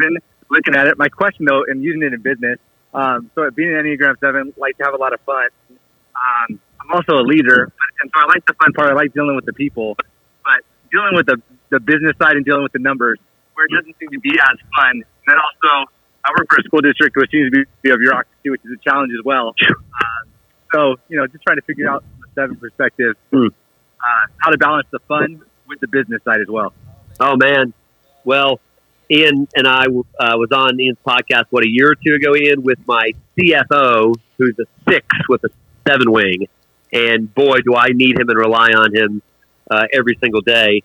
7, 0.00 0.16
looking 0.50 0.74
at 0.76 0.86
it. 0.86 0.96
My 0.98 1.08
question, 1.08 1.44
though, 1.46 1.64
and 1.68 1.82
using 1.82 2.02
it 2.02 2.12
in 2.14 2.20
business, 2.20 2.58
um, 2.92 3.30
so 3.34 3.50
being 3.50 3.74
an 3.74 3.84
Enneagram 3.84 4.18
7, 4.20 4.54
like 4.56 4.76
to 4.78 4.84
have 4.84 4.94
a 4.94 4.96
lot 4.96 5.12
of 5.12 5.20
fun. 5.22 5.48
Um, 5.70 6.60
I'm 6.84 6.96
also 6.96 7.14
a 7.18 7.24
leader, 7.24 7.72
and 8.00 8.10
so 8.14 8.20
I 8.20 8.26
like 8.26 8.44
the 8.46 8.54
fun 8.54 8.72
part. 8.74 8.90
I 8.90 8.94
like 8.94 9.12
dealing 9.14 9.36
with 9.36 9.46
the 9.46 9.52
people, 9.54 9.96
but 10.44 10.60
dealing 10.92 11.14
with 11.14 11.26
the, 11.26 11.40
the 11.70 11.80
business 11.80 12.14
side 12.20 12.36
and 12.36 12.44
dealing 12.44 12.62
with 12.62 12.72
the 12.72 12.78
numbers, 12.78 13.18
where 13.54 13.66
it 13.66 13.72
doesn't 13.72 13.96
seem 13.98 14.10
to 14.10 14.20
be 14.20 14.30
as 14.38 14.58
fun. 14.76 14.90
And 14.92 15.04
then 15.26 15.36
also, 15.38 15.90
I 16.24 16.30
work 16.38 16.46
for 16.50 16.60
a 16.60 16.62
school 16.64 16.80
district, 16.80 17.16
which 17.16 17.30
seems 17.30 17.50
to 17.52 17.64
be 17.82 17.90
a 17.90 17.96
bureaucracy, 17.96 18.50
which 18.50 18.60
is 18.64 18.72
a 18.72 18.82
challenge 18.88 19.12
as 19.18 19.24
well. 19.24 19.54
Um, 19.68 20.30
so, 20.72 20.96
you 21.08 21.16
know, 21.16 21.26
just 21.26 21.42
trying 21.44 21.56
to 21.56 21.62
figure 21.62 21.88
out 21.88 22.02
from 22.02 22.28
a 22.28 22.34
seven 22.34 22.56
perspective 22.56 23.16
Hmm. 23.32 23.46
uh, 23.46 24.26
how 24.38 24.50
to 24.50 24.58
balance 24.58 24.86
the 24.90 24.98
fun 25.00 25.40
with 25.66 25.80
the 25.80 25.88
business 25.88 26.22
side 26.24 26.40
as 26.40 26.48
well. 26.48 26.72
Oh 27.20 27.36
man, 27.36 27.72
well, 28.24 28.60
Ian 29.10 29.46
and 29.54 29.66
I 29.68 29.84
uh, 29.84 30.36
was 30.36 30.50
on 30.52 30.80
Ian's 30.80 30.98
podcast 31.06 31.44
what 31.50 31.64
a 31.64 31.68
year 31.68 31.92
or 31.92 31.94
two 31.94 32.14
ago, 32.14 32.34
Ian, 32.34 32.62
with 32.62 32.78
my 32.86 33.12
CFO, 33.38 34.14
who's 34.38 34.58
a 34.58 34.64
six 34.90 35.06
with 35.28 35.44
a 35.44 35.50
seven 35.86 36.10
wing, 36.10 36.48
and 36.94 37.34
boy, 37.34 37.58
do 37.60 37.74
I 37.74 37.88
need 37.88 38.18
him 38.18 38.28
and 38.28 38.38
rely 38.38 38.68
on 38.68 38.94
him 38.94 39.20
uh, 39.70 39.84
every 39.92 40.16
single 40.22 40.40
day. 40.40 40.82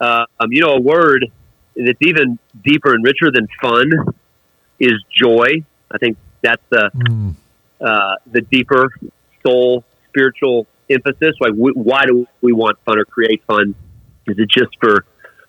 Uh, 0.00 0.26
um, 0.38 0.52
you 0.52 0.60
know, 0.60 0.74
a 0.74 0.80
word 0.80 1.26
that's 1.74 1.98
even 2.02 2.38
deeper 2.62 2.92
and 2.94 3.02
richer 3.02 3.30
than 3.32 3.48
fun 3.60 3.90
is 4.78 5.02
joy. 5.10 5.46
I 5.90 5.98
think 5.98 6.18
that's 6.42 6.62
the 6.68 6.90
Mm. 6.94 7.34
uh, 7.80 8.14
the 8.30 8.42
deeper 8.42 8.90
soul 9.42 9.84
spiritual 10.08 10.66
emphasis. 10.90 11.34
Like, 11.40 11.52
w- 11.52 11.74
why 11.74 12.04
do 12.06 12.26
we 12.40 12.52
want 12.52 12.78
fun 12.84 12.98
or 12.98 13.04
create 13.04 13.42
fun? 13.46 13.74
Is 14.26 14.38
it 14.38 14.48
just 14.50 14.76
for 14.80 15.04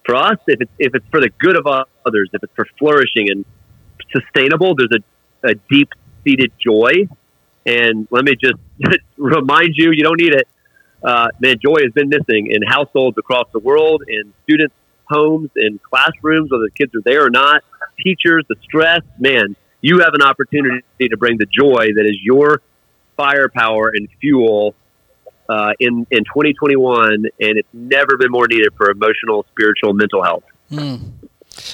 for 0.06 0.16
us? 0.16 0.38
If 0.48 0.62
it's 0.62 0.72
if 0.80 0.96
it's 0.96 1.06
for 1.10 1.20
the 1.20 1.30
good 1.40 1.58
of 1.58 1.68
others, 1.68 2.30
if 2.34 2.44
it's 2.44 2.54
for 2.56 2.66
flourishing 2.80 3.30
and 3.30 3.46
sustainable, 4.12 4.76
there's 4.76 5.02
a, 5.44 5.50
a 5.50 5.56
deep 5.70 5.90
seated 6.24 6.52
joy. 6.60 7.08
And 7.68 8.08
let 8.10 8.24
me 8.24 8.36
just 8.42 8.56
remind 9.18 9.74
you, 9.76 9.92
you 9.92 10.04
don't 10.04 10.20
need 10.20 10.34
it. 10.34 10.48
Uh, 11.04 11.28
man, 11.40 11.58
joy 11.64 11.78
has 11.84 11.92
been 11.94 12.10
missing 12.10 12.50
in 12.50 12.62
households 12.66 13.18
across 13.18 13.48
the 13.52 13.60
world, 13.60 14.04
in 14.08 14.34
students' 14.44 14.74
homes, 15.10 15.50
in 15.56 15.80
classrooms, 15.80 16.50
whether 16.50 16.64
the 16.64 16.72
kids 16.72 16.96
are 16.96 17.02
there 17.04 17.26
or 17.26 17.30
not. 17.30 17.64
Teachers, 18.02 18.46
the 18.48 18.56
stress, 18.64 19.02
man, 19.20 19.56
you 19.82 20.00
have 20.00 20.14
an 20.14 20.22
opportunity 20.22 20.82
to 21.00 21.18
bring 21.18 21.38
the 21.38 21.46
joy 21.46 21.88
that 21.96 22.06
is 22.06 22.18
your 22.24 22.62
firepower 23.16 23.92
and 23.94 24.08
fuel 24.22 24.74
uh, 25.50 25.74
in 25.80 26.08
in 26.10 26.24
2021, 26.24 27.14
and 27.14 27.28
it's 27.40 27.68
never 27.74 28.18
been 28.18 28.32
more 28.32 28.48
needed 28.48 28.74
for 28.78 28.90
emotional, 28.90 29.46
spiritual, 29.52 29.94
mental 29.94 30.24
health. 30.24 30.44
Mm. 30.72 31.12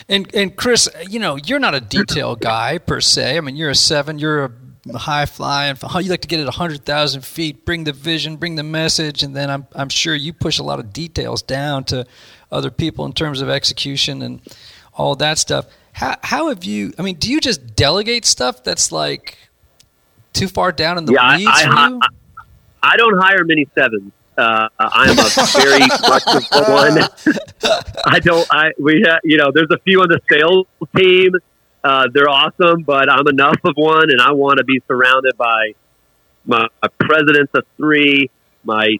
And 0.07 0.33
and 0.33 0.55
Chris, 0.55 0.89
you 1.09 1.19
know, 1.19 1.35
you're 1.35 1.59
not 1.59 1.75
a 1.75 1.81
detail 1.81 2.35
guy 2.35 2.77
per 2.77 3.01
se. 3.01 3.37
I 3.37 3.41
mean, 3.41 3.55
you're 3.55 3.69
a 3.69 3.75
seven. 3.75 4.19
You're 4.19 4.45
a 4.45 4.51
high 4.95 5.25
flying. 5.25 5.77
You 5.81 6.09
like 6.09 6.21
to 6.21 6.27
get 6.27 6.39
at 6.39 6.47
hundred 6.53 6.85
thousand 6.85 7.23
feet, 7.25 7.65
bring 7.65 7.83
the 7.85 7.93
vision, 7.93 8.35
bring 8.35 8.55
the 8.55 8.63
message, 8.63 9.23
and 9.23 9.35
then 9.35 9.49
I'm 9.49 9.67
I'm 9.73 9.89
sure 9.89 10.13
you 10.15 10.33
push 10.33 10.59
a 10.59 10.63
lot 10.63 10.79
of 10.79 10.91
details 10.93 11.41
down 11.41 11.83
to 11.85 12.05
other 12.51 12.69
people 12.71 13.05
in 13.05 13.13
terms 13.13 13.41
of 13.41 13.49
execution 13.49 14.21
and 14.21 14.41
all 14.93 15.15
that 15.15 15.37
stuff. 15.37 15.65
How 15.93 16.15
how 16.23 16.49
have 16.49 16.63
you? 16.63 16.93
I 16.99 17.01
mean, 17.01 17.15
do 17.15 17.31
you 17.31 17.39
just 17.39 17.75
delegate 17.75 18.25
stuff 18.25 18.63
that's 18.63 18.91
like 18.91 19.37
too 20.33 20.47
far 20.47 20.71
down 20.71 20.97
in 20.97 21.05
the 21.05 21.13
Yeah, 21.13 21.21
I- 21.21 21.37
weeds 21.37 21.49
I- 21.53 21.65
I- 21.69 21.87
you? 21.89 21.99
I 22.85 22.97
don't 22.97 23.17
hire 23.17 23.45
many 23.45 23.65
sevens. 23.75 24.11
Uh, 24.37 24.67
I 24.79 25.09
am 25.11 25.19
a 25.19 25.29
very 25.61 25.87
flexible 26.05 26.73
one. 26.73 26.97
I 28.05 28.19
don't. 28.19 28.45
I 28.51 28.71
we 28.79 29.01
ha, 29.07 29.19
you 29.23 29.37
know 29.37 29.51
there's 29.53 29.69
a 29.71 29.77
few 29.79 30.01
on 30.01 30.09
the 30.09 30.19
sales 30.29 30.65
team. 30.97 31.31
Uh, 31.83 32.07
they're 32.13 32.29
awesome, 32.29 32.83
but 32.83 33.09
I'm 33.09 33.27
enough 33.27 33.59
of 33.63 33.73
one, 33.75 34.09
and 34.09 34.21
I 34.21 34.31
want 34.31 34.57
to 34.59 34.63
be 34.63 34.81
surrounded 34.87 35.35
by 35.37 35.73
my, 36.45 36.67
my 36.81 36.89
president's 36.99 37.51
a 37.55 37.63
three, 37.77 38.29
my 38.63 38.97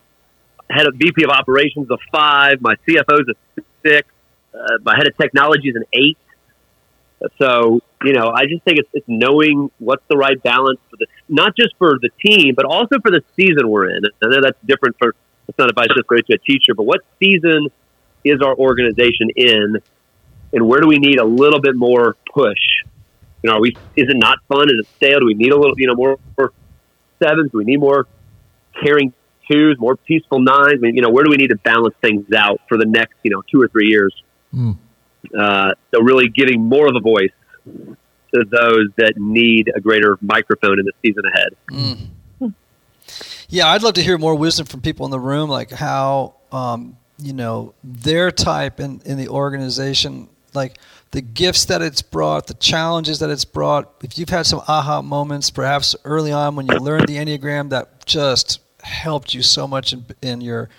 head 0.69 0.87
of 0.87 0.95
VP 0.95 1.23
of 1.23 1.29
operations 1.29 1.87
a 1.89 1.97
five, 2.11 2.61
my 2.61 2.75
CFO's 2.87 3.29
a 3.29 3.61
six, 3.85 4.07
uh, 4.53 4.77
my 4.83 4.95
head 4.97 5.07
of 5.07 5.17
technology 5.17 5.69
is 5.69 5.75
an 5.75 5.85
eight. 5.93 6.17
So 7.39 7.81
you 8.03 8.11
know, 8.11 8.31
I 8.35 8.45
just 8.45 8.63
think 8.63 8.79
it's, 8.79 8.89
it's 8.93 9.07
knowing 9.07 9.71
what's 9.79 10.03
the 10.09 10.17
right 10.17 10.41
balance 10.43 10.79
for 10.89 10.97
the 10.97 11.07
not 11.29 11.55
just 11.55 11.73
for 11.77 11.97
the 12.01 12.09
team, 12.23 12.53
but 12.53 12.65
also 12.65 12.99
for 13.01 13.11
the 13.11 13.21
season 13.35 13.69
we're 13.69 13.89
in. 13.89 14.03
I 14.21 14.27
know 14.27 14.41
that's 14.41 14.59
different 14.65 14.97
for 14.99 15.15
it's 15.47 15.57
not 15.57 15.69
advice 15.69 15.87
just 15.95 16.07
great 16.07 16.25
to 16.27 16.35
a 16.35 16.37
teacher, 16.37 16.73
but 16.75 16.83
what 16.83 17.01
season 17.19 17.67
is 18.23 18.41
our 18.41 18.55
organization 18.55 19.29
in, 19.35 19.77
and 20.53 20.67
where 20.67 20.79
do 20.79 20.87
we 20.87 20.97
need 20.97 21.19
a 21.19 21.25
little 21.25 21.59
bit 21.59 21.75
more 21.75 22.15
push? 22.33 22.59
You 23.41 23.49
know, 23.49 23.57
are 23.57 23.61
we 23.61 23.75
is 23.95 24.07
it 24.09 24.15
not 24.15 24.39
fun? 24.47 24.69
Is 24.69 24.75
it 24.79 24.87
stale? 24.95 25.19
Do 25.19 25.25
we 25.25 25.33
need 25.33 25.51
a 25.51 25.57
little, 25.57 25.73
you 25.77 25.87
know, 25.87 25.95
more, 25.95 26.17
more 26.37 26.53
sevens? 27.21 27.51
Do 27.51 27.57
we 27.57 27.65
need 27.65 27.79
more 27.79 28.07
caring 28.81 29.13
twos, 29.51 29.77
more 29.79 29.97
peaceful 29.97 30.39
nines? 30.39 30.75
I 30.75 30.77
mean, 30.77 30.95
you 30.95 31.01
know, 31.01 31.09
where 31.09 31.23
do 31.23 31.29
we 31.29 31.37
need 31.37 31.49
to 31.49 31.57
balance 31.57 31.95
things 32.01 32.31
out 32.33 32.61
for 32.69 32.77
the 32.77 32.85
next, 32.85 33.15
you 33.23 33.31
know, 33.31 33.41
two 33.51 33.61
or 33.61 33.67
three 33.67 33.89
years? 33.89 34.15
Mm. 34.53 34.77
Uh, 35.37 35.71
so 35.93 36.01
really 36.01 36.29
giving 36.29 36.61
more 36.61 36.87
of 36.87 36.95
a 36.95 37.01
voice 37.01 37.31
to 37.65 38.45
those 38.49 38.87
that 38.97 39.13
need 39.17 39.71
a 39.75 39.81
greater 39.81 40.17
microphone 40.21 40.79
in 40.79 40.85
the 40.85 40.93
season 41.01 41.23
ahead. 41.33 41.49
Mm. 41.69 42.09
Yeah, 43.49 43.67
I'd 43.67 43.83
love 43.83 43.93
to 43.95 44.01
hear 44.01 44.17
more 44.17 44.35
wisdom 44.35 44.65
from 44.65 44.81
people 44.81 45.05
in 45.05 45.11
the 45.11 45.19
room, 45.19 45.49
like 45.49 45.69
how 45.69 46.35
um, 46.51 46.97
you 47.19 47.33
know 47.33 47.75
their 47.83 48.31
type 48.31 48.79
in, 48.79 49.01
in 49.05 49.17
the 49.17 49.27
organization, 49.27 50.27
like 50.55 50.77
the 51.11 51.21
gifts 51.21 51.65
that 51.65 51.81
it's 51.81 52.01
brought, 52.01 52.47
the 52.47 52.53
challenges 52.55 53.19
that 53.19 53.29
it's 53.29 53.45
brought. 53.45 53.93
If 54.03 54.17
you've 54.17 54.29
had 54.29 54.45
some 54.45 54.61
aha 54.67 55.01
moments, 55.01 55.51
perhaps 55.51 55.95
early 56.03 56.31
on 56.31 56.55
when 56.55 56.67
you 56.67 56.77
learned 56.77 57.07
the 57.07 57.17
enneagram, 57.17 57.69
that 57.69 58.05
just 58.05 58.59
helped 58.83 59.33
you 59.33 59.41
so 59.41 59.67
much 59.67 59.93
in, 59.93 60.05
in 60.21 60.41
your 60.41 60.69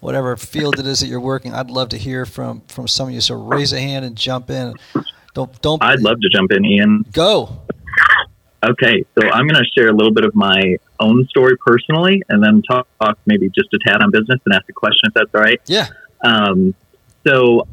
whatever 0.00 0.36
field 0.36 0.78
it 0.78 0.86
is 0.86 1.00
that 1.00 1.06
you're 1.06 1.20
working. 1.20 1.54
I'd 1.54 1.70
love 1.70 1.90
to 1.90 1.98
hear 1.98 2.26
from 2.26 2.62
from 2.68 2.88
some 2.88 3.08
of 3.08 3.14
you. 3.14 3.20
So 3.20 3.34
raise 3.34 3.72
a 3.72 3.80
hand 3.80 4.04
and 4.04 4.16
jump 4.16 4.50
in. 4.50 4.74
Don't 5.34 5.60
don't. 5.62 5.82
I'd 5.82 6.00
love 6.00 6.20
to 6.20 6.28
jump 6.28 6.52
in, 6.52 6.64
Ian. 6.64 7.04
go. 7.12 7.62
Okay, 8.64 9.04
so 9.14 9.28
I'm 9.28 9.46
going 9.46 9.62
to 9.62 9.70
share 9.76 9.88
a 9.88 9.92
little 9.92 10.12
bit 10.12 10.24
of 10.24 10.34
my 10.34 10.76
own 10.98 11.26
story 11.28 11.56
personally, 11.58 12.22
and 12.28 12.42
then 12.42 12.62
talk, 12.62 12.88
talk 13.00 13.18
maybe 13.26 13.48
just 13.50 13.68
a 13.72 13.78
tad 13.86 14.02
on 14.02 14.10
business 14.10 14.40
and 14.44 14.54
ask 14.54 14.64
a 14.68 14.72
question 14.72 15.02
if 15.04 15.14
that's 15.14 15.32
all 15.34 15.42
right. 15.42 15.60
Yeah. 15.66 15.88
Um, 16.24 16.74
so 17.26 17.68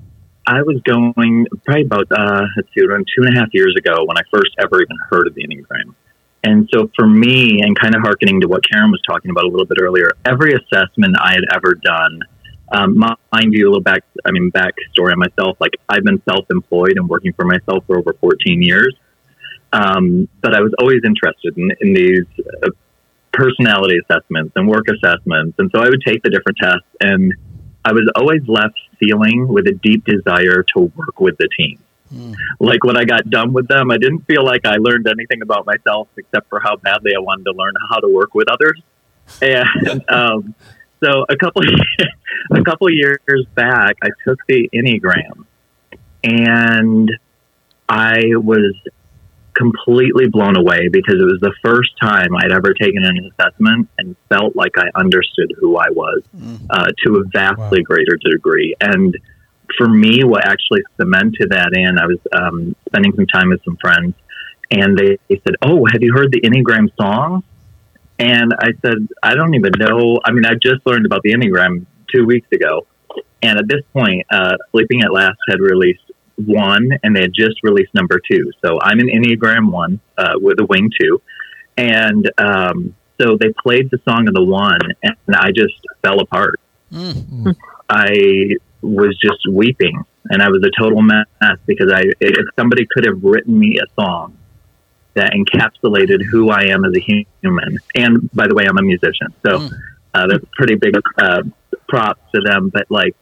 I 0.46 0.62
was 0.62 0.82
going 0.84 1.46
probably 1.66 1.84
about 1.84 2.08
uh, 2.12 2.46
let's 2.56 2.68
see, 2.76 2.84
around 2.84 3.08
two 3.16 3.24
and 3.24 3.36
a 3.36 3.40
half 3.40 3.50
years 3.54 3.76
ago 3.78 4.04
when 4.06 4.18
I 4.18 4.22
first 4.32 4.52
ever 4.60 4.82
even 4.82 4.98
heard 5.10 5.28
of 5.28 5.36
the 5.36 5.48
Enneagram. 5.48 5.96
And 6.44 6.70
so 6.74 6.90
for 6.96 7.08
me, 7.08 7.62
and 7.62 7.78
kind 7.80 7.96
of 7.96 8.02
hearkening 8.02 8.42
to 8.42 8.48
what 8.48 8.62
Karen 8.70 8.92
was 8.92 9.02
talking 9.08 9.32
about 9.32 9.46
a 9.46 9.48
little 9.48 9.66
bit 9.66 9.78
earlier, 9.80 10.12
every 10.26 10.54
assessment 10.54 11.16
I 11.18 11.32
had 11.32 11.46
ever 11.54 11.76
done, 11.76 12.20
um, 12.74 12.98
mind 12.98 13.54
you, 13.54 13.66
a 13.66 13.70
little 13.70 13.82
back, 13.82 14.04
I 14.26 14.32
mean, 14.32 14.52
backstory 14.52 15.14
on 15.14 15.20
myself, 15.20 15.56
like 15.62 15.72
I've 15.88 16.04
been 16.04 16.22
self-employed 16.30 16.98
and 16.98 17.08
working 17.08 17.32
for 17.34 17.46
myself 17.46 17.86
for 17.88 17.98
over 17.98 18.14
14 18.20 18.62
years. 18.62 18.94
Um, 19.72 20.28
but 20.42 20.54
I 20.54 20.60
was 20.60 20.74
always 20.80 21.00
interested 21.06 21.58
in, 21.58 21.72
in 21.80 21.94
these 21.94 22.26
uh, 22.64 22.70
personality 23.32 23.96
assessments 24.04 24.52
and 24.56 24.68
work 24.68 24.86
assessments. 24.90 25.56
And 25.60 25.72
so 25.74 25.82
I 25.82 25.88
would 25.88 26.02
take 26.06 26.24
the 26.24 26.30
different 26.30 26.58
tests 26.62 26.88
and 27.00 27.34
I 27.86 27.92
was 27.92 28.10
always 28.16 28.42
left 28.48 28.80
feeling 29.00 29.48
with 29.48 29.68
a 29.68 29.74
deep 29.74 30.06
desire 30.06 30.64
to 30.76 30.92
work 30.96 31.20
with 31.20 31.38
the 31.38 31.50
team. 31.58 31.80
Mm. 32.14 32.36
Like 32.60 32.84
when 32.84 32.98
I 32.98 33.06
got 33.06 33.30
done 33.30 33.54
with 33.54 33.68
them, 33.68 33.92
I 33.92 33.98
didn't 33.98 34.22
feel 34.22 34.46
like 34.46 34.66
I 34.66 34.78
learned 34.78 35.08
anything 35.08 35.42
about 35.42 35.66
myself 35.66 36.08
except 36.18 36.50
for 36.50 36.60
how 36.60 36.76
badly 36.78 37.12
I 37.16 37.20
wanted 37.20 37.46
to 37.46 37.52
learn 37.52 37.74
how 37.90 38.00
to 38.00 38.08
work 38.08 38.36
with 38.36 38.48
others. 38.50 38.82
And 39.42 40.04
um, 40.10 40.56
so 41.04 41.26
a 41.28 41.36
couple 41.36 41.64
a 42.52 42.64
couple 42.64 42.90
years 42.90 43.46
back, 43.56 43.98
I 44.02 44.10
took 44.26 44.40
the 44.48 44.70
Enneagram, 44.74 45.46
and 46.24 47.12
I 47.90 48.22
was 48.36 48.76
completely 49.56 50.28
blown 50.28 50.56
away 50.56 50.88
because 50.90 51.16
it 51.16 51.24
was 51.24 51.40
the 51.42 51.54
first 51.64 51.92
time 52.02 52.36
I'd 52.36 52.52
ever 52.52 52.74
taken 52.74 53.04
an 53.04 53.32
assessment 53.32 53.90
and 53.98 54.16
felt 54.30 54.56
like 54.56 54.78
I 54.78 54.88
understood 54.96 55.54
who 55.60 55.78
I 55.78 55.90
was 55.90 56.22
mm. 56.36 56.60
uh, 56.70 56.88
to 57.06 57.18
a 57.18 57.24
vastly 57.32 57.80
wow. 57.82 57.86
greater 57.86 58.18
degree. 58.18 58.76
And 58.82 59.18
for 59.78 59.88
me, 59.88 60.24
what 60.24 60.46
actually 60.46 60.82
cemented 61.00 61.50
that 61.50 61.72
in, 61.74 61.98
I 61.98 62.06
was 62.06 62.20
um, 62.32 62.76
spending 62.88 63.14
some 63.16 63.28
time 63.28 63.50
with 63.50 63.64
some 63.64 63.78
friends, 63.82 64.14
and 64.72 64.98
they, 64.98 65.18
they 65.30 65.42
said, 65.46 65.56
"Oh, 65.62 65.86
have 65.92 66.02
you 66.02 66.14
heard 66.14 66.32
the 66.32 66.42
Enneagram 66.42 66.90
song?" 67.00 67.44
And 68.20 68.54
I 68.60 68.72
said, 68.82 69.08
"I 69.22 69.36
don't 69.36 69.56
even 69.56 69.72
know. 69.78 70.20
I 70.24 70.32
mean, 70.32 70.46
I 70.46 70.54
just 70.54 70.86
learned 70.86 71.06
about 71.06 71.22
the 71.24 71.34
Enneagram 71.34 71.86
two 72.14 72.26
weeks 72.26 72.48
ago." 72.52 72.88
And 73.42 73.60
at 73.60 73.68
this 73.68 73.82
point, 73.92 74.26
uh, 74.32 74.56
Sleeping 74.72 75.02
at 75.02 75.12
Last 75.12 75.38
had 75.50 75.60
released 75.60 76.12
one, 76.36 76.90
and 77.04 77.16
they 77.16 77.22
had 77.22 77.34
just 77.34 77.64
released 77.64 77.94
number 77.94 78.20
two. 78.30 78.52
So 78.64 78.80
I'm 78.82 79.00
an 79.00 79.08
Enneagram 79.08 79.72
one 79.72 80.00
uh, 80.18 80.34
with 80.36 80.60
a 80.60 80.66
wing 80.66 80.90
two, 81.00 81.22
and 81.78 82.30
um, 82.38 82.96
so 83.20 83.38
they 83.40 83.54
played 83.62 83.90
the 83.92 84.00
song 84.08 84.28
of 84.28 84.34
the 84.34 84.44
one, 84.44 84.80
and 85.04 85.36
I 85.36 85.52
just 85.52 85.76
fell 86.02 86.20
apart. 86.20 86.60
Mm-hmm. 86.92 87.52
I 87.90 88.56
was 88.82 89.18
just 89.22 89.40
weeping, 89.50 90.04
and 90.30 90.42
I 90.42 90.50
was 90.50 90.64
a 90.64 90.82
total 90.82 91.02
mess 91.02 91.58
because 91.66 91.92
I 91.94 92.04
if 92.20 92.46
somebody 92.58 92.88
could 92.92 93.06
have 93.06 93.24
written 93.24 93.58
me 93.58 93.78
a 93.80 94.02
song 94.02 94.38
that 95.16 95.34
encapsulated 95.34 96.24
who 96.24 96.50
I 96.50 96.64
am 96.66 96.86
as 96.86 96.94
a 96.96 97.00
human, 97.42 97.80
and 97.96 98.32
by 98.32 98.48
the 98.48 98.56
way, 98.56 98.66
I'm 98.68 98.78
a 98.78 98.82
musician, 98.82 99.28
so 99.46 99.60
mm. 99.60 99.72
uh, 100.14 100.28
that's 100.28 100.46
pretty 100.54 100.76
big 100.76 100.96
uh, 101.18 101.44
props 101.88 102.22
to 102.34 102.42
them. 102.42 102.70
But 102.70 102.90
like 102.90 103.16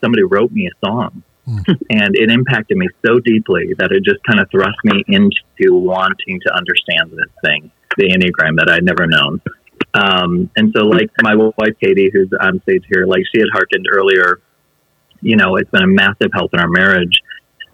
somebody 0.00 0.22
wrote 0.22 0.52
me 0.52 0.66
a 0.68 0.86
song 0.86 1.22
Hmm. 1.46 1.58
and 1.90 2.16
it 2.16 2.28
impacted 2.28 2.76
me 2.76 2.88
so 3.04 3.20
deeply 3.20 3.72
that 3.78 3.92
it 3.92 4.02
just 4.04 4.22
kind 4.24 4.40
of 4.40 4.50
thrust 4.50 4.78
me 4.82 5.04
into 5.06 5.74
wanting 5.74 6.40
to 6.44 6.54
understand 6.54 7.12
this 7.12 7.32
thing, 7.44 7.70
the 7.96 8.08
Enneagram 8.08 8.56
that 8.56 8.68
I'd 8.68 8.84
never 8.84 9.06
known. 9.06 9.40
Um, 9.94 10.50
and 10.56 10.74
so, 10.76 10.84
like 10.84 11.08
my 11.22 11.36
wife 11.36 11.76
Katie, 11.80 12.10
who's 12.12 12.30
on 12.40 12.60
stage 12.62 12.84
here, 12.90 13.06
like 13.06 13.22
she 13.32 13.40
had 13.40 13.48
hearkened 13.52 13.86
earlier, 13.90 14.40
you 15.20 15.36
know, 15.36 15.56
it's 15.56 15.70
been 15.70 15.84
a 15.84 15.88
massive 15.88 16.30
help 16.34 16.52
in 16.52 16.60
our 16.60 16.68
marriage, 16.68 17.20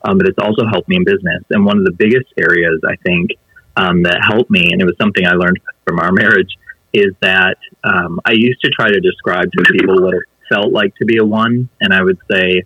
um, 0.05 0.19
but 0.19 0.29
it's 0.29 0.39
also 0.39 0.67
helped 0.71 0.89
me 0.89 0.97
in 0.97 1.05
business. 1.05 1.43
And 1.51 1.65
one 1.65 1.79
of 1.79 1.85
the 1.85 1.93
biggest 1.93 2.33
areas 2.37 2.81
I 2.87 2.97
think 3.05 3.31
um, 3.77 4.03
that 4.03 4.21
helped 4.23 4.51
me, 4.51 4.69
and 4.71 4.81
it 4.81 4.85
was 4.85 4.97
something 5.01 5.27
I 5.27 5.33
learned 5.33 5.59
from 5.87 5.99
our 5.99 6.13
marriage, 6.13 6.55
is 6.93 7.15
that 7.23 7.57
um, 7.85 8.21
I 8.25 8.33
used 8.33 8.61
to 8.65 8.71
try 8.71 8.89
to 8.89 9.01
describe 9.01 9.51
to 9.51 9.65
people 9.73 10.03
what 10.03 10.15
it 10.15 10.23
felt 10.49 10.73
like 10.73 10.95
to 10.97 11.07
be 11.07 11.17
a 11.19 11.25
one, 11.25 11.69
and 11.81 11.95
I 11.95 12.03
would 12.03 12.19
say, 12.31 12.63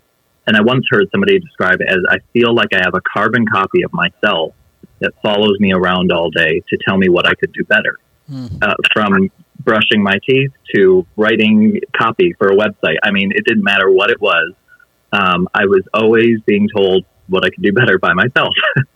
and 0.47 0.57
I 0.57 0.62
once 0.62 0.86
heard 0.90 1.09
somebody 1.11 1.38
describe 1.38 1.80
it 1.80 1.88
as 1.88 1.99
I 2.09 2.18
feel 2.32 2.55
like 2.55 2.72
I 2.72 2.78
have 2.84 2.94
a 2.94 3.01
carbon 3.01 3.47
copy 3.47 3.82
of 3.82 3.92
myself 3.92 4.55
that 5.01 5.12
follows 5.22 5.59
me 5.61 5.72
around 5.72 6.12
all 6.12 6.30
day 6.30 6.62
to 6.68 6.78
tell 6.86 6.97
me 6.97 7.09
what 7.09 7.26
I 7.26 7.34
could 7.34 7.53
do 7.53 7.64
better. 7.64 7.99
Mm. 8.30 8.62
Uh, 8.62 8.74
from 8.92 9.30
brushing 9.61 10.03
my 10.03 10.18
teeth 10.28 10.51
to 10.74 11.07
writing 11.16 11.80
copy 11.97 12.34
for 12.38 12.49
a 12.49 12.57
website. 12.57 12.97
I 13.03 13.11
mean, 13.11 13.32
it 13.34 13.44
didn't 13.44 13.64
matter 13.64 13.90
what 13.90 14.11
it 14.11 14.20
was. 14.20 14.55
Um, 15.12 15.49
I 15.55 15.66
was 15.66 15.82
always 15.94 16.40
being 16.47 16.68
told 16.74 17.05
what 17.28 17.44
I 17.44 17.51
could 17.51 17.62
do 17.62 17.72
better 17.72 17.99
by 17.99 18.14
myself. 18.14 18.55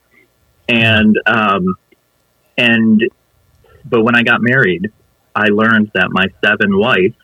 and, 0.68 1.16
um, 1.26 1.76
and, 2.57 3.03
but 3.84 4.03
when 4.03 4.16
I 4.16 4.22
got 4.22 4.42
married, 4.42 4.92
I 5.34 5.46
learned 5.46 5.90
that 5.94 6.09
my 6.11 6.26
seven 6.44 6.76
wife 6.76 7.14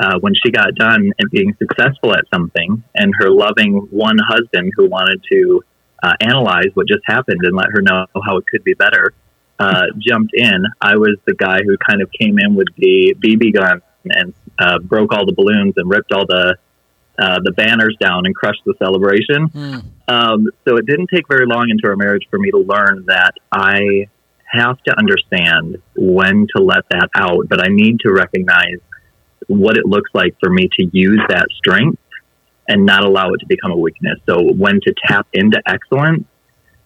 uh, 0.00 0.18
when 0.20 0.34
she 0.34 0.50
got 0.50 0.74
done 0.74 1.10
and 1.18 1.30
being 1.30 1.54
successful 1.58 2.14
at 2.14 2.24
something, 2.32 2.82
and 2.94 3.12
her 3.18 3.30
loving 3.30 3.86
one 3.90 4.18
husband 4.18 4.72
who 4.76 4.88
wanted 4.88 5.22
to 5.30 5.62
uh, 6.02 6.12
analyze 6.20 6.68
what 6.74 6.88
just 6.88 7.02
happened 7.06 7.40
and 7.42 7.56
let 7.56 7.66
her 7.70 7.80
know 7.80 8.06
how 8.24 8.36
it 8.36 8.44
could 8.46 8.64
be 8.64 8.74
better, 8.74 9.14
uh, 9.58 9.84
jumped 9.98 10.32
in. 10.34 10.64
I 10.80 10.96
was 10.96 11.16
the 11.26 11.34
guy 11.34 11.60
who 11.64 11.76
kind 11.78 12.02
of 12.02 12.10
came 12.18 12.38
in 12.38 12.54
with 12.54 12.68
the 12.76 13.14
BB 13.22 13.54
gun 13.54 13.80
and 14.04 14.34
uh, 14.58 14.78
broke 14.80 15.12
all 15.12 15.24
the 15.26 15.34
balloons 15.34 15.74
and 15.76 15.88
ripped 15.88 16.12
all 16.12 16.26
the 16.26 16.56
uh, 17.18 17.38
the 17.44 17.52
banners 17.52 17.94
down 18.00 18.24
and 18.24 18.34
crushed 18.34 18.62
the 18.64 18.74
celebration. 18.82 19.48
Mm. 19.48 19.84
Um, 20.08 20.46
so 20.66 20.76
it 20.76 20.86
didn't 20.86 21.08
take 21.12 21.28
very 21.28 21.46
long 21.46 21.66
into 21.68 21.86
our 21.86 21.94
marriage 21.94 22.26
for 22.30 22.38
me 22.38 22.50
to 22.50 22.58
learn 22.58 23.04
that 23.06 23.34
I 23.52 24.08
have 24.46 24.82
to 24.84 24.98
understand 24.98 25.76
when 25.94 26.46
to 26.56 26.62
let 26.62 26.84
that 26.90 27.08
out, 27.14 27.48
but 27.48 27.62
I 27.62 27.68
need 27.68 28.00
to 28.00 28.12
recognize 28.12 28.80
what 29.48 29.76
it 29.76 29.86
looks 29.86 30.10
like 30.14 30.36
for 30.40 30.50
me 30.50 30.68
to 30.78 30.90
use 30.92 31.20
that 31.28 31.46
strength 31.56 31.98
and 32.68 32.86
not 32.86 33.04
allow 33.04 33.32
it 33.32 33.38
to 33.38 33.46
become 33.46 33.70
a 33.70 33.76
weakness. 33.76 34.18
So 34.26 34.52
when 34.52 34.80
to 34.82 34.94
tap 35.06 35.26
into 35.32 35.60
excellence 35.66 36.24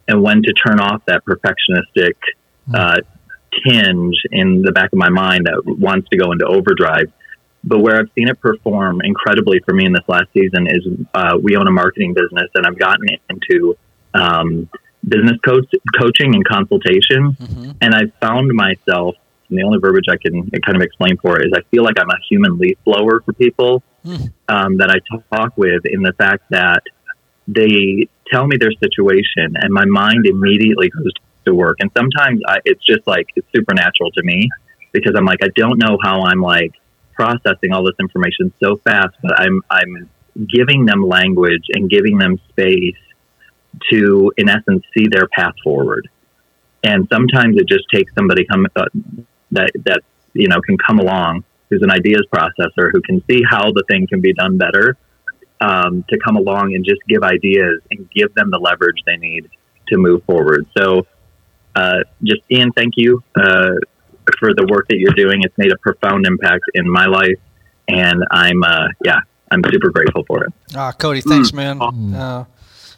and 0.09 0.23
when 0.23 0.43
to 0.43 0.53
turn 0.53 0.81
off 0.81 1.03
that 1.07 1.25
perfectionistic 1.25 2.15
hmm. 2.67 2.75
uh, 2.75 2.97
tinge 3.65 4.17
in 4.31 4.63
the 4.63 4.73
back 4.73 4.93
of 4.93 4.99
my 4.99 5.09
mind 5.09 5.47
that 5.47 5.63
wants 5.65 6.09
to 6.11 6.17
go 6.17 6.33
into 6.33 6.47
overdrive. 6.47 7.13
But 7.65 7.81
where 7.81 7.99
I've 7.99 8.11
seen 8.17 8.29
it 8.29 8.41
perform 8.41 9.01
incredibly 9.03 9.61
for 9.61 9.75
me 9.75 9.87
in 9.87 9.93
this 9.93 10.05
last 10.07 10.29
season 10.33 10.67
is 10.69 10.87
uh, 11.15 11.37
we 11.43 11.57
own 11.57 11.67
a 11.67 11.73
marketing 11.73 12.15
business 12.15 12.49
and 12.55 12.67
I've 12.67 12.79
gotten 12.79 13.07
into 13.29 13.77
um, 14.15 14.69
business 15.07 15.39
coach, 15.45 15.67
coaching 15.99 16.35
and 16.35 16.47
consultation. 16.47 17.33
Mm-hmm. 17.33 17.71
And 17.81 17.95
I've 17.95 18.13
found 18.21 18.53
myself 18.53 19.17
and 19.49 19.59
the 19.59 19.63
only 19.63 19.79
verbiage 19.79 20.07
I 20.11 20.17
can 20.17 20.51
kind 20.65 20.77
of 20.77 20.83
explain 20.83 21.17
for 21.19 21.41
it 21.41 21.47
is 21.47 21.53
I 21.55 21.63
feel 21.71 21.85
like 21.85 21.99
I'm 21.99 22.11
a 22.11 22.19
human 22.29 22.59
leaf 22.59 22.79
blower 22.85 23.21
for 23.21 23.33
people 23.33 23.83
mm. 24.05 24.33
um, 24.49 24.79
that 24.79 24.91
I 24.91 24.99
talk 25.35 25.57
with 25.57 25.83
in 25.85 26.03
the 26.03 26.13
fact 26.15 26.45
that 26.51 26.83
they 27.49 28.09
tell 28.31 28.47
me 28.47 28.57
their 28.57 28.73
situation 28.73 29.55
and 29.55 29.73
my 29.73 29.85
mind 29.85 30.27
immediately 30.27 30.91
goes 30.91 31.13
to 31.47 31.55
work. 31.55 31.77
And 31.81 31.91
sometimes 31.97 32.41
I, 32.47 32.59
it's 32.65 32.85
just 32.85 33.07
like 33.07 33.27
it's 33.37 33.47
supernatural 33.55 34.11
to 34.13 34.23
me 34.23 34.49
because 34.93 35.15
I'm 35.17 35.25
like 35.25 35.43
I 35.43 35.49
don't 35.55 35.79
know 35.79 35.99
how 36.03 36.23
I'm 36.23 36.41
like 36.41 36.73
processing 37.15 37.73
all 37.73 37.85
this 37.85 37.97
information 38.01 38.53
so 38.63 38.77
fast, 38.77 39.17
but 39.23 39.41
I'm 39.41 39.63
I'm 39.71 40.11
giving 40.49 40.85
them 40.85 41.03
language 41.03 41.65
and 41.73 41.89
giving 41.89 42.19
them 42.19 42.39
space 42.51 42.97
to, 43.91 44.33
in 44.37 44.49
essence, 44.49 44.85
see 44.97 45.07
their 45.09 45.29
path 45.29 45.55
forward. 45.63 46.09
And 46.83 47.09
sometimes 47.13 47.57
it 47.59 47.69
just 47.69 47.85
takes 47.93 48.13
somebody 48.15 48.45
come 48.45 48.67
uh, 48.77 48.85
that 49.53 49.71
that 49.85 50.01
you 50.33 50.49
know 50.49 50.61
can 50.61 50.77
come 50.79 50.99
along 50.99 51.45
who's 51.71 51.83
an 51.83 51.91
ideas 51.91 52.23
processor 52.33 52.91
who 52.93 53.01
can 53.03 53.23
see 53.29 53.43
how 53.49 53.73
the 53.73 53.85
thing 53.89 54.07
can 54.07 54.21
be 54.21 54.33
done 54.33 54.57
better 54.57 54.97
um, 55.61 56.05
to 56.09 56.19
come 56.25 56.37
along 56.37 56.75
and 56.75 56.85
just 56.85 57.01
give 57.09 57.23
ideas 57.23 57.81
and 57.91 58.09
give 58.11 58.35
them 58.35 58.51
the 58.51 58.59
leverage 58.59 58.99
they 59.07 59.17
need 59.17 59.49
to 59.89 59.97
move 59.97 60.23
forward. 60.25 60.67
So, 60.77 61.07
uh, 61.75 61.99
just 62.23 62.41
Ian, 62.51 62.73
thank 62.73 62.95
you 62.97 63.23
uh, 63.37 63.73
for 64.39 64.55
the 64.55 64.67
work 64.71 64.87
that 64.89 64.99
you're 64.99 65.15
doing. 65.15 65.43
It's 65.43 65.57
made 65.57 65.73
a 65.73 65.79
profound 65.79 66.27
impact 66.27 66.65
in 66.75 66.89
my 66.89 67.07
life, 67.07 67.39
and 67.89 68.23
I'm 68.31 68.63
uh, 68.63 68.89
yeah, 69.05 69.21
I'm 69.51 69.63
super 69.71 69.91
grateful 69.91 70.25
for 70.27 70.45
it. 70.45 70.53
Ah, 70.75 70.93
Cody, 70.93 71.21
thanks, 71.21 71.53
man. 71.53 71.81
Uh, 71.81 72.45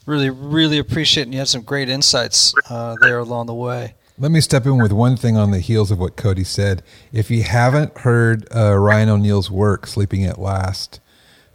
really, 0.07 0.31
really 0.31 0.79
appreciate 0.79 1.23
it. 1.23 1.27
And 1.27 1.35
you 1.35 1.39
had 1.41 1.49
some 1.49 1.63
great 1.63 1.89
insights 1.89 2.55
uh, 2.69 2.97
there 3.01 3.19
along 3.19 3.47
the 3.47 3.55
way. 3.55 3.95
Let 4.21 4.33
me 4.33 4.41
step 4.41 4.67
in 4.67 4.83
with 4.83 4.91
one 4.91 5.17
thing 5.17 5.37
on 5.37 5.53
the 5.53 5.61
heels 5.61 5.93
of 5.93 6.01
what 6.01 6.17
Cody 6.17 6.43
said. 6.43 6.83
If 7.13 7.31
you 7.31 7.45
haven't 7.45 7.99
heard 7.99 8.49
uh, 8.53 8.77
Ryan 8.77 9.11
O'Neal's 9.11 9.49
work, 9.49 9.87
Sleeping 9.87 10.25
at 10.25 10.41
Last, 10.41 10.99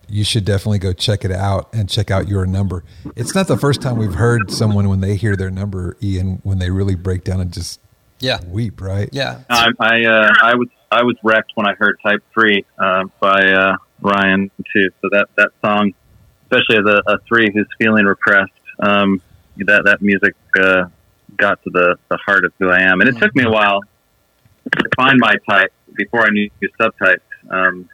you 0.08 0.24
should 0.24 0.46
definitely 0.46 0.80
go 0.80 0.94
check 0.94 1.26
it 1.26 1.32
out 1.32 1.68
and 1.74 1.90
check 1.90 2.10
out 2.10 2.30
your 2.30 2.46
number. 2.46 2.86
It's 3.18 3.36
not 3.36 3.48
the 3.48 3.58
first 3.58 3.82
time 3.82 3.98
we've 3.98 4.14
heard 4.14 4.50
someone 4.50 4.88
when 4.88 5.02
they 5.02 5.18
hear 5.18 5.36
their 5.36 5.52
number, 5.52 5.98
Ian, 6.02 6.40
when 6.44 6.60
they 6.60 6.70
really 6.70 6.96
break 6.96 7.26
down 7.26 7.42
and 7.42 7.52
just 7.52 7.82
yeah 8.20 8.40
weep, 8.48 8.80
right? 8.80 9.10
Yeah. 9.12 9.42
I 9.50 9.72
I, 9.82 10.06
uh, 10.06 10.34
I 10.42 10.56
was 10.56 10.70
I 10.90 11.04
was 11.04 11.18
wrecked 11.22 11.52
when 11.56 11.68
I 11.68 11.74
heard 11.74 11.98
Type 12.02 12.24
Three 12.34 12.64
uh, 12.80 13.04
by 13.20 13.52
uh, 13.52 13.76
Ryan 14.00 14.50
too. 14.72 14.90
So 15.02 15.10
that 15.12 15.28
that 15.36 15.50
song, 15.62 15.94
especially 16.44 16.78
as 16.78 16.86
a, 16.86 17.12
a 17.12 17.18
three 17.28 17.52
who's 17.54 17.68
feeling 17.78 18.06
repressed, 18.06 18.54
um, 18.80 19.22
that 19.58 19.84
that 19.84 20.02
music 20.02 20.36
uh, 20.58 20.86
got 21.38 21.62
to 21.64 21.70
the, 21.70 21.98
the 22.10 22.18
heart 22.18 22.46
of 22.46 22.54
who 22.60 22.70
I 22.70 22.82
am. 22.82 23.02
And 23.02 23.10
it 23.10 23.18
took 23.18 23.36
me 23.36 23.44
a 23.44 23.50
while 23.50 23.82
to 24.72 24.90
find 24.96 25.20
my 25.20 25.36
type 25.50 25.74
before 25.96 26.22
I 26.22 26.30
knew 26.30 26.50
subtypes. 26.80 27.20
Um, 27.50 27.90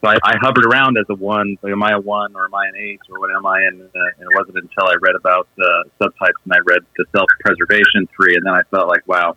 so 0.00 0.10
I, 0.10 0.16
I 0.22 0.36
hovered 0.40 0.66
around 0.66 0.98
as 0.98 1.06
a 1.08 1.14
one. 1.14 1.56
Like, 1.62 1.72
am 1.72 1.82
I 1.82 1.92
a 1.92 2.00
one 2.00 2.36
or 2.36 2.44
am 2.44 2.54
I 2.54 2.66
an 2.66 2.76
eight 2.76 3.00
or 3.10 3.18
what 3.18 3.34
am 3.34 3.46
I? 3.46 3.62
And, 3.62 3.80
uh, 3.80 4.00
and 4.18 4.30
it 4.30 4.34
wasn't 4.34 4.58
until 4.58 4.86
I 4.86 4.94
read 5.00 5.14
about 5.14 5.48
uh, 5.58 5.64
subtypes 6.00 6.40
and 6.44 6.52
I 6.52 6.58
read 6.64 6.82
the 6.96 7.04
self 7.14 7.28
preservation 7.40 8.08
three, 8.14 8.36
and 8.36 8.44
then 8.44 8.54
I 8.54 8.62
felt 8.70 8.88
like, 8.88 9.06
wow, 9.08 9.36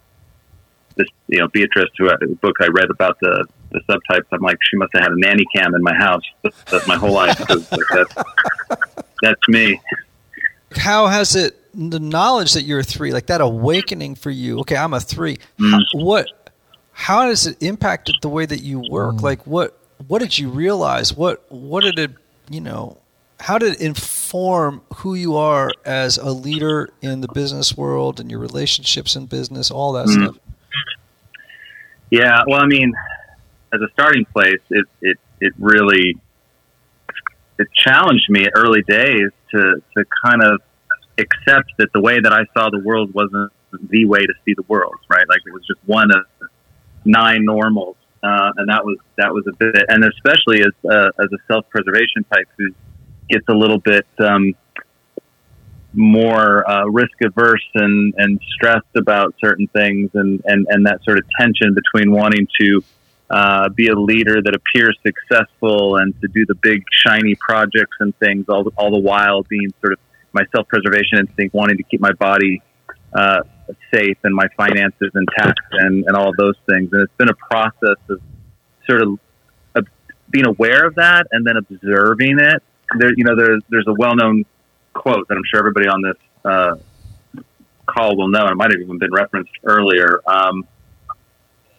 this 0.96 1.08
you 1.28 1.40
know 1.40 1.48
Beatrice, 1.48 1.90
who 1.98 2.08
the 2.08 2.38
book 2.42 2.58
I 2.62 2.68
read 2.68 2.90
about 2.90 3.18
the 3.22 3.46
the 3.72 3.80
subtypes. 3.90 4.26
I'm 4.32 4.42
like, 4.42 4.58
she 4.70 4.78
must 4.78 4.92
have 4.94 5.04
had 5.04 5.12
a 5.12 5.20
nanny 5.20 5.46
cam 5.56 5.74
in 5.76 5.82
my 5.82 5.96
house. 5.96 6.24
That's, 6.44 6.64
that's 6.72 6.88
my 6.88 6.98
whole 6.98 7.14
life. 7.14 7.40
like, 7.50 7.70
that's, 7.94 8.16
that's 9.22 9.48
me. 9.48 9.80
How 10.76 11.08
has 11.08 11.36
it 11.36 11.59
the 11.74 12.00
knowledge 12.00 12.54
that 12.54 12.64
you're 12.64 12.80
a 12.80 12.84
three, 12.84 13.12
like 13.14 13.28
that 13.28 13.42
awakening 13.42 14.16
for 14.16 14.30
you? 14.32 14.60
Okay, 14.62 14.76
I'm 14.76 14.94
a 14.94 15.00
three. 15.00 15.38
Mm. 15.60 15.72
How, 15.72 15.80
what? 16.00 16.26
How 16.92 17.28
has 17.28 17.48
it 17.48 17.58
impact 17.62 18.12
the 18.22 18.30
way 18.30 18.46
that 18.46 18.62
you 18.62 18.84
work? 18.90 19.22
Like 19.22 19.46
what? 19.48 19.78
What 20.08 20.20
did 20.20 20.38
you 20.38 20.50
realize? 20.50 21.14
What? 21.16 21.46
What 21.52 21.84
did 21.84 21.98
it? 22.00 22.12
You 22.50 22.62
know, 22.62 22.98
how 23.40 23.58
did 23.58 23.74
it 23.76 23.82
inform 23.82 24.82
who 24.96 25.14
you 25.14 25.36
are 25.36 25.72
as 25.86 26.18
a 26.18 26.32
leader 26.32 26.90
in 27.02 27.22
the 27.22 27.28
business 27.28 27.78
world 27.78 28.20
and 28.20 28.30
your 28.30 28.40
relationships 28.40 29.16
in 29.16 29.28
business, 29.28 29.70
all 29.72 29.94
that 29.94 30.08
Mm. 30.08 30.24
stuff? 30.24 30.38
Yeah, 32.12 32.42
well, 32.48 32.60
I 32.62 32.66
mean, 32.66 32.92
as 33.74 33.82
a 33.82 33.88
starting 33.94 34.26
place, 34.26 34.60
it 34.70 34.86
it 35.02 35.18
it 35.40 35.54
really 35.60 36.18
it 37.60 37.68
challenged 37.86 38.30
me 38.30 38.48
early 38.56 38.82
days 38.82 39.30
to 39.52 39.82
to 39.96 40.06
kind 40.26 40.42
of 40.44 40.62
accept 41.20 41.72
that 41.78 41.90
the 41.94 42.02
way 42.02 42.20
that 42.20 42.34
I 42.34 42.46
saw 42.54 42.70
the 42.70 42.80
world 42.80 43.14
wasn't 43.14 43.52
the 43.90 44.06
way 44.06 44.20
to 44.20 44.34
see 44.46 44.54
the 44.56 44.66
world, 44.68 44.96
right? 45.10 45.28
Like 45.28 45.42
it 45.46 45.54
was 45.54 45.66
just 45.68 45.80
one 45.86 46.10
of 46.12 46.26
nine 47.06 47.46
normals, 47.46 47.98
uh, 48.24 48.52
and 48.58 48.70
that 48.70 48.86
was 48.86 48.98
that 49.18 49.34
was 49.34 49.46
a 49.48 49.56
bit, 49.56 49.86
and 49.88 50.04
especially 50.04 50.62
as 50.62 50.74
uh, 50.90 51.12
as 51.20 51.30
a 51.32 51.38
self 51.48 51.70
preservation 51.70 52.24
type 52.34 52.48
who 52.58 52.74
gets 53.30 53.46
a 53.50 53.54
little 53.54 53.80
bit. 53.80 54.08
Um, 54.20 54.56
more 55.92 56.70
uh, 56.70 56.86
risk 56.86 57.14
averse 57.24 57.68
and, 57.74 58.14
and 58.18 58.40
stressed 58.54 58.96
about 58.96 59.34
certain 59.44 59.68
things 59.70 60.12
and, 60.14 60.40
and, 60.46 60.68
and 60.70 60.86
that 60.86 61.04
sort 61.04 61.18
of 61.18 61.24
tension 61.40 61.74
between 61.74 62.12
wanting 62.12 62.48
to 62.60 62.84
uh, 63.30 63.70
be 63.70 63.88
a 63.88 63.96
leader 63.96 64.42
that 64.42 64.56
appears 64.56 64.98
successful 65.06 65.98
and 65.98 66.20
to 66.22 66.28
do 66.28 66.46
the 66.48 66.56
big 66.56 66.84
shiny 66.92 67.36
projects 67.36 67.96
and 68.00 68.16
things 68.18 68.46
all 68.50 68.68
all 68.78 68.92
the 68.92 69.00
while 69.00 69.44
being 69.44 69.72
sort 69.82 69.94
of 69.94 70.00
my 70.34 70.44
self-preservation 70.56 71.20
instinct 71.20 71.54
wanting 71.54 71.78
to 71.78 71.84
keep 71.84 72.00
my 72.02 72.14
body 72.14 72.62
uh, 73.14 73.42
safe 73.94 74.18
and 74.24 74.36
my 74.36 74.48
finances 74.56 75.12
intact 75.16 75.60
and, 75.72 76.06
and 76.06 76.16
all 76.16 76.30
of 76.30 76.36
those 76.38 76.56
things 76.68 76.90
and 76.92 77.02
it's 77.02 77.14
been 77.18 77.30
a 77.30 77.52
process 77.52 77.98
of 78.10 78.22
sort 78.90 79.02
of, 79.02 79.20
being 80.32 80.46
aware 80.46 80.86
of 80.86 80.94
that 80.94 81.26
and 81.32 81.44
then 81.44 81.56
observing 81.58 82.38
it 82.40 82.62
there 83.00 83.10
you 83.16 83.24
know 83.24 83.36
there's 83.36 83.64
there's 83.70 83.88
a 83.88 83.94
well-known 83.98 84.46
quote 84.94 85.28
that 85.28 85.36
I'm 85.36 85.44
sure 85.50 85.60
everybody 85.60 85.88
on 85.88 86.02
this 86.04 86.18
uh, 86.46 86.76
call 87.86 88.16
will 88.18 88.30
know. 88.30 88.46
It 88.48 88.56
might 88.56 88.72
have 88.72 88.82
even 88.82 88.98
been 88.98 89.12
referenced 89.12 89.52
earlier. 89.64 90.22
Um, 90.28 90.68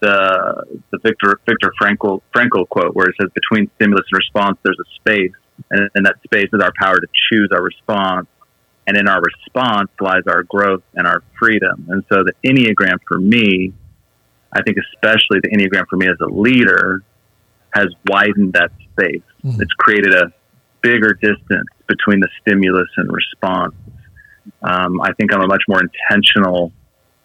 the 0.01 0.81
the 0.91 0.99
Viktor 1.03 1.41
Viktor 1.47 1.73
Frankl 1.81 2.23
Frankl 2.35 2.69
quote, 2.69 2.95
where 2.95 3.07
it 3.07 3.15
says, 3.21 3.31
"Between 3.35 3.71
stimulus 3.77 4.07
and 4.11 4.19
response, 4.19 4.59
there's 4.65 4.79
a 4.81 4.89
space, 5.01 5.37
and 5.71 5.91
in 5.95 6.03
that 6.05 6.17
space 6.25 6.49
is 6.53 6.61
our 6.63 6.73
power 6.81 6.97
to 6.97 7.07
choose 7.31 7.51
our 7.53 7.63
response, 7.63 8.27
and 8.87 8.97
in 8.97 9.09
our 9.09 9.21
response 9.21 9.91
lies 10.01 10.23
our 10.27 10.43
growth 10.45 10.83
and 10.95 11.07
our 11.07 11.23
freedom." 11.39 11.87
And 11.89 12.05
so, 12.13 12.23
the 12.25 12.33
Enneagram 12.45 12.99
for 13.07 13.19
me, 13.19 13.73
I 14.53 14.63
think, 14.63 14.79
especially 14.95 15.41
the 15.43 15.51
Enneagram 15.51 15.87
for 15.89 15.97
me 15.97 16.09
as 16.09 16.17
a 16.21 16.33
leader, 16.33 17.03
has 17.73 17.87
widened 18.09 18.55
that 18.55 18.73
space. 18.93 19.23
Mhm. 19.45 19.61
It's 19.61 19.73
created 19.75 20.13
a 20.15 20.33
bigger 20.83 21.13
distance 21.15 21.69
between 21.87 22.21
the 22.21 22.29
stimulus 22.41 22.89
and 22.97 23.11
response. 23.13 23.75
Um, 24.63 25.01
I 25.01 25.13
think 25.13 25.33
I'm 25.33 25.43
a 25.43 25.47
much 25.47 25.63
more 25.69 25.81
intentional 25.81 26.73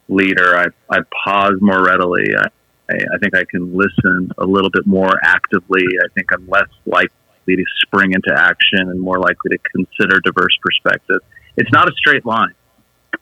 leader. 0.09 0.55
I, 0.57 0.65
I 0.91 0.99
pause 1.25 1.55
more 1.61 1.83
readily. 1.83 2.35
I, 2.37 2.47
I 2.89 3.17
think 3.21 3.35
I 3.35 3.43
can 3.49 3.75
listen 3.75 4.31
a 4.37 4.45
little 4.45 4.69
bit 4.69 4.85
more 4.85 5.13
actively. 5.23 5.83
I 6.03 6.07
think 6.13 6.31
I'm 6.31 6.47
less 6.47 6.69
likely 6.85 7.09
to 7.47 7.63
spring 7.85 8.11
into 8.11 8.33
action 8.35 8.89
and 8.89 8.99
more 8.99 9.19
likely 9.19 9.51
to 9.51 9.57
consider 9.75 10.19
diverse 10.23 10.57
perspectives. 10.61 11.23
It's 11.57 11.71
not 11.71 11.87
a 11.87 11.91
straight 11.93 12.25
line. 12.25 12.53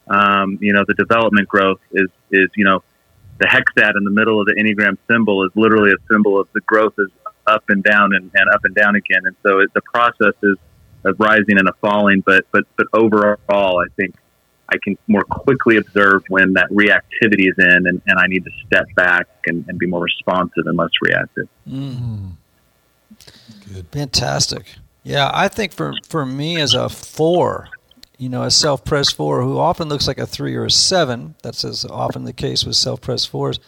Um, 0.08 0.58
you 0.60 0.72
know, 0.72 0.84
the 0.86 0.94
development 0.94 1.48
growth 1.48 1.80
is, 1.92 2.08
is, 2.30 2.48
you 2.56 2.64
know, 2.64 2.82
the 3.38 3.46
hexad 3.46 3.96
in 3.96 4.04
the 4.04 4.10
middle 4.10 4.40
of 4.40 4.46
the 4.46 4.54
Enneagram 4.54 4.98
symbol 5.10 5.44
is 5.44 5.50
literally 5.54 5.92
a 5.92 6.12
symbol 6.12 6.38
of 6.38 6.48
the 6.52 6.60
growth 6.60 6.94
is 6.98 7.10
up 7.46 7.64
and 7.68 7.82
down 7.82 8.14
and, 8.14 8.30
and 8.34 8.50
up 8.50 8.60
and 8.64 8.74
down 8.74 8.96
again. 8.96 9.22
And 9.24 9.36
so 9.42 9.60
it, 9.60 9.72
the 9.74 9.82
process 9.82 10.34
is 10.42 10.56
of 11.04 11.18
rising 11.18 11.58
and 11.58 11.68
a 11.68 11.72
falling, 11.80 12.22
but, 12.24 12.46
but, 12.52 12.64
but 12.76 12.86
overall, 12.92 13.78
I 13.78 13.86
think 13.96 14.14
I 14.68 14.76
can 14.82 14.96
more 15.08 15.22
quickly 15.22 15.76
observe 15.76 16.22
when 16.28 16.54
that 16.54 16.70
reactivity 16.70 17.48
is 17.48 17.54
in 17.58 17.86
and, 17.86 18.00
and 18.06 18.18
I 18.18 18.26
need 18.26 18.44
to 18.44 18.50
step 18.66 18.86
back 18.94 19.26
and, 19.46 19.64
and 19.68 19.78
be 19.78 19.86
more 19.86 20.02
responsive 20.02 20.66
and 20.66 20.76
less 20.76 20.90
reactive. 21.02 21.48
Mm. 21.68 22.32
Good. 23.72 23.86
Fantastic. 23.92 24.66
Yeah, 25.02 25.30
I 25.32 25.48
think 25.48 25.72
for 25.72 25.94
for 26.08 26.24
me 26.24 26.58
as 26.60 26.72
a 26.72 26.88
four, 26.88 27.68
you 28.24 28.30
know, 28.30 28.42
a 28.42 28.50
self-press 28.50 29.10
four 29.10 29.42
who 29.42 29.58
often 29.58 29.90
looks 29.90 30.08
like 30.08 30.16
a 30.16 30.26
three 30.26 30.54
or 30.54 30.64
a 30.64 30.70
seven. 30.70 31.34
That's 31.42 31.62
as 31.62 31.84
often 31.84 32.24
the 32.24 32.32
case 32.32 32.64
with 32.64 32.74
self-press 32.74 33.26
fours. 33.26 33.60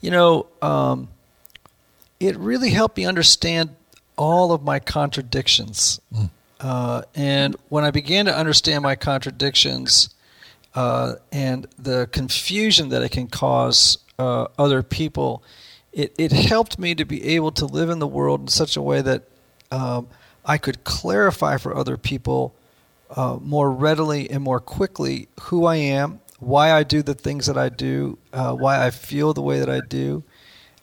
You 0.00 0.10
know, 0.10 0.46
um, 0.62 1.08
it 2.18 2.34
really 2.38 2.70
helped 2.70 2.96
me 2.96 3.04
understand 3.04 3.76
all 4.16 4.52
of 4.52 4.62
my 4.62 4.78
contradictions. 4.78 6.00
Uh, 6.60 7.02
and 7.14 7.56
when 7.68 7.84
I 7.84 7.90
began 7.90 8.24
to 8.24 8.34
understand 8.34 8.82
my 8.82 8.96
contradictions 8.96 10.14
uh, 10.74 11.16
and 11.30 11.66
the 11.78 12.08
confusion 12.10 12.88
that 12.88 13.02
it 13.02 13.10
can 13.10 13.26
cause 13.26 13.98
uh, 14.18 14.46
other 14.58 14.82
people, 14.82 15.42
it, 15.92 16.14
it 16.16 16.32
helped 16.32 16.78
me 16.78 16.94
to 16.94 17.04
be 17.04 17.22
able 17.36 17.52
to 17.52 17.66
live 17.66 17.90
in 17.90 17.98
the 17.98 18.06
world 18.06 18.40
in 18.40 18.48
such 18.48 18.78
a 18.78 18.82
way 18.82 19.02
that 19.02 19.24
um, 19.70 20.08
I 20.42 20.56
could 20.56 20.84
clarify 20.84 21.58
for 21.58 21.76
other 21.76 21.98
people 21.98 22.54
uh, 23.14 23.38
more 23.40 23.70
readily 23.70 24.30
and 24.30 24.42
more 24.42 24.60
quickly 24.60 25.28
who 25.42 25.64
I 25.66 25.76
am, 25.76 26.20
why 26.40 26.72
I 26.72 26.82
do 26.82 27.02
the 27.02 27.14
things 27.14 27.46
that 27.46 27.56
I 27.56 27.68
do, 27.68 28.18
uh, 28.32 28.54
why 28.54 28.84
I 28.84 28.90
feel 28.90 29.32
the 29.32 29.42
way 29.42 29.60
that 29.60 29.70
I 29.70 29.80
do. 29.80 30.24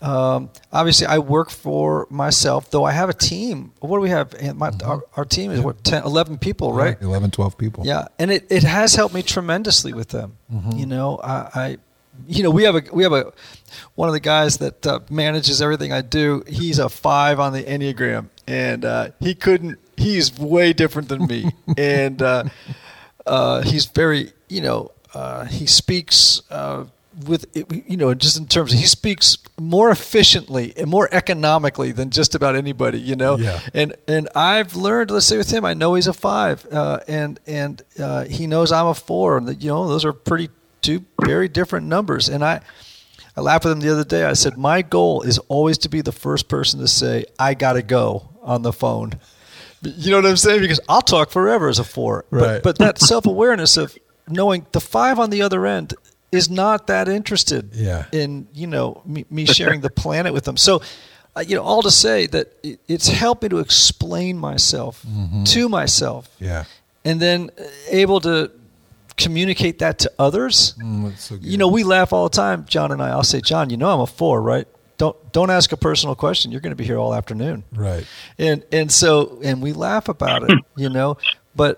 Um, 0.02 0.50
obviously, 0.74 1.06
I 1.06 1.20
work 1.20 1.52
for 1.52 2.08
myself, 2.10 2.72
though 2.72 2.84
I 2.84 2.92
have 2.92 3.10
a 3.10 3.14
team. 3.14 3.72
What 3.82 3.98
do 3.98 4.02
we 4.02 4.10
have? 4.10 4.34
My, 4.56 4.72
our, 4.84 5.04
our 5.16 5.26
team 5.26 5.52
is 5.52 5.62
what, 5.62 5.84
10, 5.84 6.04
11 6.04 6.40
people, 6.40 6.74
right? 6.74 6.98
11, 7.00 7.30
12 7.30 7.58
people. 7.58 7.86
Yeah, 7.86 8.08
and 8.18 8.32
it, 8.32 8.48
it 8.50 8.64
has 8.64 8.96
helped 8.96 9.14
me 9.14 9.22
tremendously 9.22 9.94
with 9.94 10.08
them. 10.10 10.38
You 10.76 10.88
know, 10.88 11.20
I, 11.24 11.50
I, 11.54 11.78
you 12.28 12.42
know, 12.42 12.50
we 12.50 12.64
have 12.64 12.76
a 12.76 12.82
we 12.92 13.04
have 13.04 13.14
a 13.14 13.32
one 13.96 14.10
of 14.10 14.14
the 14.14 14.20
guys 14.20 14.58
that 14.58 14.86
uh, 14.88 15.00
manages 15.10 15.62
everything 15.62 15.92
I 15.94 16.02
do. 16.02 16.44
He's 16.48 16.80
a 16.80 16.90
five 16.90 17.40
on 17.40 17.54
the 17.54 17.64
enneagram, 17.64 18.30
and 18.48 18.86
uh, 18.86 19.10
he 19.20 19.36
couldn't. 19.36 19.80
He's 19.98 20.38
way 20.38 20.74
different 20.74 21.10
than 21.10 21.26
me, 21.28 21.52
and 21.78 22.22
uh, 22.22 22.46
uh, 23.26 23.62
he's 23.62 23.86
very, 23.86 24.32
you 24.48 24.62
know, 24.62 24.92
uh, 25.14 25.46
he 25.46 25.66
speaks. 25.68 26.42
Uh, 26.50 26.86
with 27.28 27.46
you 27.86 27.98
know 27.98 28.14
just 28.14 28.38
in 28.38 28.48
terms 28.48 28.72
of 28.72 28.80
he 28.80 28.86
speaks 28.86 29.38
more 29.60 29.92
efficiently 29.92 30.74
and 30.78 30.90
more 30.90 31.10
economically 31.12 31.92
than 31.92 32.10
just 32.10 32.36
about 32.36 32.56
anybody 32.56 33.02
you 33.02 33.18
know 33.18 33.38
Yeah. 33.38 33.60
and 33.74 33.94
and 34.08 34.30
I've 34.34 34.78
learned 34.78 35.12
let's 35.12 35.26
say 35.26 35.36
with 35.38 35.52
him 35.52 35.66
I 35.66 35.74
know 35.74 35.96
he's 35.96 36.08
a 36.08 36.14
five 36.14 36.66
uh, 36.72 37.02
and 37.10 37.38
and 37.46 37.82
uh, 38.00 38.24
he 38.24 38.48
knows 38.48 38.72
I'm 38.72 38.88
a 38.88 38.94
four 38.94 39.38
and 39.38 39.46
that 39.50 39.62
you 39.62 39.68
know 39.68 39.90
those 39.90 40.06
are 40.06 40.14
pretty 40.14 40.50
two 40.82 41.04
very 41.22 41.50
different 41.50 41.88
numbers 41.88 42.30
and 42.30 42.46
I 42.46 42.62
I 43.38 43.42
laughed 43.42 43.66
with 43.66 43.74
him 43.74 43.80
the 43.80 43.90
other 43.92 44.04
day 44.04 44.26
I 44.26 44.34
said 44.34 44.58
my 44.58 44.82
goal 44.82 45.22
is 45.22 45.38
always 45.48 45.78
to 45.80 45.90
be 45.90 46.02
the 46.02 46.12
first 46.12 46.48
person 46.50 46.80
to 46.82 46.88
say 46.88 47.26
I 47.40 47.54
gotta 47.54 47.82
go 47.82 48.30
on 48.42 48.62
the 48.62 48.74
phone 48.74 49.14
you 49.84 50.12
know 50.12 50.18
what 50.18 50.26
I'm 50.28 50.38
saying 50.38 50.62
because 50.62 50.80
I'll 50.88 51.02
talk 51.02 51.32
forever 51.32 51.68
as 51.70 51.80
a 51.80 51.84
four 51.84 52.26
Right. 52.30 52.62
but 52.62 52.64
but 52.64 52.78
that 52.80 53.00
self 53.12 53.26
awareness 53.26 53.78
of 53.78 53.98
knowing 54.28 54.66
the 54.72 54.82
five 54.82 55.18
on 55.20 55.30
the 55.30 55.42
other 55.42 55.66
end 55.66 55.94
is 56.32 56.50
not 56.50 56.88
that 56.88 57.08
interested 57.10 57.72
Yeah. 57.74 58.06
in 58.12 58.48
you 58.54 58.68
know 58.68 59.02
me, 59.06 59.26
me 59.30 59.46
sharing 59.46 59.82
the 59.82 59.90
planet 60.04 60.34
with 60.34 60.44
them. 60.46 60.56
So, 60.58 60.82
uh, 61.36 61.42
you 61.46 61.56
know, 61.56 61.64
all 61.64 61.82
to 61.82 61.92
say 61.92 62.28
that 62.28 62.54
it, 62.64 62.80
it's 62.88 63.08
helped 63.10 63.44
me 63.44 63.50
to 63.50 63.60
explain 63.60 64.38
myself 64.38 65.06
to 65.46 65.68
myself, 65.70 66.30
Yeah. 66.40 66.64
and 67.04 67.20
then 67.22 67.50
uh, 67.60 67.64
able 67.90 68.20
to 68.22 68.52
communicate 69.22 69.80
that 69.80 70.00
to 70.00 70.12
others. 70.20 70.74
Mm, 70.82 71.10
that's 71.10 71.24
so 71.24 71.36
good. 71.38 71.46
You 71.46 71.58
know, 71.58 71.68
we 71.68 71.84
laugh 71.84 72.14
all 72.14 72.24
the 72.30 72.36
time, 72.36 72.66
John 72.66 72.92
and 72.92 73.02
I. 73.02 73.10
I'll 73.10 73.24
say, 73.24 73.42
John, 73.42 73.70
you 73.70 73.78
know, 73.78 73.90
I'm 73.90 74.00
a 74.00 74.08
four, 74.08 74.42
right? 74.42 74.68
Don't 74.98 75.16
don't 75.34 75.50
ask 75.50 75.72
a 75.72 75.78
personal 75.78 76.16
question. 76.16 76.52
You're 76.52 76.62
going 76.62 76.72
to 76.72 76.76
be 76.76 76.86
here 76.86 76.98
all 76.98 77.14
afternoon 77.14 77.64
right. 77.76 78.06
and 78.38 78.64
and 78.72 78.92
so 78.92 79.40
and 79.44 79.62
we 79.62 79.74
laugh 79.74 80.08
about 80.10 80.44
it 80.48 80.60
you 80.76 80.90
know 80.90 81.18
but 81.56 81.76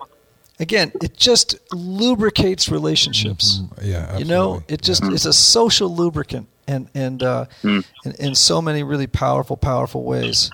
again 0.59 0.91
it 1.01 1.15
just 1.15 1.55
lubricates 1.71 2.67
relationships 2.69 3.59
Mm, 3.61 3.69
yeah. 3.81 3.97
Absolutely. 3.97 4.19
you 4.23 4.25
know 4.29 4.63
it 4.67 4.81
just 4.81 5.03
it's 5.05 5.23
a 5.25 5.31
social 5.31 5.95
lubricant 5.95 6.47
and 6.67 6.89
and 6.93 7.23
uh 7.23 7.45
in, 7.63 7.83
in 8.19 8.35
so 8.35 8.61
many 8.61 8.83
really 8.83 9.07
powerful 9.07 9.55
powerful 9.55 10.03
ways 10.03 10.51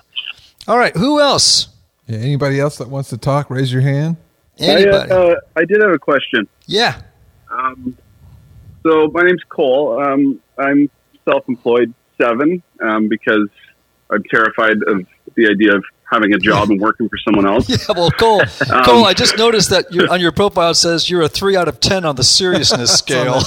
all 0.68 0.78
right 0.78 0.94
who 0.96 1.20
else 1.20 1.68
Yeah, 2.06 2.18
anybody 2.18 2.60
else 2.60 2.78
that 2.78 2.88
wants 2.88 3.08
to 3.10 3.16
talk, 3.18 3.50
raise 3.50 3.72
your 3.72 3.82
hand. 3.82 4.16
Anybody 4.68 5.10
I, 5.10 5.14
uh, 5.16 5.34
I 5.56 5.64
did 5.64 5.80
have 5.82 5.90
a 5.92 5.98
question. 5.98 6.46
yeah 6.66 7.00
Um, 7.50 7.96
so 8.82 9.08
my 9.08 9.22
name's 9.22 9.42
Cole. 9.48 10.00
Um, 10.02 10.40
I'm 10.58 10.90
self-employed 11.28 11.92
seven 12.20 12.62
um, 12.82 13.08
because 13.08 13.48
I'm 14.10 14.22
terrified 14.30 14.82
of 14.86 15.06
the 15.36 15.48
idea 15.48 15.74
of 15.76 15.84
having 16.10 16.34
a 16.34 16.38
job 16.38 16.70
and 16.70 16.80
working 16.80 17.08
for 17.08 17.16
someone 17.18 17.46
else. 17.46 17.68
Yeah, 17.88 17.94
well, 17.96 18.10
Cole, 18.10 18.40
Um, 18.72 18.84
Cole, 18.84 19.04
I 19.04 19.14
just 19.14 19.38
noticed 19.38 19.70
that 19.70 19.92
you're, 19.92 20.10
on 20.10 20.20
your 20.20 20.32
profile 20.32 20.70
it 20.72 20.74
says 20.74 21.08
you're 21.08 21.22
a 21.22 21.28
three 21.28 21.56
out 21.56 21.68
of 21.68 21.78
ten 21.78 22.04
on 22.04 22.16
the 22.16 22.24
seriousness 22.24 22.90
scale. 22.98 23.40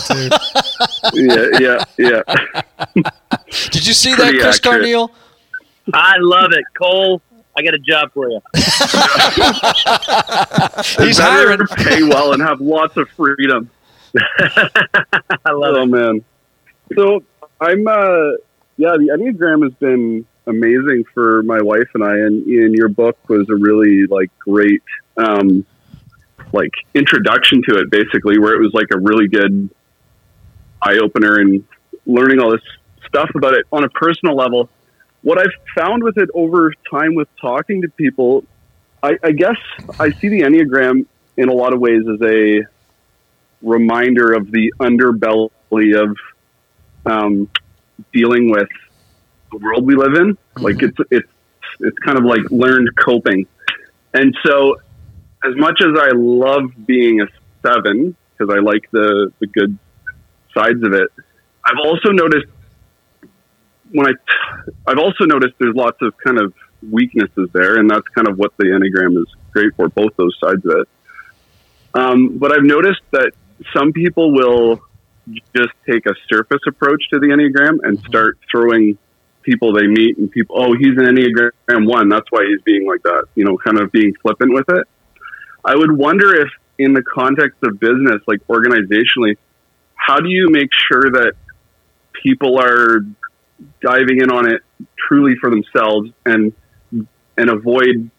yeah, 1.14 1.47
yeah, 1.59 1.84
yeah. 1.97 2.22
Did 3.72 3.86
you 3.86 3.93
see 3.93 4.16
that, 4.16 4.32
Chris 4.39 4.57
accurate. 4.57 4.84
Carneal? 4.86 5.09
I 5.93 6.14
love 6.20 6.51
it, 6.53 6.64
Cole. 6.78 7.22
I 7.56 7.62
got 7.62 7.74
a 7.74 7.80
job 7.80 8.12
for 8.14 8.30
you. 8.30 8.39
He's 11.06 11.20
hiring. 11.20 11.60
pay 11.68 12.04
well 12.04 12.34
and 12.34 12.41
have 12.41 12.60
lots 12.62 12.97
of 12.97 13.10
freedom. 13.10 13.70
I 14.18 15.51
love 15.51 15.76
oh 15.76 15.84
it. 15.84 15.88
man. 15.88 16.26
So 16.95 17.24
I'm 17.62 17.88
uh 17.88 18.38
yeah, 18.78 18.97
the 18.97 19.10
Enneagram 19.16 19.64
has 19.64 19.74
been 19.74 20.26
amazing 20.47 21.04
for 21.14 21.43
my 21.43 21.62
wife 21.62 21.89
and 21.93 22.04
I 22.04 22.14
and 22.18 22.47
Ian 22.47 22.74
your 22.74 22.89
book 22.89 23.18
was 23.30 23.49
a 23.49 23.56
really 23.56 24.08
like 24.08 24.32
great 24.39 24.82
um 25.18 25.66
like 26.51 26.74
introduction 26.93 27.62
to 27.70 27.80
it 27.80 27.89
basically 27.89 28.38
where 28.39 28.54
it 28.54 28.60
was 28.60 28.74
like 28.74 28.88
a 28.91 28.97
really 28.97 29.28
good 29.28 29.70
eye 30.82 30.97
opener 30.97 31.39
and 31.39 31.64
learning 32.06 32.39
all 32.39 32.51
this 32.51 32.62
stuff 33.08 33.30
about 33.36 33.54
it 33.54 33.66
on 33.72 33.84
a 33.84 33.89
personal 33.89 34.36
level. 34.36 34.70
What 35.24 35.39
I've 35.39 35.53
found 35.76 36.03
with 36.03 36.17
it 36.17 36.30
over 36.34 36.74
time 36.91 37.15
with 37.15 37.30
talking 37.39 37.82
to 37.82 37.89
people, 37.89 38.43
I, 39.01 39.17
I 39.24 39.32
guess 39.32 39.57
I 39.99 40.11
see 40.11 40.30
the 40.30 40.41
Enneagram 40.41 41.05
in 41.38 41.49
a 41.49 41.53
lot 41.53 41.74
of 41.74 41.80
ways 41.80 42.03
as 42.07 42.21
a 42.21 42.67
reminder 43.61 44.34
of 44.34 44.51
the 44.51 44.74
underbelly 44.80 45.99
of 45.99 46.17
um, 47.05 47.49
dealing 48.11 48.51
with 48.51 48.67
the 49.51 49.57
world 49.57 49.86
we 49.86 49.95
live 49.95 50.13
in. 50.15 50.38
Like 50.57 50.82
it's 50.84 50.97
it's 51.09 51.30
it's 51.80 51.97
kind 51.99 52.17
of 52.17 52.26
like 52.26 52.41
learned 52.51 52.89
coping. 52.99 53.47
And 54.13 54.36
so, 54.45 54.76
as 55.43 55.55
much 55.55 55.82
as 55.82 55.97
I 55.97 56.09
love 56.13 56.71
being 56.86 57.21
a 57.21 57.26
seven 57.65 58.15
because 58.38 58.53
I 58.53 58.59
like 58.59 58.89
the 58.91 59.32
the 59.39 59.47
good 59.47 59.78
sides 60.53 60.84
of 60.84 60.93
it, 60.93 61.09
I've 61.65 61.80
also 61.84 62.09
noticed 62.09 62.47
when 63.94 64.08
I 64.08 64.12
I've 64.88 65.00
also 65.00 65.26
noticed 65.26 65.54
there's 65.60 65.76
lots 65.76 65.98
of 66.02 66.14
kind 66.18 66.39
of 66.39 66.54
weaknesses 66.91 67.50
there, 67.54 67.78
and 67.78 67.89
that's 67.89 68.08
kind 68.10 68.28
of 68.28 68.38
what 68.38 68.52
the 68.58 68.66
enneagram 68.66 69.18
is 69.22 69.28
great 69.52 69.76
for, 69.76 69.88
both 69.89 70.16
those 70.18 70.38
sides 70.44 70.66
of 70.66 70.80
it. 70.80 70.89
Um, 71.94 72.38
but 72.38 72.52
I've 72.52 72.64
noticed 72.64 73.02
that 73.12 73.32
some 73.76 73.94
people 73.94 74.34
will 74.34 74.82
just 75.56 75.70
take 75.89 76.06
a 76.06 76.14
surface 76.28 76.62
approach 76.68 77.04
to 77.12 77.20
the 77.20 77.28
enneagram 77.28 77.78
and 77.84 78.00
start 78.00 78.39
throwing 78.52 78.98
people 79.44 79.74
they 79.74 79.88
meet 79.88 80.18
and 80.18 80.32
people, 80.32 80.56
oh, 80.60 80.74
he's 80.74 80.98
an 80.98 81.06
enneagram 81.06 81.88
one, 81.88 82.10
that's 82.10 82.30
why 82.30 82.46
he's 82.46 82.62
being 82.64 82.88
like 82.88 83.04
that, 83.04 83.26
you 83.36 83.46
know, 83.46 83.58
kind 83.58 83.80
of 83.80 83.91
being 83.91 84.14
flippant 84.22 84.54
with 84.54 84.66
it. 84.70 84.88
I 85.64 85.76
would 85.76 85.91
wonder 85.91 86.34
if, 86.36 86.50
in 86.80 86.94
the 86.94 87.04
context 87.04 87.60
of 87.64 87.80
business, 87.80 88.22
like 88.26 88.46
organizationally, 88.48 89.38
how 89.96 90.20
do 90.20 90.30
you 90.30 90.48
make 90.50 90.70
sure 90.74 91.12
that 91.12 91.34
people 92.24 92.60
are 92.60 93.02
diving 93.82 94.22
in 94.22 94.32
on 94.32 94.51
it 94.51 94.62
truly 94.97 95.36
for 95.39 95.49
themselves 95.49 96.10
and 96.26 96.54
and 97.38 97.49
avoid 97.49 98.10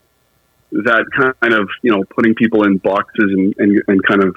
that 0.72 1.04
kind 1.40 1.54
of 1.54 1.68
you 1.82 1.90
know 1.90 2.02
putting 2.14 2.34
people 2.34 2.64
in 2.64 2.78
boxes 2.78 3.30
and, 3.30 3.54
and, 3.58 3.82
and 3.86 4.02
kind 4.04 4.22
of 4.22 4.34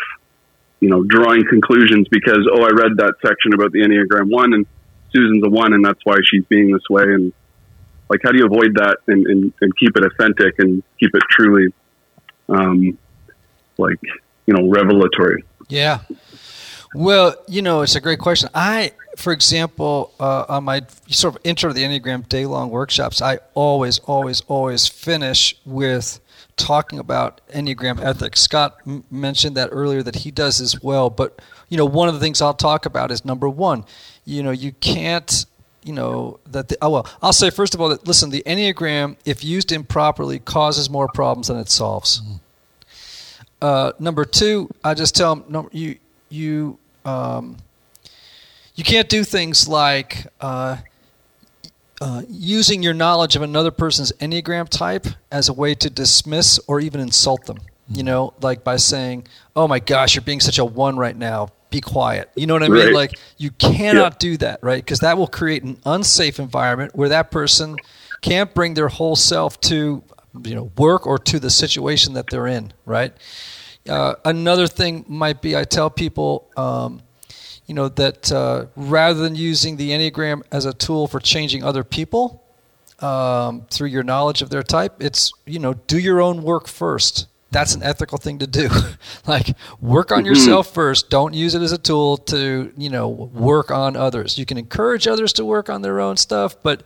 you 0.80 0.90
know 0.90 1.04
drawing 1.04 1.46
conclusions 1.48 2.08
because 2.10 2.48
oh 2.52 2.64
I 2.64 2.70
read 2.70 2.98
that 2.98 3.14
section 3.26 3.54
about 3.54 3.72
the 3.72 3.80
Enneagram 3.80 4.30
one 4.30 4.54
and 4.54 4.66
Susan's 5.14 5.44
a 5.46 5.50
one 5.50 5.74
and 5.74 5.84
that's 5.84 6.00
why 6.04 6.18
she's 6.24 6.46
being 6.46 6.72
this 6.72 6.84
way 6.90 7.04
and 7.04 7.34
like 8.10 8.22
how 8.24 8.32
do 8.32 8.38
you 8.38 8.46
avoid 8.46 8.76
that 8.76 8.98
and, 9.08 9.26
and, 9.26 9.54
and 9.62 9.76
keep 9.78 9.98
it 9.98 10.04
authentic 10.06 10.60
and 10.60 10.84
keep 11.00 11.12
it 11.14 11.24
truly 11.30 11.74
um, 12.50 12.98
like 13.78 14.00
you 14.46 14.54
know 14.54 14.70
revelatory 14.70 15.44
Yeah. 15.70 16.02
Well, 16.94 17.36
you 17.48 17.62
know, 17.62 17.82
it's 17.82 17.96
a 17.96 18.02
great 18.02 18.20
question. 18.20 18.50
I, 18.54 18.92
for 19.18 19.34
example, 19.34 20.14
uh, 20.20 20.46
on 20.48 20.64
my 20.64 20.84
sort 21.10 21.36
of 21.36 21.42
intro 21.44 21.70
to 21.70 21.74
the 21.74 21.84
Enneagram 21.84 22.30
day 22.30 22.46
long 22.46 22.70
workshops, 22.70 23.20
I 23.20 23.40
always, 23.56 23.98
always, 24.00 24.42
always 24.42 24.88
finish 24.88 25.56
with 25.66 26.20
talking 26.56 27.00
about 27.00 27.42
Enneagram 27.50 28.00
ethics. 28.00 28.42
Scott 28.42 28.78
m- 28.86 29.04
mentioned 29.10 29.58
that 29.58 29.70
earlier 29.72 30.04
that 30.04 30.18
he 30.18 30.30
does 30.30 30.62
as 30.62 30.84
well. 30.84 31.10
But, 31.10 31.42
you 31.68 31.78
know, 31.78 31.86
one 31.86 32.08
of 32.08 32.14
the 32.14 32.20
things 32.20 32.44
I'll 32.44 32.54
talk 32.54 32.86
about 32.86 33.10
is 33.10 33.26
number 33.26 33.50
one, 33.50 33.86
you 34.24 34.44
know, 34.44 34.52
you 34.52 34.72
can't 34.74 35.46
you 35.84 35.94
know 35.94 36.38
that 36.48 36.68
the, 36.68 36.78
oh 36.82 36.90
well 36.90 37.08
i'll 37.22 37.32
say 37.32 37.50
first 37.50 37.74
of 37.74 37.80
all 37.80 37.88
that 37.88 38.06
listen 38.06 38.30
the 38.30 38.44
enneagram 38.46 39.16
if 39.24 39.42
used 39.42 39.72
improperly 39.72 40.38
causes 40.38 40.90
more 40.90 41.08
problems 41.08 41.48
than 41.48 41.56
it 41.56 41.70
solves 41.70 42.22
uh, 43.62 43.94
number 43.98 44.26
two 44.26 44.70
i 44.84 44.94
just 44.94 45.16
tell 45.16 45.36
them 45.36 45.46
no, 45.48 45.70
you 45.72 45.98
you 46.28 46.78
um, 47.06 47.56
you 48.78 48.86
can't 48.86 49.10
do 49.10 49.26
things 49.26 49.68
like 49.68 50.28
uh, 50.40 50.78
uh, 52.00 52.22
using 52.30 52.82
your 52.82 52.94
knowledge 52.94 53.36
of 53.36 53.42
another 53.42 53.72
person's 53.72 54.14
enneagram 54.14 54.70
type 54.70 55.08
as 55.30 55.50
a 55.50 55.54
way 55.54 55.76
to 55.76 55.90
dismiss 55.90 56.58
or 56.68 56.80
even 56.80 57.02
insult 57.02 57.46
them 57.46 57.58
you 57.90 58.04
know? 58.04 58.34
Like 58.42 58.64
by 58.64 58.78
saying 58.78 59.28
oh 59.56 59.68
my 59.68 59.80
gosh 59.80 60.16
you're 60.16 60.24
being 60.24 60.40
such 60.40 60.60
a 60.60 60.66
one 60.66 60.98
right 60.98 61.16
now. 61.16 61.50
Be 61.70 61.82
quiet. 61.82 62.30
You 62.36 62.48
know 62.48 62.54
what 62.54 62.64
i 62.64 62.70
mean? 62.70 62.86
Right. 62.86 62.94
like 62.94 63.20
you 63.38 63.52
cannot 63.52 64.20
do 64.20 64.38
that 64.38 64.60
right? 64.62 64.84
Because 64.84 65.00
that 65.00 65.18
will 65.18 65.28
create 65.28 65.64
an 65.64 65.78
unsafe 65.86 66.40
environment 66.40 66.96
where 66.96 67.10
that 67.10 67.32
person 67.32 67.76
can't 68.22 68.54
bring 68.54 68.74
their 68.74 68.88
whole 68.88 69.16
self 69.16 69.60
to 69.62 70.04
you 70.44 70.56
know 70.56 70.72
work 70.78 71.06
or 71.08 71.18
to 71.18 71.40
the 71.40 71.50
situation 71.50 72.14
that 72.14 72.28
they're 72.30 72.48
in 72.48 72.72
right? 72.86 73.14
Uh, 73.88 74.16
another 74.26 74.68
thing 74.68 75.06
might 75.08 75.42
be 75.42 75.56
I 75.56 75.64
tell 75.64 75.90
people, 75.90 76.50
um, 76.58 77.02
you 77.68 77.76
know, 77.76 77.90
that 77.90 78.32
uh, 78.32 78.66
rather 78.76 79.20
than 79.22 79.36
using 79.36 79.76
the 79.78 79.92
Enneagram 79.92 80.42
as 80.52 80.66
a 80.66 80.74
tool 80.74 81.08
for 81.08 81.20
changing 81.20 81.64
other 81.64 81.84
people 81.84 82.44
um, 83.00 83.66
through 83.70 83.90
your 83.90 84.04
knowledge 84.04 84.42
of 84.42 84.50
their 84.50 84.64
type, 84.64 85.04
it's, 85.04 85.34
you 85.46 85.60
know, 85.60 85.74
do 85.74 86.00
your 86.00 86.22
own 86.22 86.44
work 86.44 86.68
first. 86.68 87.28
That's 87.52 87.76
an 87.76 87.84
ethical 87.84 88.18
thing 88.18 88.40
to 88.40 88.48
do. 88.48 88.70
like, 89.28 89.56
work 89.82 90.12
on 90.12 90.26
yourself 90.26 90.74
first. 90.74 91.10
Don't 91.10 91.34
use 91.34 91.56
it 91.56 91.62
as 91.62 91.74
a 91.74 91.78
tool 91.78 92.18
to, 92.18 92.72
you 92.78 92.90
know, 92.90 93.10
work 93.10 93.70
on 93.70 93.96
others. 93.96 94.38
You 94.38 94.46
can 94.46 94.58
encourage 94.58 95.08
others 95.08 95.34
to 95.34 95.46
work 95.46 95.70
on 95.70 95.82
their 95.82 96.00
own 96.00 96.18
stuff, 96.18 96.56
but, 96.64 96.84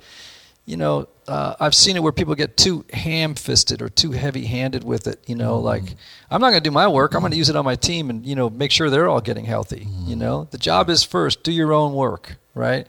you 0.65 0.77
know, 0.77 1.07
uh, 1.31 1.55
I've 1.61 1.73
seen 1.73 1.95
it 1.95 2.03
where 2.03 2.11
people 2.11 2.35
get 2.35 2.57
too 2.57 2.83
ham-fisted 2.91 3.81
or 3.81 3.87
too 3.87 4.11
heavy-handed 4.11 4.83
with 4.83 5.07
it. 5.07 5.23
You 5.27 5.35
know, 5.35 5.59
like 5.59 5.95
I'm 6.29 6.41
not 6.41 6.49
going 6.49 6.61
to 6.61 6.69
do 6.69 6.73
my 6.73 6.89
work. 6.89 7.13
I'm 7.13 7.21
going 7.21 7.31
to 7.31 7.37
use 7.37 7.47
it 7.47 7.55
on 7.55 7.63
my 7.63 7.75
team 7.75 8.09
and 8.09 8.25
you 8.25 8.35
know 8.35 8.49
make 8.49 8.69
sure 8.69 8.89
they're 8.89 9.07
all 9.07 9.21
getting 9.21 9.45
healthy. 9.45 9.87
You 10.05 10.17
know, 10.17 10.49
the 10.51 10.57
job 10.57 10.89
is 10.89 11.03
first. 11.03 11.43
Do 11.43 11.53
your 11.53 11.71
own 11.71 11.93
work, 11.93 12.35
right? 12.53 12.85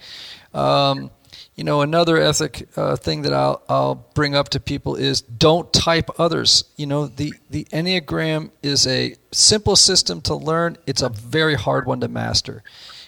Um, 0.52 1.12
you 1.54 1.62
know, 1.62 1.82
another 1.82 2.16
ethic 2.16 2.68
uh, 2.76 2.96
thing 2.96 3.22
that 3.22 3.32
I'll 3.32 3.62
I'll 3.68 3.94
bring 3.94 4.34
up 4.34 4.48
to 4.50 4.60
people 4.60 4.96
is 4.96 5.20
don't 5.20 5.72
type 5.72 6.10
others. 6.18 6.64
You 6.76 6.86
know, 6.86 7.06
the 7.06 7.32
the 7.48 7.64
Enneagram 7.66 8.50
is 8.60 8.88
a 8.88 9.14
simple 9.30 9.76
system 9.76 10.20
to 10.22 10.34
learn. 10.34 10.78
It's 10.84 11.02
a 11.02 11.10
very 11.10 11.54
hard 11.54 11.86
one 11.86 12.00
to 12.00 12.08
master. 12.08 12.64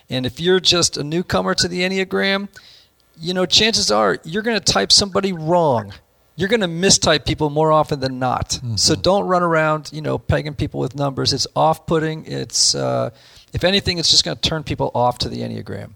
And 0.08 0.26
if 0.26 0.38
you're 0.38 0.60
just 0.60 0.96
a 0.96 1.02
newcomer 1.02 1.54
to 1.54 1.66
the 1.66 1.80
Enneagram, 1.80 2.48
you 3.18 3.34
know, 3.34 3.46
chances 3.46 3.90
are 3.90 4.18
you're 4.24 4.42
going 4.42 4.58
to 4.58 4.72
type 4.72 4.92
somebody 4.92 5.32
wrong. 5.32 5.92
You're 6.36 6.48
going 6.48 6.62
to 6.62 6.66
mistype 6.66 7.24
people 7.24 7.48
more 7.48 7.70
often 7.70 8.00
than 8.00 8.18
not. 8.18 8.58
So 8.74 8.96
don't 8.96 9.26
run 9.28 9.44
around, 9.44 9.90
you 9.92 10.00
know, 10.00 10.18
pegging 10.18 10.54
people 10.54 10.80
with 10.80 10.96
numbers. 10.96 11.32
It's 11.32 11.46
off-putting. 11.54 12.26
It's, 12.26 12.74
uh, 12.74 13.10
if 13.52 13.62
anything, 13.62 13.98
it's 13.98 14.10
just 14.10 14.24
going 14.24 14.36
to 14.36 14.40
turn 14.48 14.64
people 14.64 14.90
off 14.96 15.18
to 15.18 15.28
the 15.28 15.42
Enneagram. 15.42 15.92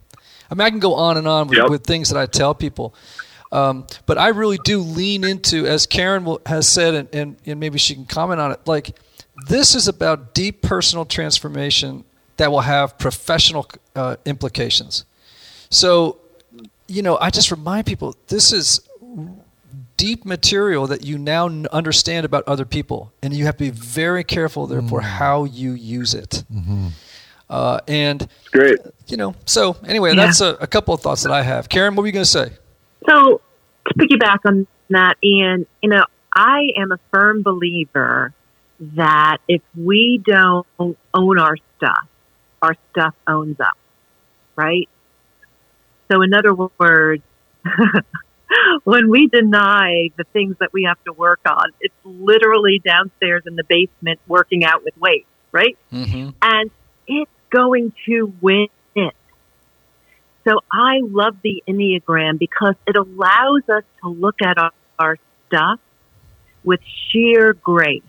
I 0.48 0.54
mean, 0.54 0.60
I 0.60 0.70
can 0.70 0.78
go 0.78 0.94
on 0.94 1.16
and 1.16 1.26
on 1.26 1.48
with, 1.48 1.58
Yep. 1.58 1.70
with 1.70 1.84
things 1.84 2.10
that 2.10 2.18
I 2.20 2.26
tell 2.26 2.54
people. 2.54 2.94
Um, 3.50 3.86
but 4.06 4.16
I 4.16 4.28
really 4.28 4.58
do 4.62 4.78
lean 4.78 5.24
into, 5.24 5.66
as 5.66 5.86
Karen 5.86 6.24
will, 6.24 6.40
has 6.46 6.68
said, 6.68 6.94
and, 6.94 7.08
and, 7.12 7.36
and 7.44 7.58
maybe 7.58 7.78
she 7.78 7.94
can 7.94 8.04
comment 8.04 8.40
on 8.40 8.52
it, 8.52 8.60
like 8.66 8.96
this 9.48 9.74
is 9.74 9.88
about 9.88 10.34
deep 10.34 10.62
personal 10.62 11.04
transformation 11.04 12.04
that 12.36 12.52
will 12.52 12.60
have 12.60 12.96
professional 12.98 13.66
uh, 13.96 14.16
implications. 14.24 15.04
So, 15.70 16.17
you 16.88 17.02
know, 17.02 17.18
I 17.20 17.30
just 17.30 17.50
remind 17.50 17.86
people 17.86 18.16
this 18.28 18.52
is 18.52 18.80
deep 19.96 20.24
material 20.24 20.86
that 20.86 21.04
you 21.04 21.18
now 21.18 21.46
understand 21.72 22.24
about 22.24 22.44
other 22.46 22.64
people, 22.64 23.12
and 23.22 23.34
you 23.34 23.44
have 23.46 23.56
to 23.56 23.64
be 23.64 23.70
very 23.70 24.24
careful, 24.24 24.66
therefore, 24.66 25.00
how 25.02 25.44
you 25.44 25.72
use 25.72 26.14
it. 26.14 26.44
Uh, 27.50 27.80
and 27.88 28.22
it's 28.22 28.48
great 28.50 28.78
you 29.06 29.16
know, 29.16 29.34
so 29.46 29.76
anyway, 29.86 30.10
Yeah. 30.10 30.26
that's 30.26 30.40
a, 30.42 30.56
a 30.60 30.66
couple 30.66 30.92
of 30.92 31.00
thoughts 31.00 31.22
that 31.22 31.32
I 31.32 31.42
have. 31.42 31.68
Karen, 31.70 31.94
what 31.94 32.02
were 32.02 32.06
you 32.06 32.12
going 32.12 32.24
to 32.24 32.30
say? 32.30 32.50
So 33.08 33.40
to 33.86 33.94
piggyback 33.94 34.38
on 34.44 34.66
that, 34.90 35.16
Ian, 35.24 35.66
you 35.82 35.88
know, 35.88 36.04
I 36.34 36.68
am 36.76 36.92
a 36.92 36.98
firm 37.10 37.42
believer 37.42 38.34
that 38.80 39.38
if 39.48 39.62
we 39.74 40.22
don't 40.26 40.66
own 40.78 41.38
our 41.38 41.56
stuff, 41.78 42.06
our 42.60 42.76
stuff 42.92 43.14
owns 43.26 43.58
us, 43.60 43.68
right? 44.56 44.88
So 46.10 46.22
in 46.22 46.34
other 46.34 46.54
words, 46.54 47.22
when 48.84 49.10
we 49.10 49.28
deny 49.28 50.10
the 50.16 50.24
things 50.32 50.56
that 50.60 50.72
we 50.72 50.84
have 50.84 51.02
to 51.04 51.12
work 51.12 51.40
on, 51.46 51.70
it's 51.80 51.94
literally 52.04 52.80
downstairs 52.84 53.42
in 53.46 53.56
the 53.56 53.64
basement 53.64 54.20
working 54.26 54.64
out 54.64 54.84
with 54.84 54.96
weights, 54.96 55.28
right? 55.52 55.76
Mm-hmm. 55.92 56.30
And 56.42 56.70
it's 57.06 57.30
going 57.50 57.92
to 58.06 58.32
win. 58.40 58.68
It. 58.94 59.14
So 60.44 60.60
I 60.72 61.00
love 61.02 61.36
the 61.42 61.62
Enneagram 61.68 62.38
because 62.38 62.74
it 62.86 62.96
allows 62.96 63.68
us 63.68 63.84
to 64.02 64.08
look 64.08 64.36
at 64.42 64.56
our, 64.58 64.72
our 64.98 65.18
stuff 65.46 65.78
with 66.64 66.80
sheer 67.10 67.52
grace. 67.52 68.02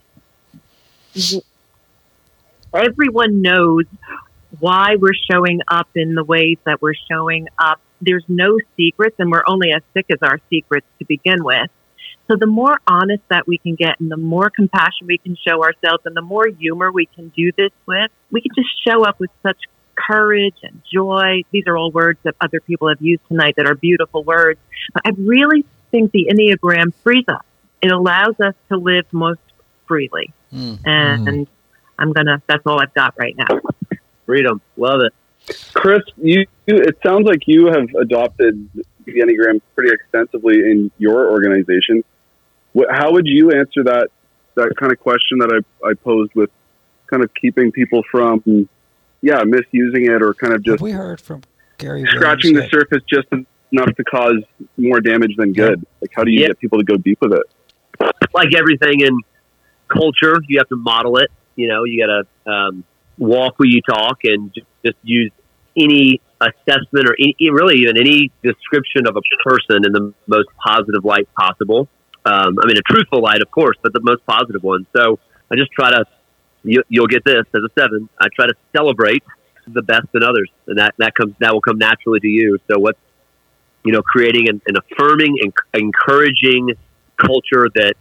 Everyone 2.74 3.42
knows 3.42 3.86
why 4.60 4.96
we're 4.98 5.12
showing 5.30 5.62
up 5.68 5.90
in 5.96 6.16
the 6.16 6.24
ways 6.24 6.58
that 6.66 6.82
we're 6.82 6.94
showing 7.10 7.48
up. 7.58 7.80
There's 8.02 8.26
no 8.28 8.58
secrets, 8.78 9.16
and 9.20 9.32
we're 9.32 9.44
only 9.48 9.72
as 9.72 9.82
sick 9.94 10.06
as 10.10 10.20
our 10.22 10.40
secrets 10.50 10.88
to 11.00 11.06
begin 11.06 11.44
with. 11.44 11.70
So 12.30 12.36
the 12.36 12.46
more 12.46 12.80
honest 12.88 13.24
that 13.30 13.48
we 13.48 13.58
can 13.58 13.74
get 13.76 14.00
and 14.00 14.12
the 14.12 14.18
more 14.18 14.52
compassion 14.52 15.08
we 15.08 15.18
can 15.18 15.36
show 15.36 15.64
ourselves 15.64 16.06
and 16.06 16.16
the 16.16 16.22
more 16.22 16.48
humor 16.48 16.92
we 16.92 17.08
can 17.08 17.30
do 17.30 17.52
this 17.58 17.72
with, 17.88 18.12
we 18.30 18.42
can 18.42 18.52
just 18.56 18.70
show 18.88 19.04
up 19.04 19.20
with 19.20 19.32
such 19.42 19.58
courage 19.96 20.56
and 20.62 20.82
joy. 20.94 21.44
These 21.52 21.64
are 21.66 21.76
all 21.76 21.92
words 21.92 22.20
that 22.24 22.36
other 22.40 22.60
people 22.60 22.88
have 22.90 23.02
used 23.02 23.22
tonight 23.28 23.56
that 23.58 23.66
are 23.66 23.74
beautiful 23.76 24.24
words. 24.24 24.60
But 24.94 25.04
I 25.06 25.12
really 25.18 25.66
think 25.90 26.12
the 26.12 26.28
Enneagram 26.32 26.94
frees 27.04 27.26
us. 27.28 27.44
It 27.82 27.92
allows 27.92 28.40
us 28.40 28.54
to 28.70 28.78
live 28.78 29.06
most 29.12 29.42
freely. 29.88 30.32
Mm. 30.54 30.80
And 30.86 31.48
I'm 31.98 32.14
going 32.14 32.28
to, 32.28 32.42
that's 32.48 32.66
all 32.66 32.80
I've 32.80 32.94
got 32.94 33.16
right 33.18 33.36
now. 33.36 33.60
Freedom. 34.28 34.62
Love 34.78 35.02
it. 35.02 35.14
Chris, 35.74 36.02
you, 36.18 36.46
you 36.68 36.76
it 36.78 36.98
sounds 37.06 37.26
like 37.26 37.42
you 37.48 37.68
have 37.68 37.88
adopted 38.00 38.70
the 39.06 39.12
Enneagram 39.14 39.62
pretty 39.76 39.92
extensively 39.94 40.56
in 40.60 40.92
your 40.98 41.32
organization. 41.32 42.04
What, 42.74 42.90
how 42.92 43.12
would 43.14 43.26
you 43.26 43.52
answer 43.52 43.84
that 43.86 44.10
that 44.56 44.76
kind 44.78 44.92
of 44.92 45.00
question 45.00 45.40
that 45.40 45.64
I, 45.84 45.88
I 45.88 45.94
posed 45.94 46.34
with 46.36 46.50
kind 47.08 47.24
of 47.24 47.34
keeping 47.34 47.72
people 47.72 48.04
from, 48.12 48.68
yeah, 49.22 49.42
misusing 49.44 50.06
it 50.06 50.22
or 50.22 50.34
kind 50.34 50.54
of 50.54 50.62
just 50.64 50.74
Have 50.74 50.82
we 50.82 50.92
heard 50.92 51.20
from 51.22 51.42
Gary 51.78 52.06
scratching 52.08 52.54
the 52.54 52.62
Williams 52.62 52.72
surface 52.72 53.04
just 53.10 53.28
enough 53.72 53.96
to 53.96 54.04
cause 54.04 54.44
more 54.78 55.00
damage 55.02 55.36
than 55.38 55.54
good? 55.54 55.84
Like, 56.02 56.12
how 56.14 56.24
do 56.24 56.32
you 56.32 56.42
Yeah. 56.42 56.48
get 56.48 56.60
people 56.60 56.78
to 56.80 56.84
go 56.86 56.98
deep 56.98 57.20
with 57.22 57.34
it? 57.34 57.44
like 58.34 58.54
everything 58.56 59.00
in 59.02 59.18
culture, 59.88 60.36
you 60.48 60.60
have 60.60 60.70
to 60.70 60.76
model 60.76 61.18
it. 61.18 61.32
You 61.56 61.68
know, 61.68 61.84
you 61.84 62.06
got 62.06 62.24
to 62.46 62.52
um, 62.52 62.84
walk 63.20 63.54
where 63.58 63.70
you 63.70 63.82
talk 63.82 64.20
and 64.24 64.52
just, 64.54 64.98
use 65.04 65.32
any 65.78 66.20
assessment 66.42 67.08
or 67.08 67.16
any, 67.20 67.36
really 67.52 67.82
even 67.82 67.96
any 67.96 68.32
description 68.42 69.06
of 69.06 69.16
a 69.16 69.22
person 69.48 69.86
in 69.86 69.92
the 69.92 70.14
most 70.26 70.48
positive 70.58 71.06
light 71.06 71.28
possible. 71.38 71.88
Um, 72.26 72.58
I 72.60 72.66
mean, 72.66 72.78
a 72.78 72.82
truthful 72.92 73.22
light, 73.22 73.42
of 73.42 73.52
course, 73.52 73.78
but 73.84 73.94
the 73.94 74.02
most 74.02 74.26
positive 74.26 74.64
one. 74.64 74.88
So 74.96 75.20
I 75.52 75.56
just 75.56 75.72
try 75.72 75.92
to, 75.92 76.06
you, 76.64 76.82
you'll 76.90 77.08
get 77.08 77.24
this 77.24 77.46
as 77.54 77.62
a 77.62 77.70
seven. 77.80 78.10
I 78.20 78.28
try 78.36 78.48
to 78.48 78.56
celebrate 78.76 79.24
the 79.68 79.84
best 79.84 80.08
in 80.16 80.24
others, 80.24 80.50
and 80.66 80.80
that 80.80 80.96
that 80.98 81.14
comes 81.14 81.36
that 81.40 81.54
will 81.54 81.62
come 81.62 81.78
naturally 81.78 82.20
to 82.20 82.28
you. 82.28 82.58
So 82.68 82.80
what's 82.80 82.98
you 83.84 83.94
know, 83.94 84.02
creating 84.02 84.50
an, 84.50 84.62
an 84.68 84.76
affirming 84.78 85.38
and 85.42 85.54
encouraging 85.74 86.72
culture 87.18 87.68
that 87.76 87.94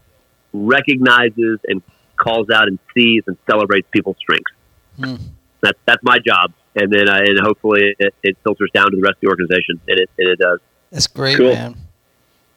recognizes 0.53 1.61
and 1.67 1.83
calls 2.17 2.51
out 2.51 2.69
and 2.69 2.79
sees 2.95 3.23
and 3.27 3.37
celebrates 3.49 3.87
people's 3.93 4.17
strengths. 4.19 4.53
Hmm. 4.99 5.17
That's 5.61 5.79
that's 5.87 6.03
my 6.03 6.19
job, 6.19 6.53
and 6.77 6.93
then 6.93 7.09
I, 7.09 7.19
and 7.19 7.39
hopefully 7.41 7.95
it, 7.99 8.15
it 8.23 8.37
filters 8.45 8.71
down 8.73 8.91
to 8.91 8.97
the 8.97 9.03
rest 9.03 9.15
of 9.17 9.21
the 9.23 9.29
organization, 9.29 9.81
and 9.89 9.99
it 9.99 10.11
and 10.19 10.29
it 10.29 10.39
does. 10.39 10.61
That's 10.91 11.07
great, 11.07 11.37
Cool. 11.37 11.53
man. 11.53 11.77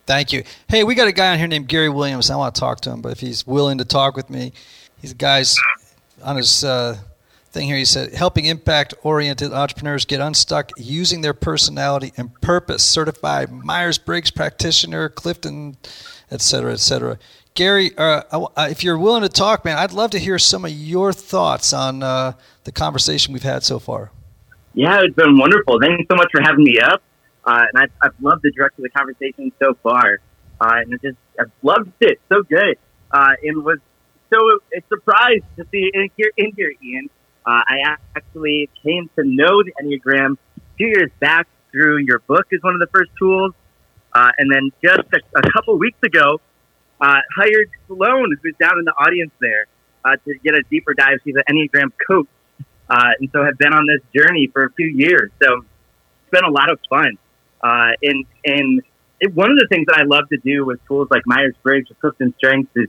Thank 0.06 0.34
you. 0.34 0.44
Hey, 0.68 0.84
we 0.84 0.96
got 0.96 1.08
a 1.08 1.12
guy 1.12 1.32
on 1.32 1.38
here 1.39 1.48
named 1.48 1.68
Gary 1.68 1.89
Williams. 1.89 2.30
I 2.30 2.36
want 2.36 2.54
to 2.56 2.60
talk 2.60 2.82
to 2.82 2.92
him, 2.92 3.02
but 3.02 3.12
if 3.12 3.20
he's 3.20 3.46
willing 3.48 3.78
to 3.78 3.86
talk 3.86 4.16
with 4.16 4.30
me, 4.30 4.52
he's 5.02 5.12
a 5.12 5.16
guy's 5.16 5.58
on 6.24 6.36
his 6.36 6.64
uh, 6.64 6.98
thing 7.52 7.68
here. 7.68 7.78
He 7.78 7.86
said, 7.86 8.14
helping 8.14 8.46
impact 8.46 8.94
oriented 9.04 9.54
entrepreneurs 9.54 10.06
get 10.06 10.20
unstuck 10.20 10.72
using 10.78 11.22
their 11.22 11.34
personality 11.34 12.14
and 12.18 12.39
purpose. 12.42 12.84
Certified 12.84 13.52
Myers 13.52 13.98
Briggs 13.98 14.32
practitioner, 14.32 15.08
Clifton, 15.08 15.78
et 16.30 16.42
cetera, 16.42 16.74
et 16.74 16.80
cetera. 16.80 17.18
Gary, 17.54 17.91
uh, 17.97 18.22
uh, 18.32 18.68
if 18.70 18.84
you're 18.84 18.97
willing 18.97 19.24
to 19.24 19.30
talk, 19.30 19.66
man, 19.66 19.78
I'd 19.78 19.91
love 19.91 20.12
to 20.12 20.20
hear 20.20 20.39
some 20.39 20.64
of 20.64 20.72
your 20.72 21.12
thoughts 21.12 21.74
on 21.74 22.02
uh, 22.02 22.34
the 22.64 22.72
conversation 22.72 23.34
we've 23.34 23.43
had 23.43 23.64
so 23.64 23.78
far. 23.78 24.12
Yeah, 24.74 25.02
it's 25.02 25.16
been 25.16 25.38
wonderful. 25.38 25.80
Thanks 25.82 26.06
so 26.10 26.16
much 26.16 26.30
for 26.32 26.41
having 26.41 26.64
me 26.64 26.80
up. 26.80 27.02
Uh, 27.43 27.66
and 27.74 27.84
I've, 27.84 27.91
I've 28.02 28.24
loved 28.24 28.43
the 28.43 28.52
direction 28.52 28.86
of 28.86 28.91
the 28.91 28.97
conversation 28.97 29.52
so 29.62 29.74
far. 29.84 30.20
Uh, 30.62 30.76
and 30.76 31.02
just, 31.02 31.18
I've 31.39 31.52
loved 31.62 31.91
it. 31.99 32.22
So 32.30 32.43
good. 32.43 32.78
Uh, 33.12 33.32
and 33.43 33.66
was 33.66 33.80
so 34.32 34.39
surprised 34.88 35.43
to 35.58 35.66
see 35.72 35.91
in 35.93 36.10
here, 36.16 36.32
in 36.38 36.54
here 36.56 36.72
Ian. 36.82 37.10
Uh, 37.45 37.64
I 37.68 37.97
actually 38.16 38.70
came 38.82 39.10
to 39.18 39.24
know 39.26 39.62
the 39.64 39.74
Enneagram 39.82 40.38
few 40.78 40.88
years 40.88 41.12
back 41.20 41.47
through 41.72 41.97
your 41.97 42.20
book 42.20 42.45
as 42.54 42.62
one 42.62 42.76
of 42.76 42.80
the 42.80 42.88
first 42.93 43.12
tools. 43.20 43.54
Uh, 44.14 44.30
and 44.38 44.49
then 44.52 44.72
just 44.82 45.08
a, 45.14 45.39
a 45.39 45.52
couple 45.52 45.78
weeks 45.78 45.99
ago, 46.04 46.39
uh, 47.02 47.20
hired 47.36 47.70
Sloan, 47.88 48.38
who's 48.41 48.56
down 48.60 48.78
in 48.80 48.86
the 48.86 48.93
audience 48.93 49.32
there, 49.41 49.66
uh, 50.06 50.16
to 50.26 50.36
get 50.43 50.54
a 50.54 50.64
deeper 50.70 50.93
dive. 50.93 51.20
She's 51.24 51.36
an 51.36 51.43
Enneagram 51.49 51.91
coach. 52.08 52.28
Uh, 52.89 53.12
and 53.20 53.30
so 53.32 53.43
have 53.43 53.58
been 53.58 53.74
on 53.74 53.86
this 53.88 54.02
journey 54.14 54.49
for 54.52 54.66
a 54.66 54.72
few 54.74 54.88
years. 54.88 55.32
So 55.41 55.60
it's 55.60 56.32
been 56.32 56.43
a 56.43 56.52
lot 56.52 56.70
of 56.70 56.80
fun. 56.89 57.18
Uh, 57.64 57.91
and 58.04 58.26
and 58.43 58.82
it, 59.20 59.34
one 59.34 59.49
of 59.52 59.58
the 59.58 59.68
things 59.70 59.86
that 59.88 59.97
I 59.97 60.04
love 60.04 60.28
to 60.30 60.38
do 60.38 60.66
with 60.66 60.86
tools 60.88 61.08
like 61.10 61.22
Myers 61.26 61.56
Briggs 61.64 61.89
or 61.89 61.95
Clifton 61.95 62.34
Strengths 62.38 62.72
is 62.76 62.88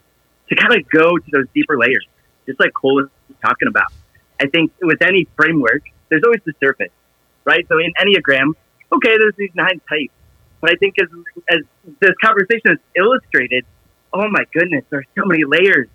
to 0.49 0.57
kind 0.57 0.75
of 0.75 0.89
go 0.89 1.17
to 1.17 1.31
those 1.33 1.47
deeper 1.55 1.79
layers, 1.79 2.07
just 2.47 2.59
like 2.59 2.73
Cole 2.75 2.97
was 2.97 3.09
talking 3.43 3.69
about. 3.69 3.93
I 4.41 4.47
think 4.47 4.73
with 4.81 5.03
any 5.03 5.29
framework, 5.37 5.83
there's 6.09 6.23
always 6.25 6.41
the 6.45 6.55
surface, 6.59 6.93
right? 7.45 7.65
So 7.69 7.79
in 7.79 7.93
Enneagram, 8.01 8.55
okay, 8.93 9.17
there's 9.19 9.37
these 9.37 9.55
nine 9.55 9.81
types. 9.89 10.13
But 10.61 10.71
I 10.71 10.75
think 10.77 10.95
as, 11.01 11.09
as 11.49 11.61
this 12.01 12.15
conversation 12.23 12.73
is 12.73 12.79
illustrated, 12.97 13.65
oh 14.13 14.29
my 14.29 14.45
goodness, 14.53 14.85
there's 14.91 15.07
so 15.17 15.25
many 15.25 15.45
layers, 15.45 15.89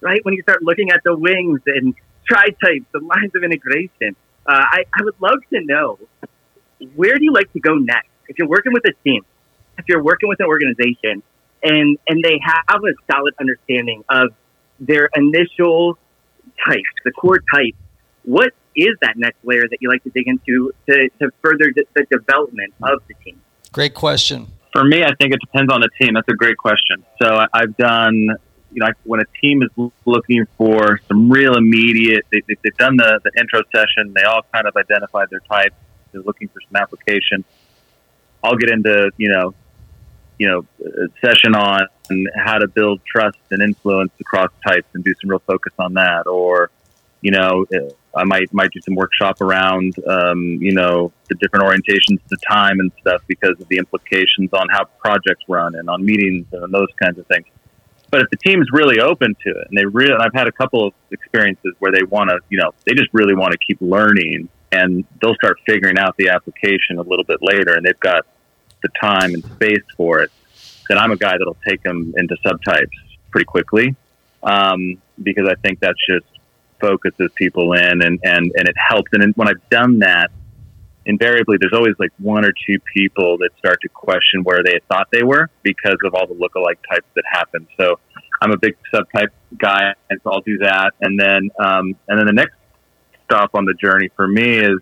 right? 0.00 0.24
When 0.24 0.34
you 0.34 0.42
start 0.42 0.62
looking 0.62 0.90
at 0.90 1.00
the 1.04 1.16
wings 1.16 1.60
and 1.66 1.94
tri 2.26 2.46
types, 2.64 2.86
the 2.92 3.00
lines 3.00 3.32
of 3.34 3.42
integration, 3.44 4.16
uh, 4.46 4.52
I, 4.52 4.84
I 4.98 5.04
would 5.04 5.20
love 5.20 5.38
to 5.52 5.60
know 5.60 5.98
where 6.94 7.16
do 7.16 7.24
you 7.24 7.32
like 7.32 7.52
to 7.52 7.60
go 7.60 7.74
next? 7.74 8.08
If 8.28 8.38
you're 8.38 8.48
working 8.48 8.72
with 8.72 8.84
a 8.86 8.92
team, 9.04 9.24
if 9.78 9.84
you're 9.88 10.02
working 10.02 10.28
with 10.28 10.40
an 10.40 10.46
organization, 10.46 11.22
and 11.62 11.98
and 12.08 12.24
they 12.24 12.40
have 12.42 12.82
a 12.82 13.12
solid 13.12 13.34
understanding 13.38 14.04
of 14.08 14.30
their 14.80 15.08
initial 15.14 15.98
types, 16.66 16.82
the 17.04 17.12
core 17.12 17.40
type, 17.54 17.74
what 18.24 18.52
is 18.74 18.96
that 19.02 19.16
next 19.16 19.38
layer 19.44 19.68
that 19.68 19.78
you 19.80 19.88
like 19.88 20.02
to 20.04 20.10
dig 20.10 20.26
into 20.26 20.72
to, 20.88 21.08
to 21.20 21.30
further 21.42 21.70
the, 21.74 21.84
the 21.94 22.04
development 22.10 22.72
of 22.82 23.00
the 23.06 23.14
team? 23.24 23.40
Great 23.70 23.94
question. 23.94 24.48
For 24.72 24.84
me, 24.84 25.04
I 25.04 25.14
think 25.14 25.34
it 25.34 25.40
depends 25.40 25.72
on 25.72 25.80
the 25.80 25.90
team. 26.00 26.14
That's 26.14 26.28
a 26.28 26.34
great 26.34 26.56
question. 26.56 27.04
So 27.20 27.44
I've 27.52 27.76
done, 27.76 28.14
you 28.72 28.80
know, 28.80 28.88
when 29.04 29.20
a 29.20 29.26
team 29.40 29.62
is 29.62 29.68
looking 30.06 30.46
for 30.56 30.98
some 31.08 31.30
real 31.30 31.56
immediate, 31.56 32.24
they, 32.32 32.42
they've 32.48 32.76
done 32.78 32.96
the, 32.96 33.20
the 33.22 33.30
intro 33.38 33.62
session. 33.74 34.14
They 34.14 34.22
all 34.22 34.42
kind 34.52 34.66
of 34.66 34.74
identified 34.76 35.28
their 35.30 35.40
type. 35.40 35.74
They're 36.10 36.22
looking 36.22 36.48
for 36.48 36.60
some 36.62 36.76
application. 36.76 37.44
I'll 38.42 38.56
get 38.56 38.70
into, 38.70 39.10
you 39.18 39.28
know, 39.28 39.54
you 40.38 40.48
know, 40.48 40.66
a 40.84 41.08
session 41.24 41.54
on 41.54 41.86
how 42.34 42.58
to 42.58 42.66
build 42.66 43.00
trust 43.06 43.38
and 43.50 43.62
influence 43.62 44.12
across 44.20 44.50
types 44.66 44.88
and 44.94 45.04
do 45.04 45.14
some 45.20 45.30
real 45.30 45.42
focus 45.46 45.72
on 45.78 45.94
that. 45.94 46.26
Or, 46.26 46.70
you 47.20 47.30
know, 47.30 47.66
I 48.14 48.24
might 48.24 48.52
might 48.52 48.70
do 48.70 48.80
some 48.80 48.94
workshop 48.94 49.40
around, 49.40 49.94
um, 50.06 50.58
you 50.60 50.72
know, 50.72 51.12
the 51.28 51.34
different 51.36 51.64
orientations 51.64 52.20
to 52.28 52.36
time 52.48 52.78
and 52.80 52.92
stuff 53.00 53.22
because 53.26 53.58
of 53.60 53.68
the 53.68 53.78
implications 53.78 54.52
on 54.52 54.68
how 54.70 54.84
projects 54.84 55.44
run 55.48 55.74
and 55.74 55.88
on 55.88 56.04
meetings 56.04 56.46
and 56.52 56.72
those 56.72 56.88
kinds 57.02 57.18
of 57.18 57.26
things. 57.26 57.46
But 58.10 58.20
if 58.20 58.30
the 58.30 58.36
team's 58.36 58.66
really 58.70 59.00
open 59.00 59.34
to 59.42 59.50
it, 59.50 59.68
and 59.70 59.78
they 59.78 59.86
really, 59.86 60.12
and 60.12 60.22
I've 60.22 60.34
had 60.34 60.46
a 60.46 60.52
couple 60.52 60.86
of 60.86 60.92
experiences 61.10 61.74
where 61.78 61.90
they 61.92 62.02
want 62.02 62.28
to, 62.28 62.40
you 62.50 62.58
know, 62.58 62.72
they 62.84 62.92
just 62.92 63.08
really 63.14 63.34
want 63.34 63.52
to 63.52 63.58
keep 63.58 63.78
learning, 63.80 64.50
and 64.70 65.04
they'll 65.20 65.34
start 65.34 65.58
figuring 65.66 65.98
out 65.98 66.14
the 66.18 66.28
application 66.28 66.98
a 66.98 67.02
little 67.02 67.24
bit 67.24 67.38
later, 67.40 67.74
and 67.74 67.86
they've 67.86 68.00
got 68.00 68.26
the 68.82 68.90
time 69.00 69.32
and 69.32 69.42
space 69.44 69.84
for 69.96 70.20
it. 70.20 70.30
Then 70.88 70.98
I'm 70.98 71.10
a 71.10 71.16
guy 71.16 71.32
that'll 71.38 71.56
take 71.66 71.82
them 71.82 72.12
into 72.18 72.36
subtypes 72.44 72.90
pretty 73.30 73.46
quickly 73.46 73.96
um, 74.42 75.00
because 75.22 75.48
I 75.48 75.54
think 75.54 75.80
that's 75.80 75.98
just 76.06 76.26
focuses 76.82 77.30
people 77.36 77.72
in 77.72 78.02
and, 78.02 78.18
and, 78.22 78.52
and 78.56 78.68
it 78.68 78.74
helps. 78.76 79.08
And 79.12 79.32
when 79.36 79.48
I've 79.48 79.68
done 79.70 80.00
that, 80.00 80.30
invariably 81.06 81.56
there's 81.60 81.72
always 81.72 81.94
like 81.98 82.12
one 82.18 82.44
or 82.44 82.52
two 82.66 82.78
people 82.94 83.38
that 83.38 83.50
start 83.58 83.78
to 83.82 83.88
question 83.88 84.42
where 84.44 84.62
they 84.62 84.80
thought 84.88 85.08
they 85.12 85.22
were 85.22 85.48
because 85.62 85.96
of 86.04 86.14
all 86.14 86.26
the 86.26 86.34
lookalike 86.34 86.78
types 86.90 87.06
that 87.14 87.24
happen. 87.30 87.66
So 87.78 87.98
I'm 88.40 88.52
a 88.52 88.58
big 88.58 88.76
subtype 88.92 89.30
guy, 89.56 89.94
and 90.10 90.20
so 90.24 90.32
I'll 90.32 90.40
do 90.40 90.58
that. 90.58 90.92
And 91.00 91.18
then 91.18 91.50
um, 91.58 91.96
and 92.08 92.18
then 92.18 92.26
the 92.26 92.32
next 92.32 92.56
stop 93.24 93.50
on 93.54 93.64
the 93.64 93.74
journey 93.74 94.10
for 94.16 94.26
me 94.26 94.58
is 94.58 94.80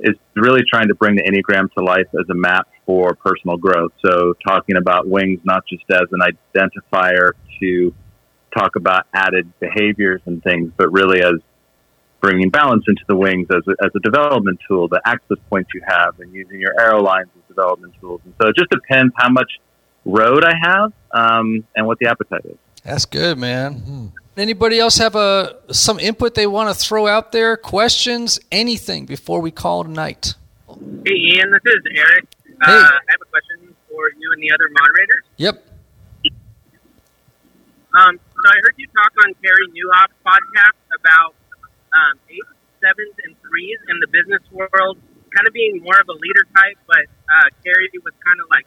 is 0.00 0.14
really 0.34 0.62
trying 0.70 0.88
to 0.88 0.94
bring 0.94 1.16
the 1.16 1.22
enneagram 1.22 1.72
to 1.72 1.82
life 1.82 2.08
as 2.20 2.28
a 2.28 2.34
map 2.34 2.68
for 2.84 3.14
personal 3.14 3.56
growth. 3.56 3.92
So 4.04 4.34
talking 4.46 4.76
about 4.76 5.08
wings 5.08 5.40
not 5.44 5.64
just 5.66 5.84
as 5.90 6.06
an 6.12 6.20
identifier 6.20 7.32
to 7.60 7.94
talk 8.56 8.76
about 8.76 9.06
added 9.12 9.52
behaviors 9.60 10.22
and 10.26 10.42
things, 10.42 10.72
but 10.76 10.92
really 10.92 11.22
as 11.22 11.40
bringing 12.20 12.50
balance 12.50 12.84
into 12.88 13.02
the 13.08 13.16
wings 13.16 13.46
as 13.50 13.62
a, 13.68 13.84
as 13.84 13.90
a 13.94 14.00
development 14.00 14.58
tool, 14.66 14.88
the 14.88 15.00
access 15.04 15.38
points 15.50 15.70
you 15.74 15.82
have, 15.86 16.18
and 16.20 16.32
using 16.32 16.60
your 16.60 16.72
arrow 16.80 17.02
lines 17.02 17.28
as 17.36 17.42
development 17.48 17.94
tools. 18.00 18.20
And 18.24 18.34
so 18.40 18.48
it 18.48 18.56
just 18.56 18.70
depends 18.70 19.12
how 19.16 19.28
much 19.28 19.50
road 20.04 20.44
I 20.44 20.54
have 20.62 20.92
um, 21.12 21.64
and 21.74 21.86
what 21.86 21.98
the 21.98 22.08
appetite 22.08 22.44
is. 22.44 22.56
That's 22.84 23.04
good, 23.04 23.38
man. 23.38 23.74
Mm-hmm. 23.74 24.06
Anybody 24.36 24.78
else 24.78 24.98
have 24.98 25.16
a 25.16 25.56
some 25.72 25.98
input 25.98 26.34
they 26.34 26.46
want 26.46 26.68
to 26.68 26.74
throw 26.74 27.06
out 27.06 27.32
there? 27.32 27.56
Questions? 27.56 28.38
Anything 28.52 29.06
before 29.06 29.40
we 29.40 29.50
call 29.50 29.82
tonight? 29.82 30.34
Hey, 30.68 31.14
Ian. 31.14 31.50
This 31.50 31.74
is 31.74 31.82
Eric. 31.96 32.26
Uh, 32.60 32.66
hey. 32.66 32.72
Uh, 32.72 32.76
I 32.76 33.00
have 33.08 33.20
a 33.22 33.30
question 33.30 33.74
for 33.88 34.10
you 34.18 34.30
and 34.32 34.42
the 34.42 34.52
other 34.52 34.68
moderators. 34.70 35.24
Yep. 35.38 35.66
Um, 37.94 38.20
so 38.46 38.54
I 38.54 38.62
heard 38.62 38.78
you 38.78 38.86
talk 38.94 39.10
on 39.26 39.34
Carey 39.42 39.66
Nieuwhof 39.74 40.14
podcast 40.22 40.78
about 40.94 41.34
um, 41.90 42.14
eights, 42.30 42.54
sevens, 42.78 43.18
and 43.26 43.34
threes 43.42 43.74
in 43.90 43.98
the 43.98 44.06
business 44.06 44.46
world, 44.54 45.02
kind 45.34 45.50
of 45.50 45.52
being 45.52 45.82
more 45.82 45.98
of 45.98 46.06
a 46.06 46.14
leader 46.14 46.46
type, 46.54 46.78
but 46.86 47.10
uh, 47.26 47.50
was 48.06 48.14
kind 48.22 48.38
of 48.38 48.46
like 48.46 48.62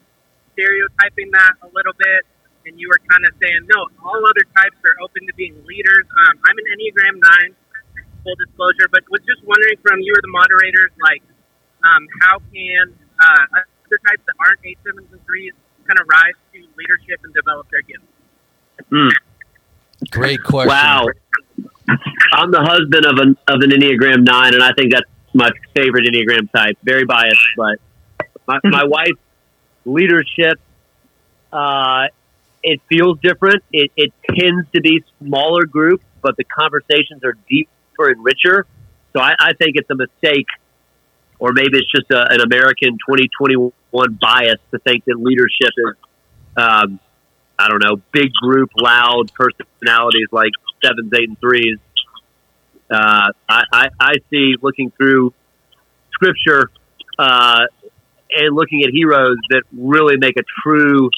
stereotyping 0.51 1.32
that 1.32 1.63
a 1.63 1.71
little 1.71 1.95
bit 1.95 2.27
and 2.67 2.75
you 2.75 2.91
were 2.91 2.99
kind 3.07 3.23
of 3.23 3.32
saying, 3.39 3.71
no, 3.71 3.88
all 4.03 4.19
other 4.19 4.43
types 4.51 4.75
are 4.84 4.99
open 4.99 5.23
to 5.23 5.34
being 5.39 5.55
leaders. 5.63 6.03
Um, 6.27 6.36
I'm 6.43 6.59
an 6.59 6.67
Enneagram 6.75 7.15
9, 7.47 7.55
full 8.27 8.36
disclosure, 8.36 8.91
but 8.91 9.07
was 9.07 9.23
just 9.23 9.39
wondering 9.47 9.80
from 9.80 10.03
you 10.03 10.11
or 10.11 10.19
the 10.19 10.34
moderators, 10.36 10.91
like, 10.99 11.23
um, 11.88 12.03
how 12.19 12.43
can 12.51 12.91
uh, 13.15 13.63
other 13.63 13.99
types 14.11 14.27
that 14.27 14.36
aren't 14.43 14.59
8, 14.59 14.75
7s, 14.84 15.07
and 15.07 15.23
3s 15.23 15.55
kind 15.88 16.03
of 16.03 16.05
rise 16.11 16.36
to 16.51 16.67
leadership 16.75 17.23
and 17.23 17.32
develop 17.32 17.71
their 17.71 17.86
gifts? 17.88 18.11
Mm. 18.91 19.15
Great 20.12 20.43
question. 20.43 20.70
Wow. 20.70 21.07
I'm 22.34 22.51
the 22.51 22.62
husband 22.62 23.05
of 23.05 23.18
an, 23.18 23.38
of 23.47 23.62
an 23.62 23.72
Enneagram 23.72 24.26
9, 24.26 24.53
and 24.53 24.64
I 24.64 24.72
think 24.74 24.91
that's 24.93 25.10
my 25.34 25.49
favorite 25.76 26.05
Enneagram 26.05 26.51
type. 26.51 26.78
Very 26.84 27.05
biased, 27.05 27.38
but 27.57 27.80
my, 28.47 28.60
my 28.64 28.84
wife's 28.86 29.20
leadership 29.86 30.60
uh, 31.51 32.07
it 32.64 32.82
feels 32.89 33.20
different. 33.22 33.64
It, 33.72 33.91
it 33.95 34.14
tends 34.28 34.68
to 34.74 34.82
be 34.82 35.03
smaller 35.20 35.66
groups, 35.66 36.03
but 36.22 36.36
the 36.38 36.43
conversations 36.43 37.24
are 37.24 37.36
deeper 37.49 38.10
and 38.10 38.24
richer. 38.24 38.66
So 39.14 39.22
I, 39.22 39.34
I 39.39 39.53
think 39.53 39.76
it's 39.76 39.89
a 39.89 39.95
mistake, 39.95 40.47
or 41.39 41.53
maybe 41.53 41.78
it's 41.78 41.91
just 41.91 42.12
a, 42.12 42.32
an 42.32 42.41
American 42.41 42.93
2021 43.07 43.72
bias 44.22 44.60
to 44.72 44.80
think 44.80 45.05
that 45.05 45.16
leadership 45.18 45.72
is, 45.78 45.95
um, 46.57 46.99
I 47.60 47.68
don't 47.68 47.84
know, 47.84 48.01
big 48.14 48.32
group, 48.34 48.72
loud 48.80 49.32
personalities 49.34 50.28
like 50.32 50.51
sevens, 50.84 51.12
eight, 51.14 51.28
and 51.28 51.39
threes. 51.39 51.78
Uh, 52.89 53.32
I, 53.47 53.64
I, 53.72 53.88
I 53.99 54.14
see 54.30 54.55
looking 54.62 54.91
through 54.91 55.34
scripture 56.14 56.72
uh, 57.20 57.66
and 58.32 58.55
looking 58.55 58.84
at 58.84 58.91
heroes 58.91 59.38
that 59.49 59.64
really 59.74 60.16
make 60.18 60.38
a 60.38 60.43
true 60.64 61.10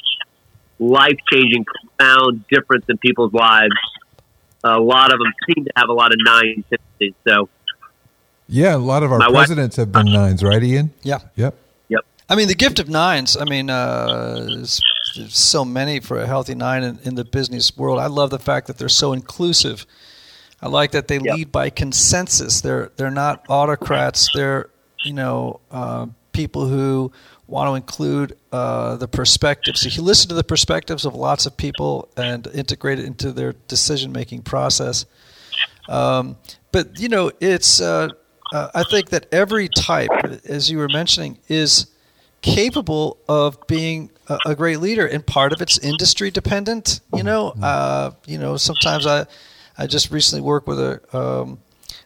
life 0.80 1.18
changing, 1.32 1.64
profound 1.64 2.46
difference 2.48 2.86
in 2.90 2.98
people's 2.98 3.34
lives. 3.34 3.76
A 4.64 4.80
lot 4.80 5.14
of 5.14 5.20
them 5.20 5.32
seem 5.48 5.66
to 5.66 5.72
have 5.76 5.90
a 5.90 5.94
lot 5.94 6.12
of 6.12 6.18
nine 6.24 6.64
tendencies. 6.70 7.14
So, 7.28 7.50
yeah, 8.48 8.76
a 8.76 8.78
lot 8.78 9.04
of 9.04 9.12
our 9.12 9.20
presidents 9.30 9.78
wife, 9.78 9.88
have 9.88 9.92
been 9.92 10.12
nines, 10.12 10.44
right, 10.44 10.62
Ian? 10.62 10.92
Yeah. 11.04 11.20
Yep. 11.36 11.56
I 12.32 12.36
mean, 12.36 12.48
the 12.48 12.56
gift 12.56 12.80
of 12.80 12.88
nines. 12.88 13.36
I 13.36 13.44
mean, 13.44 13.70
uh, 13.70 14.64
so 14.64 15.66
many 15.66 16.00
for 16.00 16.18
a 16.18 16.26
healthy 16.26 16.56
nine 16.56 16.82
in, 16.82 16.98
in, 17.04 17.16
the 17.16 17.26
business 17.26 17.76
world. 17.76 18.00
I 18.00 18.08
love 18.08 18.30
the 18.30 18.40
fact 18.40 18.68
that 18.68 18.78
they're 18.78 18.88
so 18.88 19.12
inclusive. 19.12 19.86
I 20.62 20.70
like 20.70 20.92
that 20.92 21.10
they 21.10 21.20
yep. 21.20 21.36
lead 21.36 21.52
by 21.52 21.70
consensus. 21.70 22.62
They're 22.62 22.90
they're 22.96 23.12
not 23.12 23.44
autocrats. 23.50 24.30
They're 24.34 24.70
you 25.04 25.12
know 25.12 25.60
uh, 25.72 26.06
people 26.32 26.68
who 26.68 27.12
want 27.48 27.70
to 27.70 27.76
include 27.76 28.38
uh, 28.54 28.96
the 28.96 29.10
perspectives. 29.10 29.86
If 29.86 29.98
you 29.98 30.02
listen 30.04 30.30
to 30.30 30.36
the 30.36 30.46
perspectives 30.46 31.04
of 31.04 31.14
lots 31.14 31.46
of 31.46 31.58
people 31.58 32.08
and 32.16 32.48
integrate 32.54 33.00
it 33.00 33.04
into 33.04 33.34
their 33.34 33.56
decision 33.68 34.14
making 34.14 34.44
process. 34.44 35.06
Um, 35.90 36.38
but 36.72 36.98
you 36.98 37.10
know, 37.10 37.34
it's 37.42 37.82
uh, 37.82 38.08
uh, 38.54 38.70
I 38.74 38.84
think 38.84 39.10
that 39.10 39.28
every 39.34 39.68
type, 39.68 40.12
as 40.46 40.72
you 40.72 40.78
were 40.78 40.88
mentioning, 40.88 41.38
is 41.50 41.91
capable 42.42 43.18
of 43.28 43.58
being 43.68 44.10
a, 44.28 44.38
a 44.48 44.56
great 44.56 44.80
leader, 44.80 45.06
and 45.06 45.26
part 45.26 45.54
of 45.54 45.62
it's 45.62 45.78
industry 45.78 46.32
dependent. 46.32 47.02
You 47.14 47.24
know, 47.24 47.52
mm-hmm. 47.52 47.64
uh, 47.64 48.12
you 48.26 48.38
know, 48.38 48.58
sometimes 48.58 49.06
I 49.06 49.26
I 49.78 49.88
just 49.88 50.12
recently 50.12 50.42
worked 50.42 50.68
with 50.68 50.80
a 50.80 51.18
um, 51.18 51.60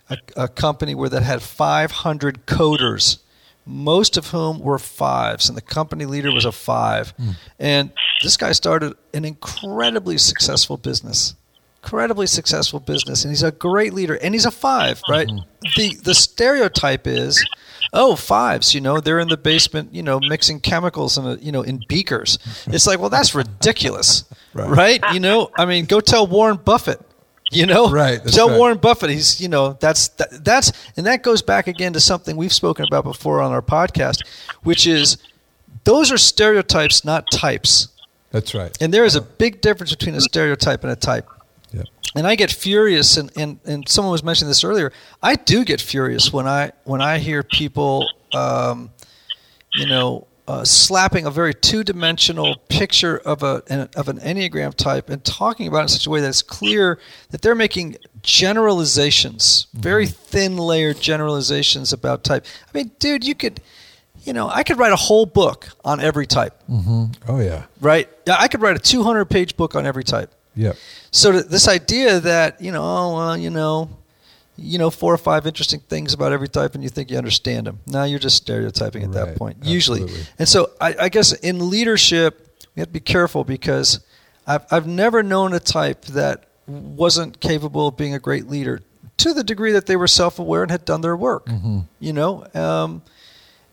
a, 0.10 0.18
a 0.36 0.48
company 0.48 0.96
where 0.96 1.10
that 1.10 1.24
had 1.24 1.42
500 1.42 2.46
coders 2.46 3.20
most 3.66 4.16
of 4.16 4.28
whom 4.28 4.60
were 4.60 4.78
fives, 4.78 5.50
and 5.50 5.58
the 5.58 5.62
company 5.62 6.06
leader 6.06 6.32
was 6.32 6.46
a 6.46 6.52
five. 6.52 7.16
Mm. 7.18 7.36
And 7.60 7.92
this 8.22 8.38
guy 8.38 8.52
started 8.52 8.94
an 9.14 9.26
incredibly 9.26 10.18
successful 10.18 10.78
business. 10.78 11.34
Incredibly 11.84 12.28
successful 12.28 12.80
business, 12.80 13.24
and 13.24 13.32
he's 13.32 13.44
a 13.44 13.52
great 13.52 13.94
leader, 13.94 14.16
and 14.16 14.34
he's 14.34 14.46
a 14.46 14.52
five, 14.52 15.02
right? 15.10 15.28
Mm-hmm. 15.28 15.68
The 15.76 15.96
the 16.04 16.16
stereotype 16.16 17.06
is, 17.06 17.44
oh, 17.96 18.16
fives, 18.16 18.76
you 18.76 18.82
know, 18.82 19.00
they're 19.00 19.20
in 19.20 19.30
the 19.30 19.38
basement, 19.38 19.93
you 19.93 20.04
know, 20.04 20.20
mixing 20.20 20.60
chemicals 20.60 21.18
in 21.18 21.26
a, 21.26 21.36
you 21.36 21.52
know, 21.52 21.62
in 21.62 21.84
beakers. 21.88 22.38
It's 22.68 22.86
like, 22.86 23.00
well, 23.00 23.10
that's 23.10 23.34
ridiculous, 23.34 24.26
right. 24.54 24.70
right? 24.70 25.14
You 25.14 25.20
know, 25.20 25.50
I 25.58 25.66
mean, 25.66 25.86
go 25.86 26.00
tell 26.00 26.28
Warren 26.28 26.58
Buffett 26.58 27.02
you 27.52 27.66
know, 27.66 27.89
right? 27.91 28.24
Tell 28.26 28.50
right. 28.50 28.58
Warren 28.58 28.78
Buffett. 28.78 29.10
He's 29.10 29.39
you 29.39 29.48
know 29.48 29.74
that's 29.74 30.10
that, 30.10 30.43
that's 30.43 30.72
and 30.98 31.06
that 31.06 31.24
goes 31.24 31.41
back 31.41 31.68
again 31.68 31.93
to 31.93 32.00
something 32.00 32.36
we've 32.36 32.54
spoken 32.54 32.86
about 32.86 33.04
before 33.04 33.41
on 33.41 33.52
our 33.52 33.62
podcast, 33.62 34.26
which 34.64 34.88
is 34.88 35.18
those 35.84 36.12
are 36.12 36.18
stereotypes, 36.18 37.06
not 37.06 37.30
types. 37.32 37.89
That's 38.32 38.54
right. 38.54 38.76
And 38.82 38.93
there 38.93 39.06
is 39.06 39.16
a 39.16 39.22
big 39.22 39.62
difference 39.62 39.91
between 39.91 40.16
a 40.16 40.22
stereotype 40.22 40.84
and 40.84 40.91
a 40.91 40.96
type. 40.96 41.30
Yeah. 41.76 41.84
And 42.16 42.26
I 42.26 42.36
get 42.36 42.52
furious, 42.52 43.18
and, 43.18 43.30
and, 43.36 43.60
and 43.66 43.90
someone 43.90 44.12
was 44.12 44.24
mentioning 44.24 44.50
this 44.50 44.64
earlier. 44.64 44.94
I 45.22 45.36
do 45.36 45.66
get 45.66 45.82
furious 45.82 46.32
when 46.32 46.47
I 46.47 46.72
when 46.86 47.02
I 47.02 47.18
hear 47.18 47.43
people, 47.43 48.08
um, 48.34 48.89
you 49.74 49.86
know, 49.86 50.28
uh, 50.47 50.64
slapping 50.64 51.26
a 51.26 51.32
very 51.32 51.54
two-dimensional 51.54 52.56
picture 52.70 53.18
of 53.18 53.42
a 53.42 53.64
an, 53.68 53.89
of 53.96 54.08
an 54.08 54.20
enneagram 54.20 54.74
type 54.74 55.10
and 55.10 55.24
talking 55.24 55.68
about 55.68 55.80
it 55.80 55.84
in 55.84 55.88
such 55.89 56.06
a 56.06 56.10
way 56.10 56.22
that 56.22 56.30
it's 56.30 56.43
clear 56.43 57.00
that 57.32 57.42
they're 57.42 57.56
making 57.56 57.97
generalizations, 58.22 59.68
very 59.74 60.06
mm-hmm. 60.06 60.14
thin 60.14 60.58
layered 60.58 61.00
generalizations 61.02 61.92
about 61.92 62.24
type. 62.24 62.46
I 62.68 62.78
mean, 62.78 62.92
dude, 63.00 63.24
you 63.24 63.34
could, 63.34 63.60
you 64.24 64.34
know, 64.34 64.47
I 64.47 64.64
could 64.64 64.78
write 64.78 64.93
a 64.93 64.97
whole 64.97 65.26
book 65.26 65.70
on 65.84 66.00
every 66.00 66.28
type. 66.28 66.64
Mm-hmm. 66.70 67.06
Oh 67.28 67.39
yeah, 67.39 67.66
right. 67.82 68.08
Yeah, 68.28 68.36
I 68.38 68.47
could 68.47 68.62
write 68.62 68.76
a 68.76 68.80
200-page 68.80 69.58
book 69.58 69.76
on 69.76 69.86
every 69.86 70.04
type. 70.04 70.32
Yeah. 70.56 70.74
So 71.12 71.32
this 71.42 71.68
idea 71.68 72.20
that 72.20 72.62
you 72.62 72.72
know, 72.72 72.84
oh 72.84 73.16
well, 73.16 73.38
you 73.38 73.50
know, 73.50 73.90
you 74.58 74.78
know 74.78 74.90
four 74.90 75.14
or 75.14 75.18
five 75.18 75.46
interesting 75.46 75.80
things 75.80 76.14
about 76.14 76.32
every 76.32 76.48
type 76.48 76.76
and 76.76 76.84
you 76.84 76.90
think 76.90 77.12
you 77.12 77.18
understand 77.18 77.68
them 77.68 77.80
now 77.88 78.04
you're 78.04 78.20
just 78.20 78.38
stereotyping 78.38 79.04
at 79.04 79.10
right, 79.10 79.26
that 79.26 79.38
point 79.38 79.58
usually 79.64 80.02
absolutely. 80.02 80.28
and 80.40 80.48
so 80.48 80.72
I, 80.80 80.96
I, 81.02 81.10
guess 81.10 81.34
in 81.34 81.70
leadership 81.70 82.48
we 82.76 82.80
have 82.82 82.88
to 82.88 82.94
be 82.94 83.00
careful 83.00 83.44
because 83.44 84.00
I've, 84.48 84.66
I've 84.72 84.88
never 84.88 85.24
known 85.24 85.54
a 85.54 85.60
type 85.60 86.06
that 86.06 86.46
wasn't 86.68 87.40
capable 87.40 87.90
of 87.90 87.98
being 87.98 88.14
a 88.14 88.20
great 88.20 88.48
leader 88.48 88.82
to 89.18 89.34
the 89.34 89.44
degree 89.44 89.72
that 89.74 89.86
they 89.88 89.96
were 89.96 90.08
self-aware 90.08 90.64
and 90.64 90.72
had 90.72 90.86
done 90.86 91.02
their 91.02 91.16
work 91.16 91.48
mm-hmm. 91.48 91.80
you 92.00 92.14
know 92.14 92.48
um, 92.54 93.02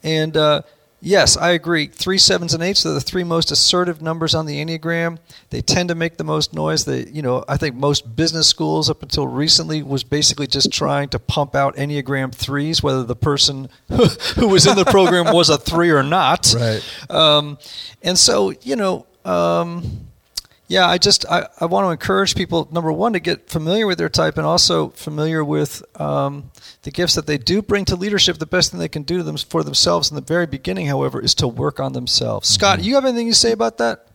and 0.03 0.37
uh, 0.37 0.63
Yes, 1.05 1.37
I 1.37 1.51
agree. 1.51 1.89
Three 1.89 2.17
sevens 2.17 2.55
and 2.55 2.63
eights 2.63 2.87
are 2.87 2.93
the 2.93 3.01
three 3.01 3.25
most 3.25 3.51
assertive 3.51 4.01
numbers 4.01 4.37
on 4.37 4.47
the 4.47 4.65
Enneagram. 4.65 5.19
They 5.51 5.61
tend 5.61 5.89
to 5.89 5.97
make 5.97 6.17
the 6.17 6.23
most 6.23 6.55
noise. 6.55 6.85
They, 6.85 7.07
you 7.07 7.23
know, 7.23 7.45
I 7.49 7.57
think 7.57 7.75
most 7.75 8.15
business 8.15 8.47
schools 8.47 8.89
up 8.89 9.03
until 9.03 9.27
recently 9.27 9.83
was 9.83 10.05
basically 10.05 10.47
just 10.47 10.73
trying 10.73 11.09
to 11.09 11.19
pump 11.19 11.57
out 11.57 11.75
Enneagram 11.75 12.33
threes, 12.33 12.85
whether 12.85 13.03
the 13.03 13.17
person 13.17 13.69
who 13.89 14.47
was 14.47 14.65
in 14.65 14.77
the 14.77 14.85
program 14.85 15.35
was 15.35 15.51
a 15.51 15.59
three 15.59 15.91
or 15.91 16.05
not. 16.05 16.55
Right. 16.63 17.11
Um, 17.11 17.59
and 18.03 18.17
so, 18.17 18.51
you 18.63 18.77
know, 18.77 19.07
um, 19.25 20.12
yeah, 20.69 20.87
I 20.87 20.99
just 20.99 21.27
I, 21.29 21.49
I 21.61 21.67
want 21.67 21.87
to 21.87 21.91
encourage 21.91 22.35
people 22.35 22.69
number 22.71 22.93
one 22.93 23.13
to 23.13 23.21
get 23.21 23.49
familiar 23.51 23.87
with 23.87 23.99
their 23.99 24.09
type 24.09 24.39
and 24.39 24.47
also 24.47 24.89
familiar 24.91 25.45
with 25.45 25.83
um, 26.01 26.51
the 26.83 26.91
gifts 26.91 27.15
that 27.15 27.27
they 27.27 27.39
do 27.39 27.63
bring 27.63 27.85
to 27.87 27.97
leadership. 27.97 28.39
The 28.39 28.47
best 28.47 28.71
thing 28.71 28.81
they 28.81 28.89
can 28.89 29.03
do 29.03 29.19
to 29.19 29.23
them 29.23 29.37
for 29.37 29.63
themselves 29.63 30.11
in 30.11 30.15
the 30.15 30.23
very 30.23 30.47
beginning, 30.47 30.87
however, 30.87 31.21
is 31.21 31.35
to 31.37 31.49
work 31.49 31.81
on 31.81 31.93
themselves. 31.93 32.49
Mm-hmm. 32.49 32.55
Scott, 32.55 32.85
you 32.85 32.95
have 32.95 33.05
anything 33.05 33.27
you 33.27 33.35
say 33.35 33.53
about 33.53 33.79
that? 33.79 34.07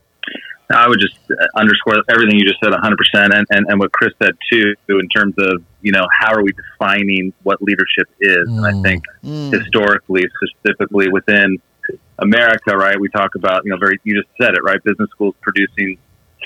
I 0.70 0.88
would 0.88 1.00
just 1.00 1.18
uh, 1.32 1.46
underscore 1.56 1.96
everything 2.10 2.38
you 2.38 2.46
just 2.46 2.60
said 2.62 2.74
100%, 2.74 2.96
and, 3.14 3.48
and, 3.50 3.66
and 3.70 3.80
what 3.80 3.92
Chris 3.94 4.12
said 4.22 4.32
too, 4.52 4.76
in 4.90 5.08
terms 5.08 5.34
of, 5.38 5.64
you 5.82 5.94
know, 5.94 6.06
how 6.12 6.34
are 6.34 6.44
we 6.44 6.52
defining 6.52 7.34
what 7.44 7.62
leadership 7.62 8.10
is? 8.20 8.50
Mm. 8.50 8.58
And 8.58 8.66
I 8.66 8.72
mm. 8.74 8.84
think 8.84 9.04
mm. 9.24 9.54
historically, 9.54 10.26
specifically 10.44 11.08
within 11.08 11.62
America, 12.20 12.76
right? 12.76 13.00
We 13.00 13.10
talk 13.10 13.36
about 13.36 13.64
you 13.64 13.72
know 13.72 13.78
very 13.78 14.00
you 14.04 14.16
just 14.16 14.30
said 14.42 14.56
it 14.56 14.64
right. 14.64 14.84
Business 14.84 15.10
schools 15.12 15.36
producing 15.42 15.98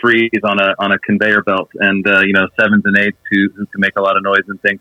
threes 0.02 0.32
on 0.44 0.60
a 0.60 0.74
on 0.80 0.92
a 0.92 1.00
conveyor 1.00 1.44
belt, 1.44 1.70
and 1.76 2.06
uh, 2.08 2.22
you 2.22 2.34
know 2.34 2.48
sevens 2.60 2.84
and 2.86 2.98
eights 2.98 3.18
who 3.30 3.50
who 3.56 3.66
can 3.68 3.80
make 3.80 3.96
a 3.98 4.02
lot 4.02 4.18
of 4.18 4.24
noise 4.24 4.44
and 4.48 4.62
things, 4.62 4.80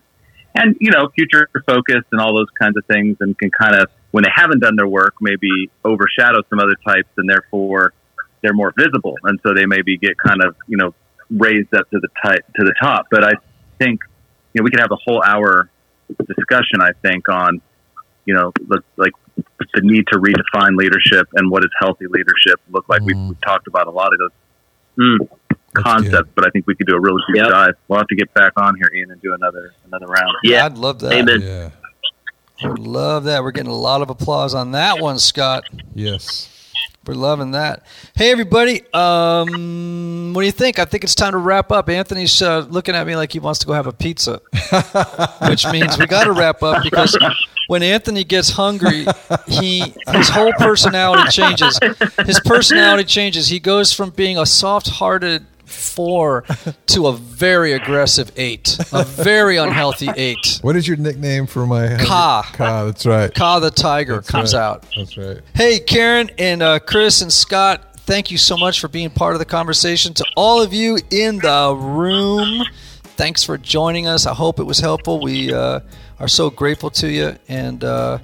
and 0.55 0.75
you 0.79 0.91
know 0.91 1.09
future 1.15 1.47
focused 1.65 2.07
and 2.11 2.19
all 2.19 2.35
those 2.35 2.49
kinds 2.59 2.75
of 2.77 2.85
things, 2.85 3.17
and 3.19 3.37
can 3.37 3.51
kind 3.51 3.75
of 3.75 3.87
when 4.11 4.23
they 4.23 4.31
haven't 4.33 4.59
done 4.59 4.75
their 4.75 4.87
work, 4.87 5.13
maybe 5.21 5.69
overshadow 5.85 6.41
some 6.49 6.59
other 6.59 6.75
types, 6.85 7.09
and 7.17 7.29
therefore 7.29 7.93
they're 8.41 8.53
more 8.53 8.73
visible, 8.77 9.15
and 9.23 9.39
so 9.43 9.53
they 9.53 9.65
maybe 9.65 9.97
get 9.97 10.17
kind 10.17 10.43
of 10.43 10.55
you 10.67 10.77
know 10.77 10.93
raised 11.29 11.73
up 11.73 11.89
to 11.91 11.99
the 11.99 12.09
type 12.23 12.45
to 12.55 12.65
the 12.65 12.73
top. 12.81 13.07
But 13.11 13.23
I 13.23 13.31
think 13.79 14.01
you 14.53 14.59
know 14.59 14.63
we 14.63 14.71
could 14.71 14.81
have 14.81 14.91
a 14.91 14.99
whole 15.05 15.21
hour 15.23 15.69
discussion. 16.27 16.81
I 16.81 16.91
think 17.01 17.29
on 17.29 17.61
you 18.25 18.33
know 18.33 18.51
the, 18.67 18.83
like 18.97 19.13
the 19.73 19.81
need 19.81 20.05
to 20.11 20.19
redefine 20.19 20.75
leadership 20.75 21.27
and 21.35 21.49
what 21.49 21.61
does 21.61 21.71
healthy 21.79 22.07
leadership 22.07 22.59
look 22.69 22.87
like. 22.89 23.01
We've, 23.01 23.17
we've 23.17 23.41
talked 23.41 23.67
about 23.67 23.87
a 23.87 23.91
lot 23.91 24.13
of 24.13 24.19
those 24.19 24.31
mm, 24.97 25.17
concepts, 25.73 26.29
but 26.35 26.45
I 26.45 26.49
think 26.49 26.67
we 26.67 26.75
could 26.75 26.87
do 26.87 26.95
a 26.95 26.99
really 26.99 27.21
deep 27.33 27.43
dive. 27.43 27.75
We'll 27.87 27.99
have 27.99 28.07
to 28.07 28.15
get 28.15 28.33
back 28.33 28.53
on 28.57 28.75
here, 28.75 28.91
Ian, 28.95 29.11
and 29.11 29.21
do 29.21 29.33
another 29.33 29.73
another 29.85 30.07
round. 30.07 30.35
Yeah, 30.43 30.65
I'd 30.65 30.77
love 30.77 30.99
that. 31.01 31.13
Amen. 31.13 31.41
Yeah. 31.41 31.69
I 32.63 32.67
would 32.67 32.79
love 32.79 33.23
that. 33.23 33.41
We're 33.43 33.51
getting 33.51 33.71
a 33.71 33.75
lot 33.75 34.01
of 34.01 34.09
applause 34.09 34.53
on 34.53 34.71
that 34.73 34.99
one, 34.99 35.17
Scott. 35.17 35.63
Yes. 35.95 36.47
We're 37.07 37.15
loving 37.15 37.51
that. 37.51 37.83
Hey, 38.15 38.31
everybody. 38.31 38.83
Um, 38.93 40.33
what 40.33 40.41
do 40.41 40.45
you 40.45 40.51
think? 40.51 40.77
I 40.77 40.85
think 40.85 41.03
it's 41.03 41.15
time 41.15 41.31
to 41.31 41.39
wrap 41.39 41.71
up. 41.71 41.89
Anthony's 41.89 42.39
uh, 42.43 42.59
looking 42.69 42.93
at 42.93 43.07
me 43.07 43.15
like 43.15 43.33
he 43.33 43.39
wants 43.39 43.59
to 43.59 43.65
go 43.65 43.73
have 43.73 43.87
a 43.87 43.91
pizza, 43.91 44.39
which 45.49 45.65
means 45.71 45.97
we 45.97 46.05
got 46.05 46.25
to 46.25 46.31
wrap 46.31 46.61
up 46.61 46.83
because 46.83 47.17
when 47.71 47.83
Anthony 47.83 48.25
gets 48.25 48.49
hungry, 48.49 49.05
he 49.47 49.93
his 50.09 50.27
whole 50.27 50.51
personality 50.57 51.31
changes. 51.31 51.79
His 52.25 52.37
personality 52.41 53.05
changes. 53.05 53.47
He 53.47 53.61
goes 53.61 53.93
from 53.93 54.09
being 54.09 54.37
a 54.37 54.45
soft-hearted 54.45 55.45
four 55.63 56.43
to 56.87 57.07
a 57.07 57.13
very 57.13 57.71
aggressive 57.71 58.29
eight, 58.35 58.77
a 58.91 59.05
very 59.05 59.55
unhealthy 59.55 60.09
eight. 60.17 60.59
What 60.63 60.75
is 60.75 60.85
your 60.85 60.97
nickname 60.97 61.47
for 61.47 61.65
my 61.65 61.95
Ka. 61.97 62.51
Ka, 62.51 62.83
that's 62.83 63.05
right. 63.05 63.33
Ka 63.33 63.59
the 63.61 63.71
tiger 63.71 64.15
That's 64.15 64.29
comes 64.29 64.53
right. 64.53 64.59
out. 64.59 64.85
That's 64.97 65.15
right. 65.17 65.39
Hey, 65.55 65.79
Karen 65.79 66.29
and 66.37 66.61
uh, 66.61 66.79
Chris 66.79 67.21
and 67.21 67.31
Scott, 67.31 67.95
thank 67.99 68.31
you 68.31 68.37
so 68.37 68.57
much 68.57 68.81
for 68.81 68.89
being 68.89 69.11
part 69.11 69.31
of 69.33 69.39
the 69.39 69.45
conversation. 69.45 70.13
To 70.15 70.25
all 70.35 70.61
of 70.61 70.73
you 70.73 70.99
in 71.09 71.37
the 71.37 71.73
room, 71.73 72.65
thanks 73.15 73.45
for 73.45 73.57
joining 73.57 74.07
us. 74.07 74.25
I 74.25 74.33
hope 74.33 74.59
it 74.59 74.65
was 74.65 74.79
helpful. 74.79 75.21
We 75.21 75.53
uh, 75.53 75.79
are 76.21 76.27
so 76.27 76.49
grateful 76.49 76.89
to 76.91 77.09
you. 77.09 77.35
And 77.49 77.83
uh, 77.83 78.19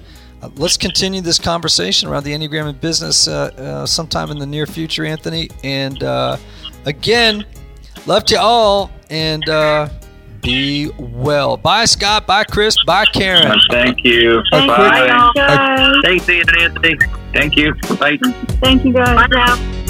let's 0.56 0.76
continue 0.76 1.20
this 1.20 1.38
conversation 1.38 2.08
around 2.08 2.24
the 2.24 2.32
Enneagram 2.32 2.70
in 2.70 2.76
business 2.76 3.28
uh, 3.28 3.50
uh, 3.56 3.86
sometime 3.86 4.30
in 4.30 4.38
the 4.38 4.46
near 4.46 4.66
future, 4.66 5.04
Anthony. 5.04 5.50
And 5.64 6.02
uh, 6.02 6.36
again, 6.86 7.44
love 8.06 8.24
to 8.26 8.36
all 8.36 8.90
and 9.10 9.46
uh, 9.48 9.88
be 10.40 10.90
well. 10.98 11.56
Bye, 11.56 11.86
Scott. 11.86 12.26
Bye, 12.26 12.44
Chris. 12.44 12.76
Bye, 12.84 13.06
Karen. 13.06 13.58
Thank 13.70 14.04
you. 14.04 14.42
Thank 14.52 14.68
Bye. 14.68 15.06
you, 15.06 15.32
guys. 15.34 15.96
Thanks, 16.04 16.28
Ian 16.28 16.46
Anthony. 16.60 16.96
Thank 17.32 17.56
you. 17.56 17.74
Bye. 17.98 18.18
Thank 18.62 18.84
you, 18.84 18.92
guys. 18.92 19.16
Bye 19.16 19.26
now. 19.26 19.84